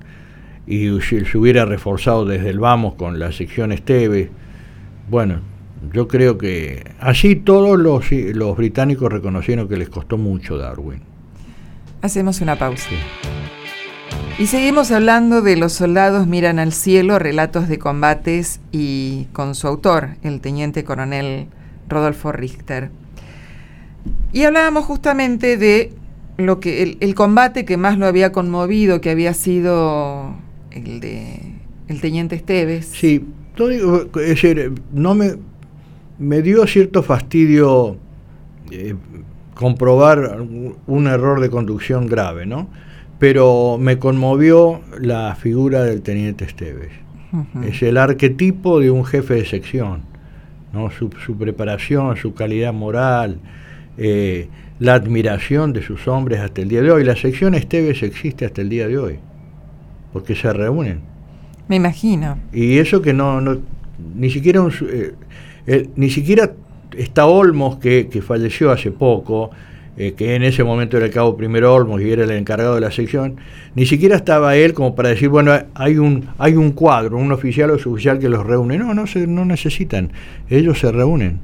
y 0.66 1.00
se 1.00 1.38
hubiera 1.38 1.64
reforzado 1.64 2.26
desde 2.26 2.50
el 2.50 2.58
vamos 2.58 2.94
con 2.94 3.18
la 3.18 3.32
sección 3.32 3.72
Esteves 3.72 4.28
bueno, 5.08 5.40
yo 5.94 6.08
creo 6.08 6.36
que 6.36 6.84
así 7.00 7.36
todos 7.36 7.78
los, 7.78 8.12
los 8.12 8.56
británicos 8.58 9.10
reconocieron 9.10 9.66
que 9.66 9.78
les 9.78 9.88
costó 9.88 10.18
mucho 10.18 10.58
Darwin. 10.58 11.00
Hacemos 12.02 12.42
una 12.42 12.56
pausa. 12.56 12.90
Y 14.38 14.46
seguimos 14.46 14.92
hablando 14.92 15.42
de 15.42 15.56
Los 15.56 15.72
soldados 15.72 16.28
miran 16.28 16.60
al 16.60 16.72
cielo, 16.72 17.18
relatos 17.18 17.68
de 17.68 17.80
combates 17.80 18.60
y 18.70 19.24
con 19.32 19.56
su 19.56 19.66
autor, 19.66 20.10
el 20.22 20.40
teniente 20.40 20.84
coronel 20.84 21.48
Rodolfo 21.88 22.30
Richter. 22.30 22.90
Y 24.32 24.44
hablábamos 24.44 24.84
justamente 24.84 25.56
de 25.56 25.92
lo 26.36 26.60
que 26.60 26.96
el, 27.00 27.14
combate 27.16 27.64
que 27.64 27.76
más 27.76 27.98
lo 27.98 28.06
había 28.06 28.30
conmovido, 28.30 29.00
que 29.00 29.10
había 29.10 29.34
sido 29.34 30.36
el 30.70 31.00
de 31.00 31.54
el 31.88 32.00
teniente 32.00 32.36
Esteves. 32.36 32.86
Sí, 32.92 33.26
es 33.58 34.28
decir, 34.28 34.72
no 34.92 35.16
me, 35.16 35.34
me 36.20 36.42
dio 36.42 36.64
cierto 36.68 37.02
fastidio 37.02 37.96
eh, 38.70 38.94
comprobar 39.54 40.42
un 40.86 41.06
error 41.08 41.40
de 41.40 41.50
conducción 41.50 42.06
grave, 42.06 42.46
¿no? 42.46 42.68
Pero 43.18 43.78
me 43.78 43.98
conmovió 43.98 44.80
la 45.00 45.34
figura 45.34 45.82
del 45.84 46.02
teniente 46.02 46.44
Esteves. 46.44 46.92
Es 47.64 47.82
el 47.82 47.98
arquetipo 47.98 48.80
de 48.80 48.90
un 48.90 49.04
jefe 49.04 49.34
de 49.34 49.44
sección, 49.44 50.02
¿no? 50.72 50.90
Su, 50.90 51.10
preparación, 51.36 52.16
su 52.16 52.32
calidad 52.32 52.72
moral, 52.72 53.38
eh, 53.98 54.48
la 54.78 54.94
admiración 54.94 55.72
de 55.72 55.82
sus 55.82 56.08
hombres 56.08 56.40
hasta 56.40 56.62
el 56.62 56.68
día 56.68 56.80
de 56.80 56.90
hoy. 56.90 57.04
La 57.04 57.16
sección 57.16 57.54
Esteves 57.54 58.02
existe 58.02 58.46
hasta 58.46 58.62
el 58.62 58.70
día 58.70 58.88
de 58.88 58.96
hoy, 58.96 59.18
porque 60.12 60.34
se 60.34 60.52
reúnen 60.52 61.00
me 61.68 61.76
imagino. 61.76 62.38
Y 62.52 62.78
eso 62.78 63.00
que 63.02 63.12
no, 63.12 63.40
no 63.40 63.58
ni 64.16 64.30
siquiera 64.30 64.66
eh, 65.66 65.88
ni 65.96 66.10
siquiera 66.10 66.52
está 66.96 67.26
Olmos 67.26 67.76
que, 67.76 68.22
falleció 68.26 68.70
hace 68.70 68.90
poco, 68.90 69.50
eh, 70.00 70.14
que 70.16 70.36
en 70.36 70.44
ese 70.44 70.62
momento 70.62 70.96
era 70.96 71.06
el 71.06 71.12
cabo 71.12 71.36
primero 71.36 71.74
Olmos 71.74 72.00
y 72.00 72.10
era 72.10 72.24
el 72.24 72.30
encargado 72.30 72.76
de 72.76 72.80
la 72.80 72.92
sección, 72.92 73.36
ni 73.74 73.84
siquiera 73.84 74.16
estaba 74.16 74.56
él 74.56 74.72
como 74.72 74.94
para 74.94 75.08
decir, 75.08 75.28
bueno, 75.28 75.52
hay 75.74 75.98
un, 75.98 76.28
hay 76.38 76.54
un 76.54 76.70
cuadro, 76.70 77.18
un 77.18 77.32
oficial 77.32 77.70
o 77.72 77.78
suboficial 77.78 78.18
que 78.18 78.28
los 78.28 78.46
reúne. 78.46 78.78
No, 78.78 78.94
no, 78.94 79.06
se, 79.06 79.26
no 79.26 79.44
necesitan. 79.44 80.12
Ellos 80.48 80.78
se 80.78 80.92
reúnen, 80.92 81.40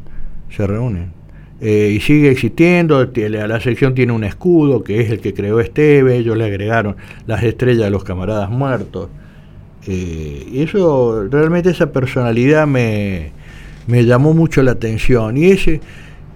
se 0.50 0.66
reúnen. 0.66 1.10
Eh, 1.60 1.92
y 1.96 2.00
sigue 2.00 2.30
existiendo, 2.30 3.10
la 3.14 3.60
sección 3.60 3.94
tiene 3.94 4.12
un 4.12 4.22
escudo 4.22 4.84
que 4.84 5.00
es 5.00 5.10
el 5.10 5.20
que 5.20 5.32
creó 5.34 5.60
Esteve, 5.60 6.16
ellos 6.16 6.36
le 6.36 6.44
agregaron 6.44 6.96
las 7.26 7.42
estrellas 7.42 7.84
de 7.84 7.90
los 7.90 8.04
camaradas 8.04 8.50
muertos. 8.50 9.08
Eh, 9.86 10.46
y 10.52 10.62
eso, 10.62 11.26
realmente 11.30 11.70
esa 11.70 11.90
personalidad 11.92 12.66
me, 12.66 13.32
llamó 13.88 14.32
mucho 14.32 14.62
la 14.62 14.72
atención 14.72 15.36
y 15.36 15.46
ese 15.46 15.80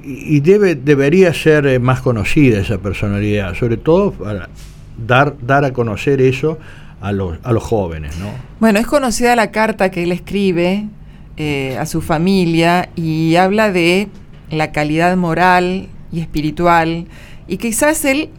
y 0.09 0.41
debe 0.41 0.75
debería 0.75 1.35
ser 1.35 1.67
eh, 1.67 1.79
más 1.79 2.01
conocida 2.01 2.61
esa 2.61 2.79
personalidad, 2.79 3.55
sobre 3.55 3.77
todo 3.77 4.13
para 4.13 4.49
dar 5.07 5.37
dar 5.41 5.65
a 5.65 5.73
conocer 5.73 6.21
eso 6.21 6.59
a 7.01 7.13
los, 7.13 7.39
a 7.43 7.53
los 7.53 7.63
jóvenes, 7.63 8.17
¿no? 8.19 8.31
Bueno, 8.59 8.79
es 8.79 8.87
conocida 8.87 9.37
la 9.37 9.51
carta 9.51 9.91
que 9.91 10.03
él 10.03 10.13
escribe 10.13 10.87
eh, 11.37 11.77
a 11.79 11.87
su 11.87 12.01
familia 12.01 12.89
y 12.97 13.37
habla 13.37 13.71
de 13.71 14.09
la 14.51 14.73
calidad 14.73 15.17
moral 15.17 15.89
y 16.11 16.21
espiritual 16.21 17.07
y 17.47 17.59
quizás 17.59 18.05
él 18.05 18.31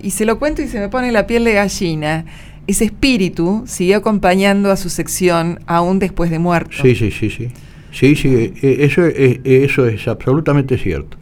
y 0.00 0.10
se 0.10 0.24
lo 0.24 0.38
cuento 0.38 0.60
y 0.60 0.66
se 0.66 0.80
me 0.80 0.88
pone 0.88 1.12
la 1.12 1.26
piel 1.26 1.44
de 1.44 1.52
gallina 1.52 2.24
ese 2.66 2.84
espíritu 2.84 3.64
siguió 3.66 3.98
acompañando 3.98 4.70
a 4.70 4.76
su 4.76 4.88
sección 4.88 5.60
aún 5.66 5.98
después 5.98 6.30
de 6.30 6.38
muerto. 6.38 6.76
Sí, 6.80 6.94
sí, 6.94 7.10
sí, 7.10 7.30
sí. 7.30 7.48
Sí, 7.92 8.16
sí, 8.16 8.52
e, 8.62 8.84
eso, 8.84 9.06
e, 9.06 9.40
eso 9.44 9.86
es 9.86 10.08
absolutamente 10.08 10.76
cierto 10.78 11.18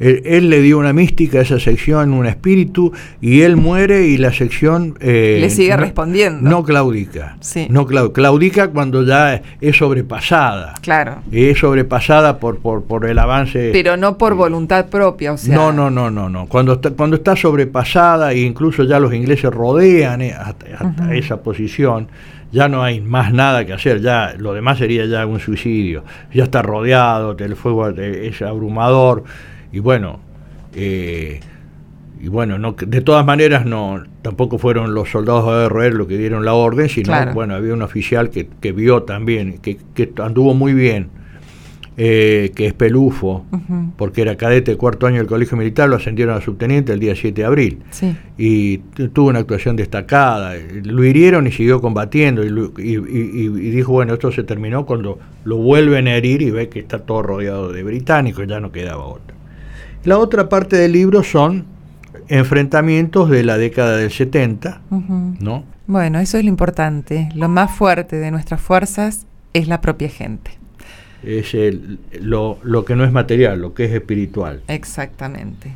él, 0.00 0.50
le 0.50 0.60
dio 0.60 0.78
una 0.78 0.92
mística 0.92 1.38
a 1.38 1.42
esa 1.42 1.58
sección, 1.60 2.12
un 2.12 2.26
espíritu, 2.26 2.92
y 3.20 3.42
él 3.42 3.56
muere 3.56 4.06
y 4.06 4.16
la 4.16 4.32
sección... 4.32 4.96
Eh, 5.00 5.38
le 5.40 5.50
sigue 5.50 5.76
respondiendo. 5.76 6.48
No 6.48 6.64
claudica. 6.64 7.36
No 7.68 7.86
claudica 7.86 8.68
cuando 8.68 9.04
ya 9.04 9.40
es 9.60 9.76
sobrepasada. 9.76 10.74
Claro. 10.80 11.22
Es 11.30 11.58
sobrepasada 11.58 12.38
por, 12.38 12.58
por, 12.58 13.06
el 13.06 13.18
avance... 13.18 13.70
Pero 13.72 13.96
no 13.96 14.18
por 14.18 14.34
voluntad 14.34 14.86
propia, 14.86 15.32
o 15.32 15.38
sea... 15.38 15.54
No, 15.54 15.72
no, 15.72 15.90
no, 15.90 16.10
no, 16.10 16.28
no. 16.28 16.46
Cuando 16.46 16.74
está, 16.74 16.90
cuando 16.90 17.16
está 17.16 17.36
sobrepasada 17.36 18.32
e 18.32 18.40
incluso 18.40 18.84
ya 18.84 18.98
los 18.98 19.14
ingleses 19.14 19.50
rodean 19.52 20.22
eh, 20.22 20.32
hasta, 20.32 21.14
esa 21.14 21.42
posición, 21.42 22.08
ya 22.54 22.68
no 22.68 22.84
hay 22.84 23.00
más 23.00 23.32
nada 23.32 23.66
que 23.66 23.72
hacer, 23.72 24.00
ya 24.00 24.34
lo 24.38 24.54
demás 24.54 24.78
sería 24.78 25.06
ya 25.06 25.26
un 25.26 25.40
suicidio, 25.40 26.04
ya 26.32 26.44
está 26.44 26.62
rodeado, 26.62 27.36
el 27.36 27.56
fuego 27.56 27.88
es 27.88 28.40
abrumador, 28.42 29.24
y 29.72 29.80
bueno, 29.80 30.20
eh, 30.72 31.40
y 32.20 32.28
bueno, 32.28 32.56
no, 32.56 32.72
de 32.72 33.00
todas 33.00 33.26
maneras 33.26 33.66
no, 33.66 34.04
tampoco 34.22 34.58
fueron 34.58 34.94
los 34.94 35.10
soldados 35.10 35.46
de 35.46 35.68
RR 35.68 35.94
los 35.96 36.06
que 36.06 36.16
dieron 36.16 36.44
la 36.44 36.54
orden, 36.54 36.88
sino 36.88 37.12
bueno, 37.34 37.56
había 37.56 37.74
un 37.74 37.82
oficial 37.82 38.30
que, 38.30 38.48
que 38.60 38.70
vio 38.70 39.02
también, 39.02 39.58
que, 39.58 39.76
que 39.92 40.12
anduvo 40.22 40.54
muy 40.54 40.74
bien 40.74 41.23
eh, 41.96 42.50
que 42.56 42.66
es 42.66 42.74
Pelufo, 42.74 43.44
porque 43.96 44.22
era 44.22 44.36
cadete 44.36 44.72
de 44.72 44.76
cuarto 44.76 45.06
año 45.06 45.18
del 45.18 45.28
colegio 45.28 45.56
militar, 45.56 45.88
lo 45.88 45.94
ascendieron 45.94 46.36
a 46.36 46.40
subteniente 46.40 46.92
el 46.92 46.98
día 46.98 47.14
7 47.14 47.40
de 47.40 47.46
abril. 47.46 47.82
Y 48.36 48.78
tuvo 49.12 49.28
una 49.28 49.38
actuación 49.38 49.76
destacada. 49.76 50.54
Lo 50.82 51.04
hirieron 51.04 51.46
y 51.46 51.52
siguió 51.52 51.80
combatiendo. 51.80 52.42
Y, 52.42 53.48
dijo, 53.70 53.92
bueno, 53.92 54.14
esto 54.14 54.32
se 54.32 54.42
terminó 54.42 54.86
cuando 54.86 55.20
lo 55.44 55.58
vuelven 55.58 56.08
a 56.08 56.16
herir 56.16 56.42
y 56.42 56.50
ve 56.50 56.68
que 56.68 56.80
está 56.80 56.98
todo 56.98 57.22
rodeado 57.22 57.72
de 57.72 57.84
británicos, 57.84 58.44
ya 58.48 58.58
no 58.58 58.72
quedaba 58.72 59.04
otra. 59.04 59.36
La 60.02 60.18
otra 60.18 60.48
parte 60.48 60.76
del 60.76 60.92
libro 60.92 61.22
son 61.22 61.64
enfrentamientos 62.26 63.30
de 63.30 63.44
la 63.44 63.56
década 63.56 63.96
del 63.96 64.10
70, 64.10 64.82
¿no? 65.38 65.64
Bueno, 65.86 66.18
eso 66.18 66.38
es 66.38 66.44
lo 66.44 66.50
importante. 66.50 67.28
Lo 67.36 67.48
más 67.48 67.70
fuerte 67.70 68.16
de 68.16 68.32
nuestras 68.32 68.60
fuerzas 68.60 69.26
es 69.52 69.68
la 69.68 69.80
propia 69.80 70.08
gente 70.08 70.63
es 71.26 71.54
el, 71.54 71.98
lo, 72.20 72.84
que 72.84 72.96
no 72.96 73.04
es 73.04 73.12
material, 73.12 73.60
lo 73.60 73.74
que 73.74 73.84
es 73.84 73.92
espiritual. 73.92 74.62
Exactamente. 74.68 75.72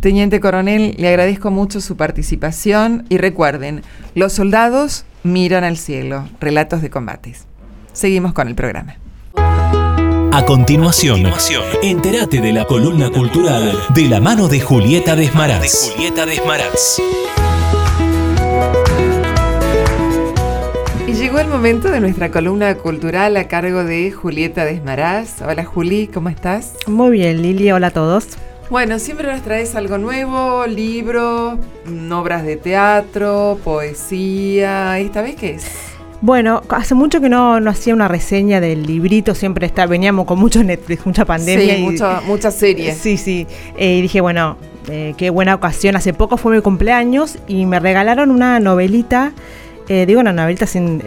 Teniente 0.00 0.40
Coronel, 0.40 0.94
le 0.98 1.08
agradezco 1.08 1.50
mucho 1.50 1.80
su 1.80 1.96
participación 1.96 3.04
y 3.08 3.18
recuerden, 3.18 3.82
los 4.14 4.32
soldados 4.32 5.04
miran 5.22 5.64
al 5.64 5.76
cielo, 5.76 6.28
relatos 6.40 6.80
de 6.82 6.90
combates. 6.90 7.46
Seguimos 7.92 8.32
con 8.32 8.48
el 8.48 8.54
programa. 8.54 8.96
A 10.32 10.44
continuación, 10.44 11.22
entérate 11.82 12.42
de 12.42 12.52
la 12.52 12.66
columna 12.66 13.10
cultural 13.10 13.72
de 13.94 14.02
la 14.02 14.20
mano 14.20 14.48
de 14.48 14.60
Julieta 14.60 15.16
Desmaraz. 15.16 15.92
Julieta 15.94 16.26
Desmaraz. 16.26 17.00
Y 21.06 21.12
llegó 21.12 21.38
el 21.38 21.46
momento 21.46 21.88
de 21.88 22.00
nuestra 22.00 22.32
columna 22.32 22.74
cultural 22.74 23.36
a 23.36 23.46
cargo 23.46 23.84
de 23.84 24.10
Julieta 24.10 24.64
Desmaraz. 24.64 25.40
Hola 25.40 25.64
Juli, 25.64 26.08
¿cómo 26.08 26.28
estás? 26.28 26.72
Muy 26.88 27.12
bien, 27.12 27.42
Lili, 27.42 27.70
hola 27.70 27.86
a 27.86 27.90
todos. 27.92 28.26
Bueno, 28.70 28.98
siempre 28.98 29.28
nos 29.32 29.42
traes 29.42 29.76
algo 29.76 29.98
nuevo, 29.98 30.66
libros, 30.66 31.60
obras 32.10 32.44
de 32.44 32.56
teatro, 32.56 33.56
poesía. 33.62 34.98
¿Esta 34.98 35.22
vez 35.22 35.36
qué 35.36 35.50
es? 35.54 35.66
Bueno, 36.22 36.62
hace 36.70 36.96
mucho 36.96 37.20
que 37.20 37.28
no, 37.28 37.60
no 37.60 37.70
hacía 37.70 37.94
una 37.94 38.08
reseña 38.08 38.60
del 38.60 38.84
librito, 38.84 39.36
siempre 39.36 39.66
está, 39.66 39.86
veníamos 39.86 40.26
con 40.26 40.40
mucho 40.40 40.64
Netflix, 40.64 41.06
mucha 41.06 41.24
pandemia. 41.24 41.76
Sí, 41.76 41.82
y, 41.82 42.26
muchas 42.26 42.54
series. 42.56 42.96
Sí, 42.96 43.16
sí. 43.16 43.46
Eh, 43.76 43.98
y 43.98 44.02
dije, 44.02 44.20
bueno, 44.20 44.56
eh, 44.88 45.14
qué 45.16 45.30
buena 45.30 45.54
ocasión. 45.54 45.94
Hace 45.94 46.12
poco 46.12 46.36
fue 46.36 46.56
mi 46.56 46.62
cumpleaños 46.62 47.38
y 47.46 47.64
me 47.66 47.78
regalaron 47.78 48.32
una 48.32 48.58
novelita. 48.58 49.32
Eh, 49.88 50.04
digo 50.06 50.20
una 50.20 50.32
novelita 50.32 50.66
sin 50.66 50.98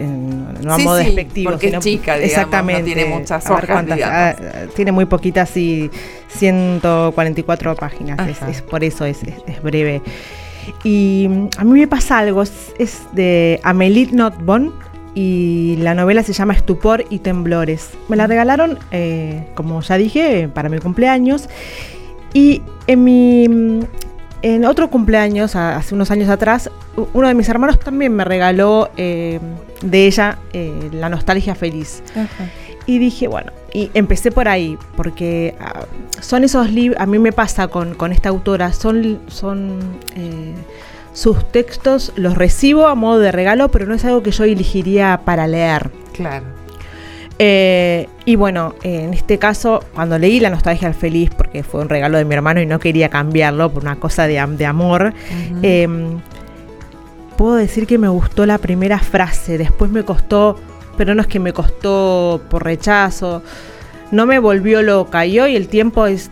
no 0.62 0.72
a 0.72 0.78
modo 0.78 0.96
despectivo. 0.96 1.50
Porque 1.50 1.68
es 1.68 1.78
chica, 1.80 2.14
digamos, 2.14 2.30
exactamente, 2.30 2.80
no 2.80 2.86
tiene 2.86 3.04
muchas 3.06 3.50
hojas. 3.50 3.86
Ah, 4.04 4.34
tiene 4.74 4.92
muy 4.92 5.04
poquitas 5.04 5.56
y 5.56 5.90
144 6.28 7.74
páginas. 7.76 8.42
Es, 8.48 8.62
por 8.62 8.82
eso 8.84 9.04
es, 9.04 9.22
es, 9.22 9.62
breve. 9.62 10.02
Y 10.84 11.26
mm, 11.28 11.48
a 11.58 11.64
mí 11.64 11.80
me 11.80 11.88
pasa 11.88 12.18
algo, 12.18 12.42
es, 12.42 13.02
de 13.12 13.60
Amélie 13.62 14.08
Notbon 14.12 14.72
y 15.14 15.76
la 15.80 15.94
novela 15.94 16.22
se 16.22 16.32
llama 16.32 16.54
Estupor 16.54 17.04
y 17.10 17.18
Temblores. 17.18 17.90
Me 18.08 18.16
la 18.16 18.26
regalaron, 18.26 18.78
eh, 18.92 19.46
como 19.54 19.80
ya 19.82 19.98
dije, 19.98 20.48
para 20.48 20.68
mi 20.68 20.78
cumpleaños. 20.78 21.48
Y 22.32 22.62
en 22.86 23.04
mi 23.04 23.80
en 24.42 24.64
otro 24.64 24.90
cumpleaños, 24.90 25.56
hace 25.56 25.94
unos 25.94 26.10
años 26.10 26.28
atrás, 26.28 26.70
uno 27.12 27.28
de 27.28 27.34
mis 27.34 27.48
hermanos 27.48 27.78
también 27.78 28.14
me 28.14 28.24
regaló 28.24 28.90
eh, 28.96 29.38
de 29.82 30.06
ella 30.06 30.38
eh, 30.52 30.90
La 30.92 31.08
Nostalgia 31.08 31.54
Feliz. 31.54 32.02
Y 32.86 32.98
dije, 32.98 33.28
bueno, 33.28 33.52
y 33.72 33.90
empecé 33.94 34.32
por 34.32 34.48
ahí, 34.48 34.76
porque 34.96 35.54
ah, 35.60 35.84
son 36.20 36.44
esos 36.44 36.70
libros, 36.70 37.00
a 37.00 37.06
mí 37.06 37.18
me 37.18 37.32
pasa 37.32 37.68
con, 37.68 37.94
con 37.94 38.10
esta 38.12 38.30
autora, 38.30 38.72
son, 38.72 39.20
son 39.28 39.78
sus 41.12 41.50
textos 41.50 42.12
los 42.16 42.36
recibo 42.36 42.86
a 42.86 42.94
modo 42.94 43.18
de 43.18 43.32
regalo, 43.32 43.70
pero 43.70 43.86
no 43.86 43.94
es 43.94 44.04
algo 44.04 44.22
que 44.22 44.30
yo 44.30 44.44
elegiría 44.44 45.20
para 45.24 45.46
leer. 45.46 45.90
Claro. 46.12 46.59
Eh, 47.42 48.06
y 48.26 48.36
bueno, 48.36 48.74
en 48.82 49.14
este 49.14 49.38
caso, 49.38 49.82
cuando 49.94 50.18
leí 50.18 50.40
La 50.40 50.50
Nostalgia 50.50 50.88
al 50.88 50.94
Feliz, 50.94 51.30
porque 51.34 51.62
fue 51.62 51.80
un 51.80 51.88
regalo 51.88 52.18
de 52.18 52.26
mi 52.26 52.34
hermano 52.34 52.60
y 52.60 52.66
no 52.66 52.78
quería 52.78 53.08
cambiarlo 53.08 53.72
por 53.72 53.82
una 53.82 53.96
cosa 53.96 54.26
de, 54.26 54.44
de 54.46 54.66
amor, 54.66 55.14
em, 55.62 56.20
puedo 57.38 57.54
decir 57.54 57.86
que 57.86 57.96
me 57.96 58.08
gustó 58.08 58.44
la 58.44 58.58
primera 58.58 58.98
frase, 58.98 59.56
después 59.56 59.90
me 59.90 60.04
costó, 60.04 60.56
pero 60.98 61.14
no 61.14 61.22
es 61.22 61.28
que 61.28 61.40
me 61.40 61.54
costó 61.54 62.42
por 62.50 62.62
rechazo, 62.62 63.42
no 64.10 64.26
me 64.26 64.38
volvió 64.38 64.82
loca 64.82 65.26
y 65.26 65.38
hoy 65.38 65.56
el 65.56 65.68
tiempo 65.68 66.06
es, 66.06 66.30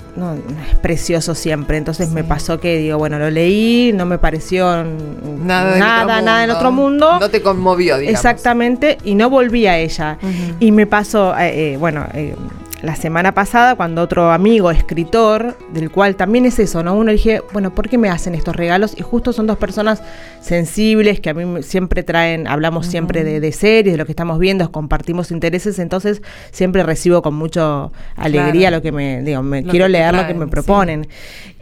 es 0.69 0.77
precioso 0.77 1.35
siempre. 1.35 1.77
Entonces 1.77 2.11
me 2.11 2.25
pasó 2.25 2.59
que 2.61 2.79
digo, 2.79 2.99
bueno, 2.99 3.19
lo 3.19 3.31
leí, 3.31 3.93
no 3.95 4.07
me 4.07 4.19
pareció 4.19 4.85
nada, 4.85 5.79
nada, 5.79 6.21
nada 6.21 6.45
en 6.45 6.51
otro 6.51 6.73
mundo. 6.73 7.19
No 7.21 7.31
te 7.31 7.43
conmovió, 7.43 7.99
digamos. 7.99 8.19
Exactamente, 8.19 8.99
y 9.05 9.15
no 9.15 9.31
volví 9.31 9.67
a 9.67 9.79
ella. 9.79 10.19
Y 10.61 10.73
me 10.73 10.87
pasó, 10.87 11.37
eh, 11.39 11.73
eh, 11.73 11.77
bueno, 11.77 12.07
eh, 12.15 12.35
la 12.83 12.95
semana 12.95 13.35
pasada 13.35 13.75
cuando 13.75 14.03
otro 14.03 14.31
amigo, 14.31 14.71
escritor, 14.71 15.57
del 15.73 15.91
cual 15.91 16.15
también 16.15 16.47
es 16.47 16.59
eso, 16.61 16.83
¿no? 16.85 16.95
Uno 16.95 17.11
dije, 17.11 17.43
bueno, 17.53 17.75
¿por 17.75 17.89
qué 17.89 17.99
me 17.99 18.09
hacen 18.09 18.37
estos 18.37 18.55
regalos? 18.55 18.95
Y 18.97 19.03
justo 19.03 19.33
son 19.33 19.49
dos 19.49 19.59
personas 19.59 20.01
sensibles 20.41 21.19
que 21.21 21.31
a 21.31 21.35
mí 21.35 21.63
siempre 21.63 22.05
traen, 22.05 22.47
hablamos 22.47 22.87
siempre 22.87 23.25
de, 23.25 23.53
series, 23.53 23.95
de 23.95 23.99
lo 23.99 24.07
que 24.07 24.13
estamos 24.13 24.39
viendo, 24.39 24.71
compartimos 24.71 25.33
intereses, 25.33 25.79
entonces 25.81 26.23
siempre 26.53 26.85
recibo 26.85 27.21
con 27.21 27.35
mucha 27.35 27.89
alegría 28.15 28.71
lo 28.71 28.81
que 28.81 28.93
me, 28.93 29.23
digo, 29.23 29.43
me 29.43 29.65
quiero 29.65 29.89
leer 29.89 30.15
lo 30.15 30.27
que 30.27 30.35
me 30.35 30.47
proponen. 30.47 31.09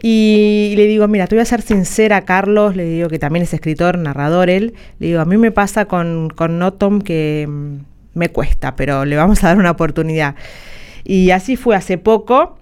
Y, 0.03 0.75
le 0.77 0.85
digo, 0.85 1.07
mira, 1.07 1.25
te 1.25 1.35
voy 1.35 1.41
a 1.41 1.45
ser 1.45 1.63
sincera, 1.63 2.21
Carlos, 2.21 2.75
le 2.75 2.85
digo 2.85 3.09
que 3.09 3.17
también 3.17 3.41
es 3.43 3.53
escritor, 3.53 3.97
narrador 3.97 4.51
él, 4.51 4.75
le 4.99 5.07
digo, 5.07 5.21
a 5.21 5.25
mí 5.25 5.37
me 5.37 5.51
pasa 5.51 5.85
con, 5.85 6.29
con 6.29 6.59
Notom 6.59 7.01
que 7.01 7.47
mm, 7.49 7.77
me 8.13 8.29
cuesta, 8.29 8.75
pero 8.75 9.05
le 9.05 9.15
vamos 9.15 9.43
a 9.43 9.47
dar 9.47 9.57
una 9.57 9.71
oportunidad. 9.71 10.35
Y 11.09 11.31
así 11.31 11.55
fue 11.55 11.73
hace 11.73 11.97
poco, 11.97 12.57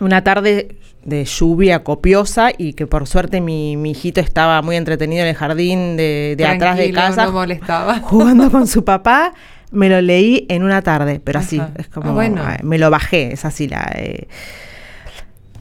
una 0.00 0.24
tarde 0.24 0.76
de 1.04 1.24
lluvia 1.24 1.84
copiosa 1.84 2.50
y 2.58 2.72
que 2.72 2.88
por 2.88 3.06
suerte 3.06 3.40
mi, 3.40 3.74
hijito 3.88 4.20
estaba 4.20 4.60
muy 4.62 4.74
entretenido 4.74 5.22
en 5.22 5.28
el 5.28 5.36
jardín 5.36 5.96
de, 5.96 6.36
atrás 6.44 6.76
de 6.76 6.90
casa. 6.90 7.30
molestaba. 7.30 8.00
Jugando 8.02 8.50
con 8.50 8.66
su 8.66 8.84
papá. 8.84 9.32
Me 9.70 9.88
lo 9.88 10.00
leí 10.00 10.44
en 10.48 10.64
una 10.64 10.82
tarde, 10.82 11.20
pero 11.22 11.38
así, 11.38 11.62
es 11.76 11.86
como, 11.86 12.10
ah, 12.10 12.14
bueno. 12.14 12.42
me 12.64 12.78
lo 12.78 12.90
bajé, 12.90 13.34
es 13.34 13.44
así 13.44 13.68
la... 13.68 13.92
Eh, 13.94 14.26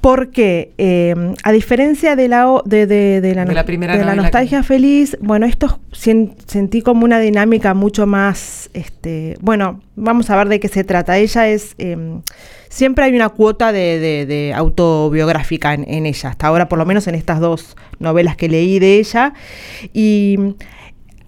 porque 0.08 0.72
em, 0.78 1.34
a 1.43 1.51
diferencia 1.51 2.16
de 2.16 2.30
la, 2.30 2.62
de, 2.64 2.88
de, 2.88 3.36
la, 3.36 3.66
primera 3.66 3.97
de 3.97 4.05
la 4.05 4.16
nostalgia 4.16 4.64
feliz, 4.64 5.18
bueno, 5.20 5.45
esto 5.45 5.82
sentí 5.91 6.82
como 6.82 7.03
una 7.03 7.20
dinámica 7.20 7.74
mucho 7.74 8.08
más, 8.08 8.70
este, 8.74 9.36
bueno, 9.41 9.82
vamos 9.97 10.30
a 10.30 10.38
ver 10.38 10.47
de 10.47 10.62
qué 10.62 10.70
se 10.70 10.86
trata. 10.86 11.18
Ella 11.18 11.49
es, 11.49 11.76
em, 11.78 12.22
siempre 12.70 13.03
hay 13.03 13.18
una 13.18 13.28
cuota 13.28 13.74
de, 13.74 14.53
autobiográfica 14.55 15.74
en, 15.74 16.05
ella, 16.05 16.30
hasta 16.30 16.47
ahora 16.47 16.70
por 16.70 16.80
lo 16.80 16.86
menos 16.86 17.05
en 17.08 17.16
estas 17.16 17.41
dos 17.41 17.76
novelas 17.99 18.38
que 18.38 18.47
leí 18.47 18.80
de 18.80 18.99
ella. 18.99 19.34
Y 19.91 20.39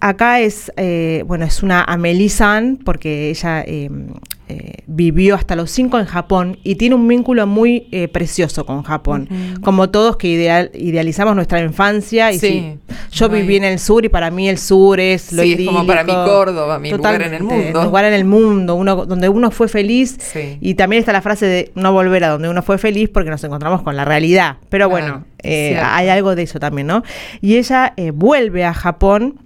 acá 0.00 0.40
es, 0.40 0.72
eh, 0.78 1.22
bueno, 1.26 1.44
es 1.44 1.62
una 1.62 1.84
Amelie 1.84 2.30
San, 2.30 2.78
porque 2.82 3.28
ella 3.28 3.62
em, 3.62 4.06
eh, 4.50 4.82
vivió 4.88 5.36
hasta 5.36 5.54
los 5.54 5.70
cinco 5.70 6.00
en 6.00 6.06
Japón 6.06 6.58
y 6.64 6.74
tiene 6.74 6.96
un 6.96 7.06
vínculo 7.06 7.46
muy 7.46 7.86
eh, 7.92 8.08
precioso 8.08 8.66
con 8.66 8.82
Japón. 8.82 9.28
Como 9.62 9.90
todos 9.90 10.16
que 10.16 10.26
idealizamos 10.74 11.36
nuestra 11.36 11.60
infancia. 11.60 12.32
Y 12.32 12.78
yo 13.12 13.28
viví 13.28 13.56
en 13.56 13.62
el 13.62 13.78
sur 13.78 14.04
y 14.04 14.08
para 14.08 14.32
mí 14.32 14.48
el 14.48 14.58
sur 14.58 14.98
es 14.98 15.32
lo 15.32 15.44
sí, 15.44 15.52
Es 15.52 15.66
como 15.66 15.86
para 15.86 16.02
mí 16.02 16.12
Córdoba, 16.12 16.80
mi 16.80 16.90
lugar 16.90 17.22
en 17.22 17.34
el 17.34 17.44
mundo. 17.44 17.84
lugar 17.84 18.06
en 18.06 18.14
el 18.14 18.24
mundo, 18.24 18.74
uno, 18.74 19.06
donde 19.06 19.28
uno 19.28 19.52
fue 19.52 19.68
feliz. 19.68 20.18
Y 20.60 20.74
también 20.74 20.98
está 20.98 21.12
la 21.12 21.22
frase 21.22 21.46
de 21.46 21.70
no 21.76 21.92
volver 21.92 22.24
a 22.24 22.30
donde 22.30 22.48
uno 22.48 22.62
fue 22.62 22.76
feliz 22.76 23.08
porque 23.08 23.30
nos 23.30 23.44
encontramos 23.44 23.82
con 23.82 23.94
la 23.94 24.04
realidad. 24.04 24.56
Pero 24.68 24.88
bueno, 24.88 25.26
eh, 25.44 25.78
hay 25.80 26.08
algo 26.08 26.34
de 26.34 26.42
eso 26.42 26.58
también, 26.58 26.88
¿no? 26.88 27.04
Y 27.40 27.56
ella 27.56 27.94
vuelve 28.14 28.64
a 28.64 28.74
Japón 28.74 29.38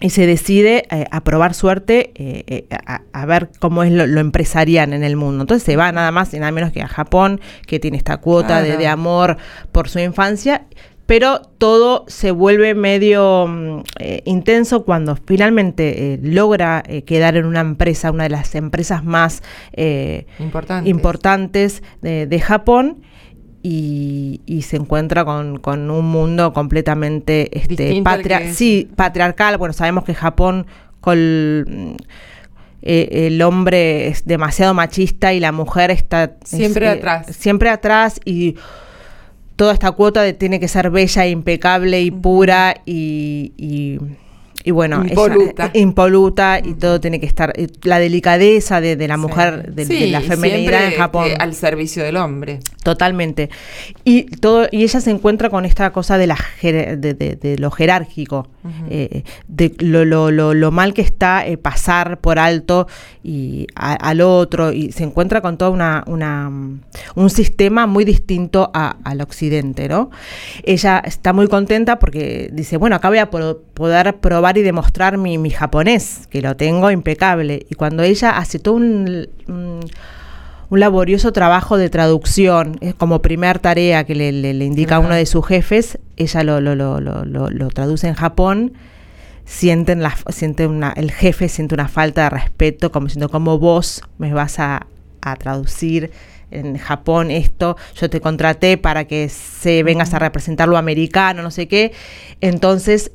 y 0.00 0.10
se 0.10 0.26
decide 0.26 0.84
eh, 0.90 1.04
a 1.10 1.22
probar 1.22 1.54
suerte 1.54 2.12
eh, 2.14 2.44
eh, 2.46 2.78
a, 3.12 3.26
ver 3.26 3.50
cómo 3.58 3.82
es 3.82 3.92
lo, 3.92 4.20
empresarial 4.20 4.92
en 4.92 5.04
el 5.04 5.16
mundo. 5.16 5.42
Entonces 5.42 5.62
se 5.64 5.76
va 5.76 5.92
nada 5.92 6.10
más 6.10 6.32
y 6.32 6.38
nada 6.38 6.50
menos 6.52 6.72
que 6.72 6.80
a 6.80 6.88
Japón, 6.88 7.40
que 7.66 7.78
tiene 7.78 7.98
esta 7.98 8.16
cuota 8.16 8.62
de, 8.62 8.86
amor 8.88 9.36
por 9.72 9.88
su 9.88 9.98
infancia, 9.98 10.64
pero 11.04 11.42
todo 11.58 12.04
se 12.08 12.30
vuelve 12.30 12.74
medio 12.74 13.46
mm, 13.46 13.82
intenso 14.24 14.84
cuando 14.84 15.16
finalmente 15.16 16.18
logra 16.22 16.82
quedar 17.04 17.36
en 17.36 17.44
una 17.44 17.60
empresa, 17.60 18.10
una 18.10 18.24
de 18.24 18.30
las 18.30 18.54
empresas 18.54 19.04
más 19.04 19.42
importantes 20.84 21.82
de 22.00 22.40
Japón 22.40 23.02
y, 23.62 24.62
se 24.62 24.76
encuentra 24.76 25.24
con, 25.24 25.90
un 25.90 26.06
mundo 26.06 26.52
completamente 26.52 27.56
este, 27.58 28.02
patriarcal. 28.02 29.58
Bueno, 29.58 29.72
sabemos 29.72 30.04
que 30.04 30.14
Japón 30.14 30.66
con 31.00 31.96
eh, 32.82 33.26
el 33.26 33.42
hombre 33.42 34.08
es 34.08 34.24
demasiado 34.24 34.72
machista 34.74 35.32
y 35.34 35.40
la 35.40 35.52
mujer 35.52 35.90
está 35.90 36.36
siempre 36.44 36.86
eh, 36.86 36.90
atrás. 36.90 37.26
Siempre 37.36 37.68
atrás 37.68 38.20
y 38.24 38.56
toda 39.56 39.74
esta 39.74 39.92
cuota 39.92 40.22
de 40.22 40.32
tiene 40.32 40.60
que 40.60 40.68
ser 40.68 40.90
bella, 40.90 41.26
impecable 41.26 42.00
y 42.00 42.10
pura 42.10 42.76
y 42.86 43.52
y 43.58 43.98
bueno, 44.68 45.02
impoluta, 45.06 45.70
impoluta 45.74 46.60
y 46.62 46.74
todo 46.74 47.00
tiene 47.00 47.18
que 47.18 47.26
estar, 47.26 47.52
la 47.82 47.98
delicadeza 47.98 48.80
de, 48.80 49.08
la 49.08 49.16
mujer, 49.16 49.74
de, 49.74 50.08
la 50.08 50.20
feminidad 50.20 50.86
en 50.86 50.98
Japón. 50.98 51.28
al 51.38 51.54
servicio 51.54 52.02
del 52.04 52.16
hombre. 52.16 52.60
Totalmente. 52.82 53.50
Y 54.04 54.24
todo 54.24 54.66
y 54.70 54.82
ella 54.82 55.00
se 55.00 55.10
encuentra 55.10 55.48
con 55.50 55.64
esta 55.64 55.92
cosa 55.92 56.18
de, 56.18 56.26
la, 56.26 56.38
de, 56.62 57.56
lo 57.58 57.70
jerárquico, 57.70 58.48
eh, 58.90 59.24
de 59.48 59.74
lo, 59.78 60.04
lo, 60.04 60.30
lo, 60.30 60.70
mal 60.70 60.94
que 60.94 61.02
está 61.02 61.46
eh, 61.46 61.56
pasar 61.56 62.20
por 62.20 62.38
alto 62.38 62.86
y 63.22 63.66
al 63.74 64.20
otro, 64.20 64.72
y 64.72 64.92
se 64.92 65.04
encuentra 65.04 65.40
con 65.40 65.56
todo 65.56 65.70
una, 65.70 66.04
una, 66.06 66.50
un 67.14 67.30
sistema 67.30 67.86
muy 67.86 68.04
distinto 68.04 68.70
al 68.74 69.20
occidente, 69.20 69.88
¿no? 69.88 70.10
Ella 70.62 71.02
está 71.04 71.32
muy 71.32 71.48
contenta 71.48 71.98
porque 71.98 72.50
dice, 72.52 72.76
bueno, 72.76 72.96
acá 72.96 73.08
voy 73.08 73.18
a 73.18 73.30
poder 73.80 74.16
probar 74.18 74.56
y 74.58 74.62
demostrar 74.62 75.18
mi, 75.18 75.38
mi 75.38 75.50
japonés, 75.50 76.28
que 76.28 76.40
lo 76.40 76.56
tengo 76.56 76.92
impecable. 76.92 77.66
Y 77.68 77.74
cuando 77.74 78.04
ella 78.04 78.38
hace 78.38 78.60
todo 78.60 78.74
un, 78.74 79.28
un 80.70 80.80
laborioso 80.80 81.32
trabajo 81.32 81.76
de 81.76 81.90
traducción, 81.90 82.78
como 82.96 83.20
primer 83.20 83.58
tarea 83.58 84.04
que 84.04 84.14
le, 84.14 84.50
indica 84.64 84.96
a 84.96 84.98
uno 85.00 85.14
de 85.14 85.26
sus 85.26 85.44
jefes, 85.44 85.98
ella 86.16 86.44
lo, 86.44 86.60
lo, 86.60 86.76
lo, 86.76 87.24
lo 87.24 87.68
traduce 87.70 88.06
en 88.06 88.14
Japón 88.14 88.72
sienten 89.50 90.00
la, 90.00 90.16
siente 90.28 90.68
una, 90.68 90.92
el 90.92 91.10
jefe 91.10 91.48
siente 91.48 91.74
una 91.74 91.88
falta 91.88 92.22
de 92.22 92.30
respeto, 92.30 92.92
como 92.92 93.06
diciendo, 93.06 93.28
¿cómo 93.28 93.58
vos 93.58 94.02
me 94.16 94.32
vas 94.32 94.60
a, 94.60 94.86
a 95.22 95.36
traducir 95.36 96.12
en 96.52 96.78
Japón 96.78 97.32
esto? 97.32 97.76
Yo 97.96 98.08
te 98.08 98.20
contraté 98.20 98.78
para 98.78 99.06
que 99.06 99.28
se 99.28 99.82
vengas 99.82 100.14
a 100.14 100.20
representar 100.20 100.68
lo 100.68 100.76
americano, 100.76 101.42
no 101.42 101.50
sé 101.50 101.66
qué. 101.66 101.92
Entonces, 102.40 103.10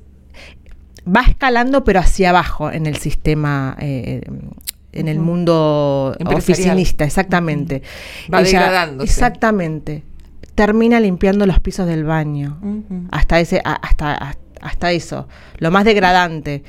va 1.08 1.22
escalando, 1.22 1.84
pero 1.84 1.99
hacia 1.99 2.30
abajo 2.30 2.72
en 2.72 2.86
el 2.86 2.97
sistema. 2.97 3.76
Eh, 3.80 4.22
en 4.91 5.10
el 5.10 5.20
mundo 5.20 6.16
oficinista, 6.26 7.03
exactamente. 7.03 7.82
Va 8.34 8.41
degradándose. 8.41 9.12
Exactamente. 9.12 10.03
Termina 10.56 11.01
limpiando 11.01 11.45
los 11.45 11.60
pisos 11.60 11.86
del 11.86 12.06
baño. 12.06 12.62
Hasta 13.12 13.41
ese, 13.41 13.62
hasta 13.66 14.38
hasta 14.66 14.91
eso, 14.91 15.28
lo 15.60 15.72
más 15.72 15.86
degradante. 15.86 16.64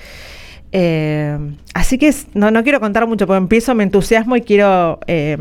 Eh, 0.79 1.39
así 1.73 1.97
que 1.97 2.15
no, 2.35 2.51
no 2.51 2.63
quiero 2.63 2.81
contar 2.81 3.07
mucho, 3.07 3.27
porque 3.27 3.39
empiezo, 3.39 3.75
me 3.75 3.83
entusiasmo 3.83 4.37
y 4.37 4.43
quiero. 4.43 5.01
Eh, 5.07 5.39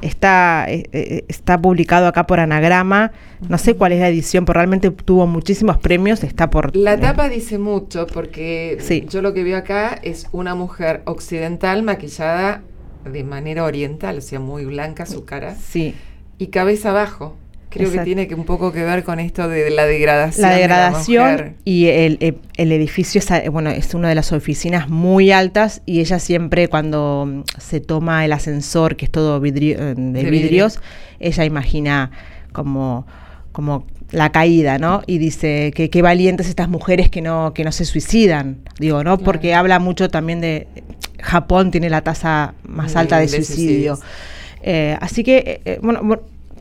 está, 0.00 0.64
eh, 0.68 1.24
está 1.28 1.60
publicado 1.60 2.06
acá 2.06 2.26
por 2.26 2.40
Anagrama. 2.40 3.12
No 3.46 3.58
sé 3.58 3.74
cuál 3.74 3.92
es 3.92 4.00
la 4.00 4.08
edición, 4.08 4.46
pero 4.46 4.56
realmente 4.56 4.90
tuvo 4.90 5.26
muchísimos 5.26 5.76
premios. 5.76 6.24
Está 6.24 6.48
por. 6.48 6.74
La 6.74 6.98
tapa 6.98 7.28
dice 7.28 7.58
mucho, 7.58 8.06
porque 8.06 8.78
yo 9.10 9.20
lo 9.20 9.34
que 9.34 9.44
veo 9.44 9.58
acá 9.58 9.98
es 10.02 10.28
una 10.32 10.54
mujer 10.54 11.02
occidental 11.04 11.82
maquillada 11.82 12.62
de 13.04 13.22
manera 13.22 13.64
oriental, 13.64 14.16
o 14.16 14.22
sea, 14.22 14.40
muy 14.40 14.64
blanca 14.64 15.04
su 15.04 15.26
cara. 15.26 15.56
Sí. 15.56 15.94
Y 16.38 16.46
cabeza 16.46 16.88
abajo. 16.88 17.36
Creo 17.70 17.92
que 17.92 18.00
tiene 18.00 18.26
que 18.26 18.34
un 18.34 18.44
poco 18.44 18.72
que 18.72 18.82
ver 18.82 19.04
con 19.04 19.20
esto 19.20 19.48
de 19.48 19.70
la 19.70 19.86
degradación. 19.86 20.42
La 20.42 20.56
degradación 20.56 21.54
y 21.64 21.86
el, 21.86 22.18
edificio 22.56 23.20
es, 23.20 23.50
bueno, 23.50 23.70
es 23.70 23.94
una 23.94 24.08
de 24.08 24.16
las 24.16 24.32
oficinas 24.32 24.88
muy 24.88 25.30
altas 25.30 25.80
y 25.86 26.00
ella 26.00 26.18
siempre 26.18 26.66
cuando 26.66 27.26
mm, 27.26 27.42
se 27.58 27.80
toma 27.80 28.24
el 28.24 28.32
ascensor, 28.32 28.96
que 28.96 29.04
es 29.04 29.10
todo 29.12 29.36
eh, 29.44 29.52
de, 29.52 30.30
vidrios, 30.30 30.80
ella 31.20 31.44
imagina 31.44 32.10
como, 32.52 33.06
como 33.52 33.86
la 34.10 34.32
caída, 34.32 34.78
¿no? 34.78 35.02
Y 35.06 35.18
dice 35.18 35.70
que 35.72 35.90
qué 35.90 36.02
valientes 36.02 36.48
estas 36.48 36.68
mujeres 36.68 37.08
que 37.08 37.22
no, 37.22 37.54
que 37.54 37.62
no 37.62 37.70
se 37.70 37.84
suicidan. 37.84 38.58
Digo, 38.80 39.04
¿no? 39.04 39.16
Porque 39.18 39.54
habla 39.54 39.78
mucho 39.78 40.08
también 40.08 40.40
de 40.40 40.66
Japón 41.20 41.70
tiene 41.70 41.88
la 41.88 42.00
tasa 42.00 42.54
más 42.64 42.96
alta 42.96 43.20
de, 43.20 43.28
suicidio. 43.28 43.96
Eh, 44.62 44.96
así 45.00 45.22
que, 45.22 45.60
eh, 45.64 45.78
bueno, 45.82 46.02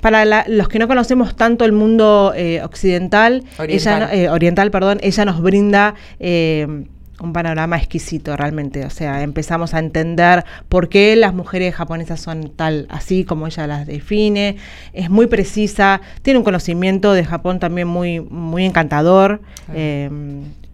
para 0.01 0.47
los 0.47 0.69
que 0.69 0.79
no 0.79 0.87
conocemos 0.87 1.35
tanto 1.35 1.65
el 1.65 1.71
mundo 1.71 2.33
eh, 2.35 2.61
occidental, 2.63 3.43
oriental. 3.57 4.03
Ella, 4.03 4.13
eh, 4.13 4.29
oriental, 4.29 4.71
perdón, 4.71 4.99
ella 5.01 5.25
nos 5.25 5.41
brinda 5.41 5.95
eh, 6.19 6.85
un 7.21 7.33
panorama 7.33 7.77
exquisito 7.77 8.35
realmente. 8.37 8.85
O 8.85 8.89
sea, 8.89 9.23
empezamos 9.23 9.73
a 9.73 9.79
entender 9.79 10.45
por 10.69 10.89
qué 10.89 11.15
las 11.15 11.33
mujeres 11.33 11.75
japonesas 11.75 12.21
son 12.21 12.51
tal 12.55 12.87
así 12.89 13.25
como 13.25 13.47
ella 13.47 13.67
las 13.67 13.87
define. 13.87 14.55
Es 14.93 15.09
muy 15.09 15.27
precisa, 15.27 16.01
tiene 16.21 16.39
un 16.39 16.45
conocimiento 16.45 17.13
de 17.13 17.25
Japón 17.25 17.59
también 17.59 17.87
muy, 17.87 18.21
muy 18.21 18.65
encantador. 18.65 19.41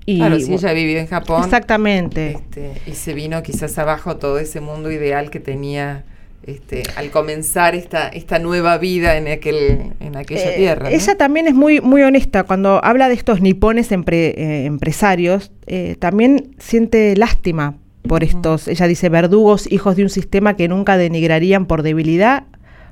y, 0.06 0.18
claro, 0.18 0.40
si 0.40 0.54
ella 0.54 0.74
vivió 0.74 1.00
en 1.00 1.08
Japón. 1.08 1.44
Exactamente. 1.44 2.34
Este, 2.34 2.74
y 2.86 2.94
se 2.94 3.14
vino 3.14 3.42
quizás 3.42 3.78
abajo 3.80 4.18
todo 4.18 4.38
ese 4.38 4.62
mundo 4.62 4.92
ideal 4.92 5.32
que 5.32 5.40
tenía 5.40 6.04
este, 6.46 6.84
al 6.96 7.10
comenzar 7.10 7.74
esta, 7.74 8.08
esta 8.08 8.38
nueva 8.38 8.78
vida 8.78 9.18
en, 9.18 9.28
aquel, 9.28 9.94
en 10.00 10.16
aquella 10.16 10.52
eh, 10.52 10.58
tierra. 10.58 10.92
Ella 10.92 11.18
también 11.18 11.48
es 11.48 11.56
muy, 11.56 11.82
muy 11.82 12.04
honesta. 12.04 12.44
Cuando 12.44 12.84
habla 12.84 13.08
de 13.08 13.16
estos 13.16 13.42
nipones 13.42 13.92
eh, 13.92 14.66
empresarios, 14.66 15.52
eh, 15.66 15.96
también 16.00 16.56
siente 16.60 17.16
lástima 17.18 17.78
por 18.08 18.24
estos, 18.24 18.68
ella 18.68 18.86
dice, 18.86 19.10
verdugos, 19.10 19.72
hijos 19.72 19.96
de 19.96 20.04
un 20.04 20.10
sistema 20.10 20.56
que 20.56 20.68
nunca 20.68 20.98
denigrarían 20.98 21.66
por 21.66 21.82
debilidad 21.82 22.44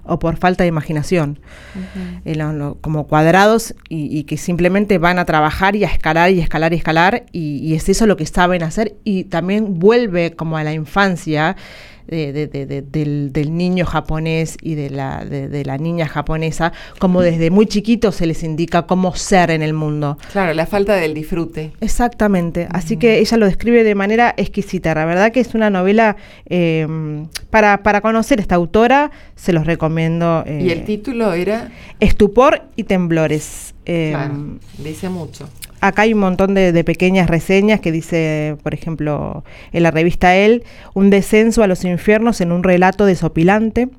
o 0.06 0.18
por 0.18 0.36
falta 0.38 0.64
de 0.64 0.68
imaginación, 0.68 1.40
como 2.82 3.08
cuadrados 3.08 3.74
y, 3.88 4.24
que 4.24 4.36
simplemente 4.38 4.98
van 4.98 5.20
a 5.20 5.26
trabajar 5.26 5.78
y 5.78 5.86
a 5.86 5.88
escalar 5.88 6.32
y 6.32 6.42
escalar 6.42 6.74
y 6.74 6.76
escalar 6.76 7.26
y, 7.32 7.60
y 7.60 7.76
es 7.76 7.88
eso 7.88 8.06
lo 8.06 8.18
que 8.18 8.26
saben 8.26 8.64
hacer 8.64 8.96
y 9.06 9.26
también 9.26 9.80
vuelve 9.80 10.34
como 10.34 10.58
a 10.58 10.64
la 10.66 10.74
infancia 10.74 11.56
de, 12.08 12.84
del, 12.90 13.58
niño 13.58 13.86
japonés 13.86 14.58
y 14.62 14.76
de 14.76 14.90
la, 14.90 15.26
de, 15.26 15.66
la 15.66 15.78
niña 15.78 16.08
japonesa, 16.08 16.74
como 17.00 17.22
desde 17.22 17.50
muy 17.50 17.66
chiquito 17.66 18.12
se 18.12 18.26
les 18.26 18.44
indica 18.44 18.84
cómo 18.84 19.16
ser 19.16 19.52
en 19.52 19.62
el 19.62 19.74
mundo. 19.74 20.18
Claro, 20.32 20.54
la 20.54 20.66
falta 20.66 20.96
del 20.96 21.14
disfrute. 21.14 21.72
Exactamente, 21.82 22.68
así 22.72 22.98
que 22.98 23.20
ella 23.20 23.38
lo 23.38 23.46
describe 23.46 23.84
de 23.84 23.96
manera 23.96 24.34
exquisita. 24.38 24.94
La 24.94 25.06
verdad 25.06 25.32
que 25.32 25.40
es 25.40 25.54
una 25.54 25.70
novela 25.70 26.18
eh, 26.48 26.88
para, 27.50 27.84
para 27.84 28.02
conocer 28.02 28.40
esta 28.40 28.56
autora, 28.56 29.12
se 29.36 29.54
los 29.54 29.66
recomiendo. 29.66 30.44
¿Y 30.48 30.70
el 30.70 30.80
eh, 30.80 30.84
título 30.86 31.34
era? 31.34 31.72
Estupor 32.00 32.64
y 32.76 32.84
temblores. 32.84 33.74
Eh, 33.86 34.16
dice 34.78 35.10
mucho 35.10 35.50
acá 35.84 36.04
hay 36.04 36.14
un 36.14 36.22
montón 36.22 36.54
de, 36.54 36.84
pequeñas 36.86 37.30
reseñas 37.30 37.82
que 37.82 37.92
dice, 37.92 38.56
por 38.64 38.74
ejemplo, 38.74 39.44
en 39.74 39.84
la 39.84 39.92
revista 39.92 40.36
El, 40.36 40.64
un 40.94 41.10
descenso 41.10 41.62
a 41.62 41.68
los 41.68 41.84
infiernos 41.84 42.40
en 42.40 42.54
un 42.54 42.64
relato 42.64 43.06
desopilante. 43.06 43.90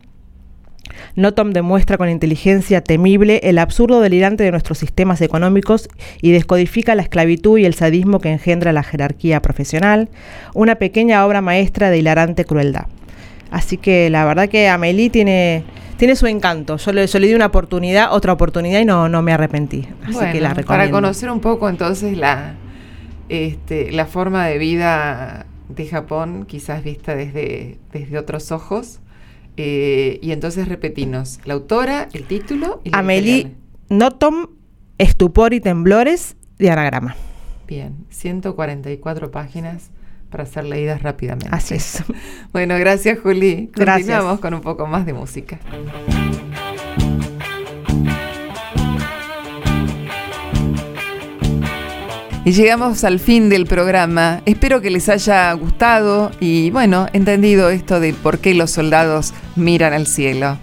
Notom 1.15 1.51
demuestra 1.51 1.99
con 1.99 2.09
inteligencia 2.09 2.81
temible 2.83 3.41
el 3.43 3.59
absurdo 3.59 4.01
delirante 4.01 4.45
de 4.45 4.51
nuestros 4.51 4.79
sistemas 4.79 5.21
económicos 5.21 5.89
y 6.23 6.33
descodifica 6.33 6.95
la 6.95 7.03
esclavitud 7.03 7.59
y 7.59 7.67
el 7.67 7.75
sadismo 7.75 8.19
que 8.19 8.33
engendra 8.33 8.73
la 8.73 8.83
jerarquía 8.83 9.43
profesional, 9.43 10.09
una 10.55 10.77
pequeña 10.77 11.27
obra 11.27 11.43
maestra 11.43 11.91
de 11.91 11.99
hilarante 11.99 12.47
crueldad. 12.47 12.87
Así 13.51 13.77
que 13.77 14.09
la 14.09 14.25
verdad 14.25 14.49
que 14.49 14.69
Amelie 14.69 15.11
tiene 15.11 15.65
tiene 15.97 16.17
su 16.17 16.27
encanto. 16.27 16.77
Yo 16.77 16.93
le, 16.93 17.07
di 17.07 17.35
una 17.35 17.47
oportunidad, 17.47 18.13
otra 18.13 18.33
oportunidad 18.33 18.81
y 18.81 18.85
no, 18.85 19.09
no 19.09 19.23
me 19.23 19.33
arrepentí. 19.33 19.89
Así 20.03 20.19
que 20.33 20.41
la 20.41 20.55
recomiendo. 20.55 20.67
Para 20.67 20.91
conocer 20.91 21.31
un 21.31 21.41
poco 21.41 21.69
entonces 21.69 22.17
la, 22.17 22.55
este, 23.29 23.93
la 23.93 24.07
forma 24.07 24.47
de 24.47 24.59
vida 24.59 25.47
de 25.69 25.87
Japón, 25.87 26.45
quizás 26.47 26.85
vista 26.85 27.15
desde, 27.15 27.79
desde 27.93 28.19
otros 28.19 28.53
ojos. 28.53 29.01
Eh, 29.57 30.19
y 30.21 30.33
entonces 30.33 30.67
repetimos, 30.69 31.39
la 31.45 31.55
autora, 31.55 32.09
el 32.13 32.25
título 32.25 32.81
y 32.83 32.91
la 32.91 32.99
Amelie 32.99 33.53
Notom, 33.89 34.49
Estupor 34.99 35.55
y 35.55 35.61
Temblores 35.61 36.37
de 36.59 36.71
Anagrama. 36.71 37.15
Bien, 37.69 38.05
144 38.11 39.31
páginas 39.31 39.91
para 40.35 40.47
ser 40.47 40.65
leídas 40.65 41.01
rápidamente. 41.01 41.49
Así 41.53 41.75
es. 41.75 42.03
Bueno, 42.53 42.77
gracias 42.77 43.21
Juli. 43.21 43.71
Continuamos 43.73 44.41
con 44.41 44.53
un 44.53 44.63
poco 44.63 44.85
más 44.85 45.07
de 45.07 45.13
música. 45.13 45.61
Y 52.45 52.51
llegamos 52.51 53.05
al 53.05 53.21
fin 53.21 53.49
del 53.49 53.67
programa. 53.67 54.43
Espero 54.45 54.81
que 54.81 54.91
les 54.91 55.09
haya 55.09 55.53
gustado 55.53 56.33
y, 56.41 56.71
bueno, 56.71 57.07
entendido 57.13 57.71
esto 57.71 58.01
de 58.01 58.13
por 58.13 58.41
qué 58.41 58.55
los 58.55 58.73
soldados 58.73 59.33
miran 59.55 59.93
al 59.93 60.09
cielo. 60.09 60.59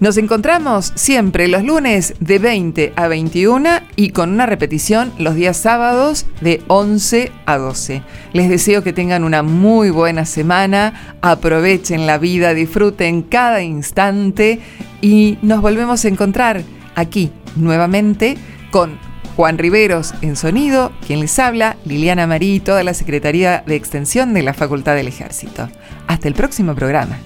Nos 0.00 0.16
encontramos 0.16 0.92
siempre 0.96 1.46
los 1.48 1.62
lunes 1.62 2.14
de 2.18 2.38
20 2.38 2.92
a 2.96 3.08
21 3.08 3.70
y 3.96 4.10
con 4.10 4.32
una 4.32 4.44
repetición 4.44 5.12
los 5.18 5.36
días 5.36 5.56
sábados 5.56 6.26
de 6.40 6.62
11 6.66 7.30
a 7.46 7.58
12. 7.58 8.02
Les 8.32 8.48
deseo 8.48 8.82
que 8.82 8.92
tengan 8.92 9.22
una 9.22 9.42
muy 9.42 9.90
buena 9.90 10.24
semana, 10.24 11.16
aprovechen 11.22 12.06
la 12.06 12.18
vida, 12.18 12.54
disfruten 12.54 13.22
cada 13.22 13.62
instante 13.62 14.60
y 15.00 15.38
nos 15.42 15.62
volvemos 15.62 16.04
a 16.04 16.08
encontrar 16.08 16.62
aquí 16.96 17.30
nuevamente 17.54 18.36
con 18.72 18.98
Juan 19.36 19.58
Riveros 19.58 20.14
en 20.22 20.36
sonido, 20.36 20.92
quien 21.06 21.20
les 21.20 21.38
habla, 21.38 21.76
Liliana 21.84 22.26
Marí 22.26 22.56
y 22.56 22.60
toda 22.60 22.82
la 22.82 22.94
Secretaría 22.94 23.62
de 23.66 23.76
Extensión 23.76 24.34
de 24.34 24.42
la 24.42 24.54
Facultad 24.54 24.94
del 24.96 25.08
Ejército. 25.08 25.68
Hasta 26.06 26.28
el 26.28 26.34
próximo 26.34 26.74
programa. 26.74 27.18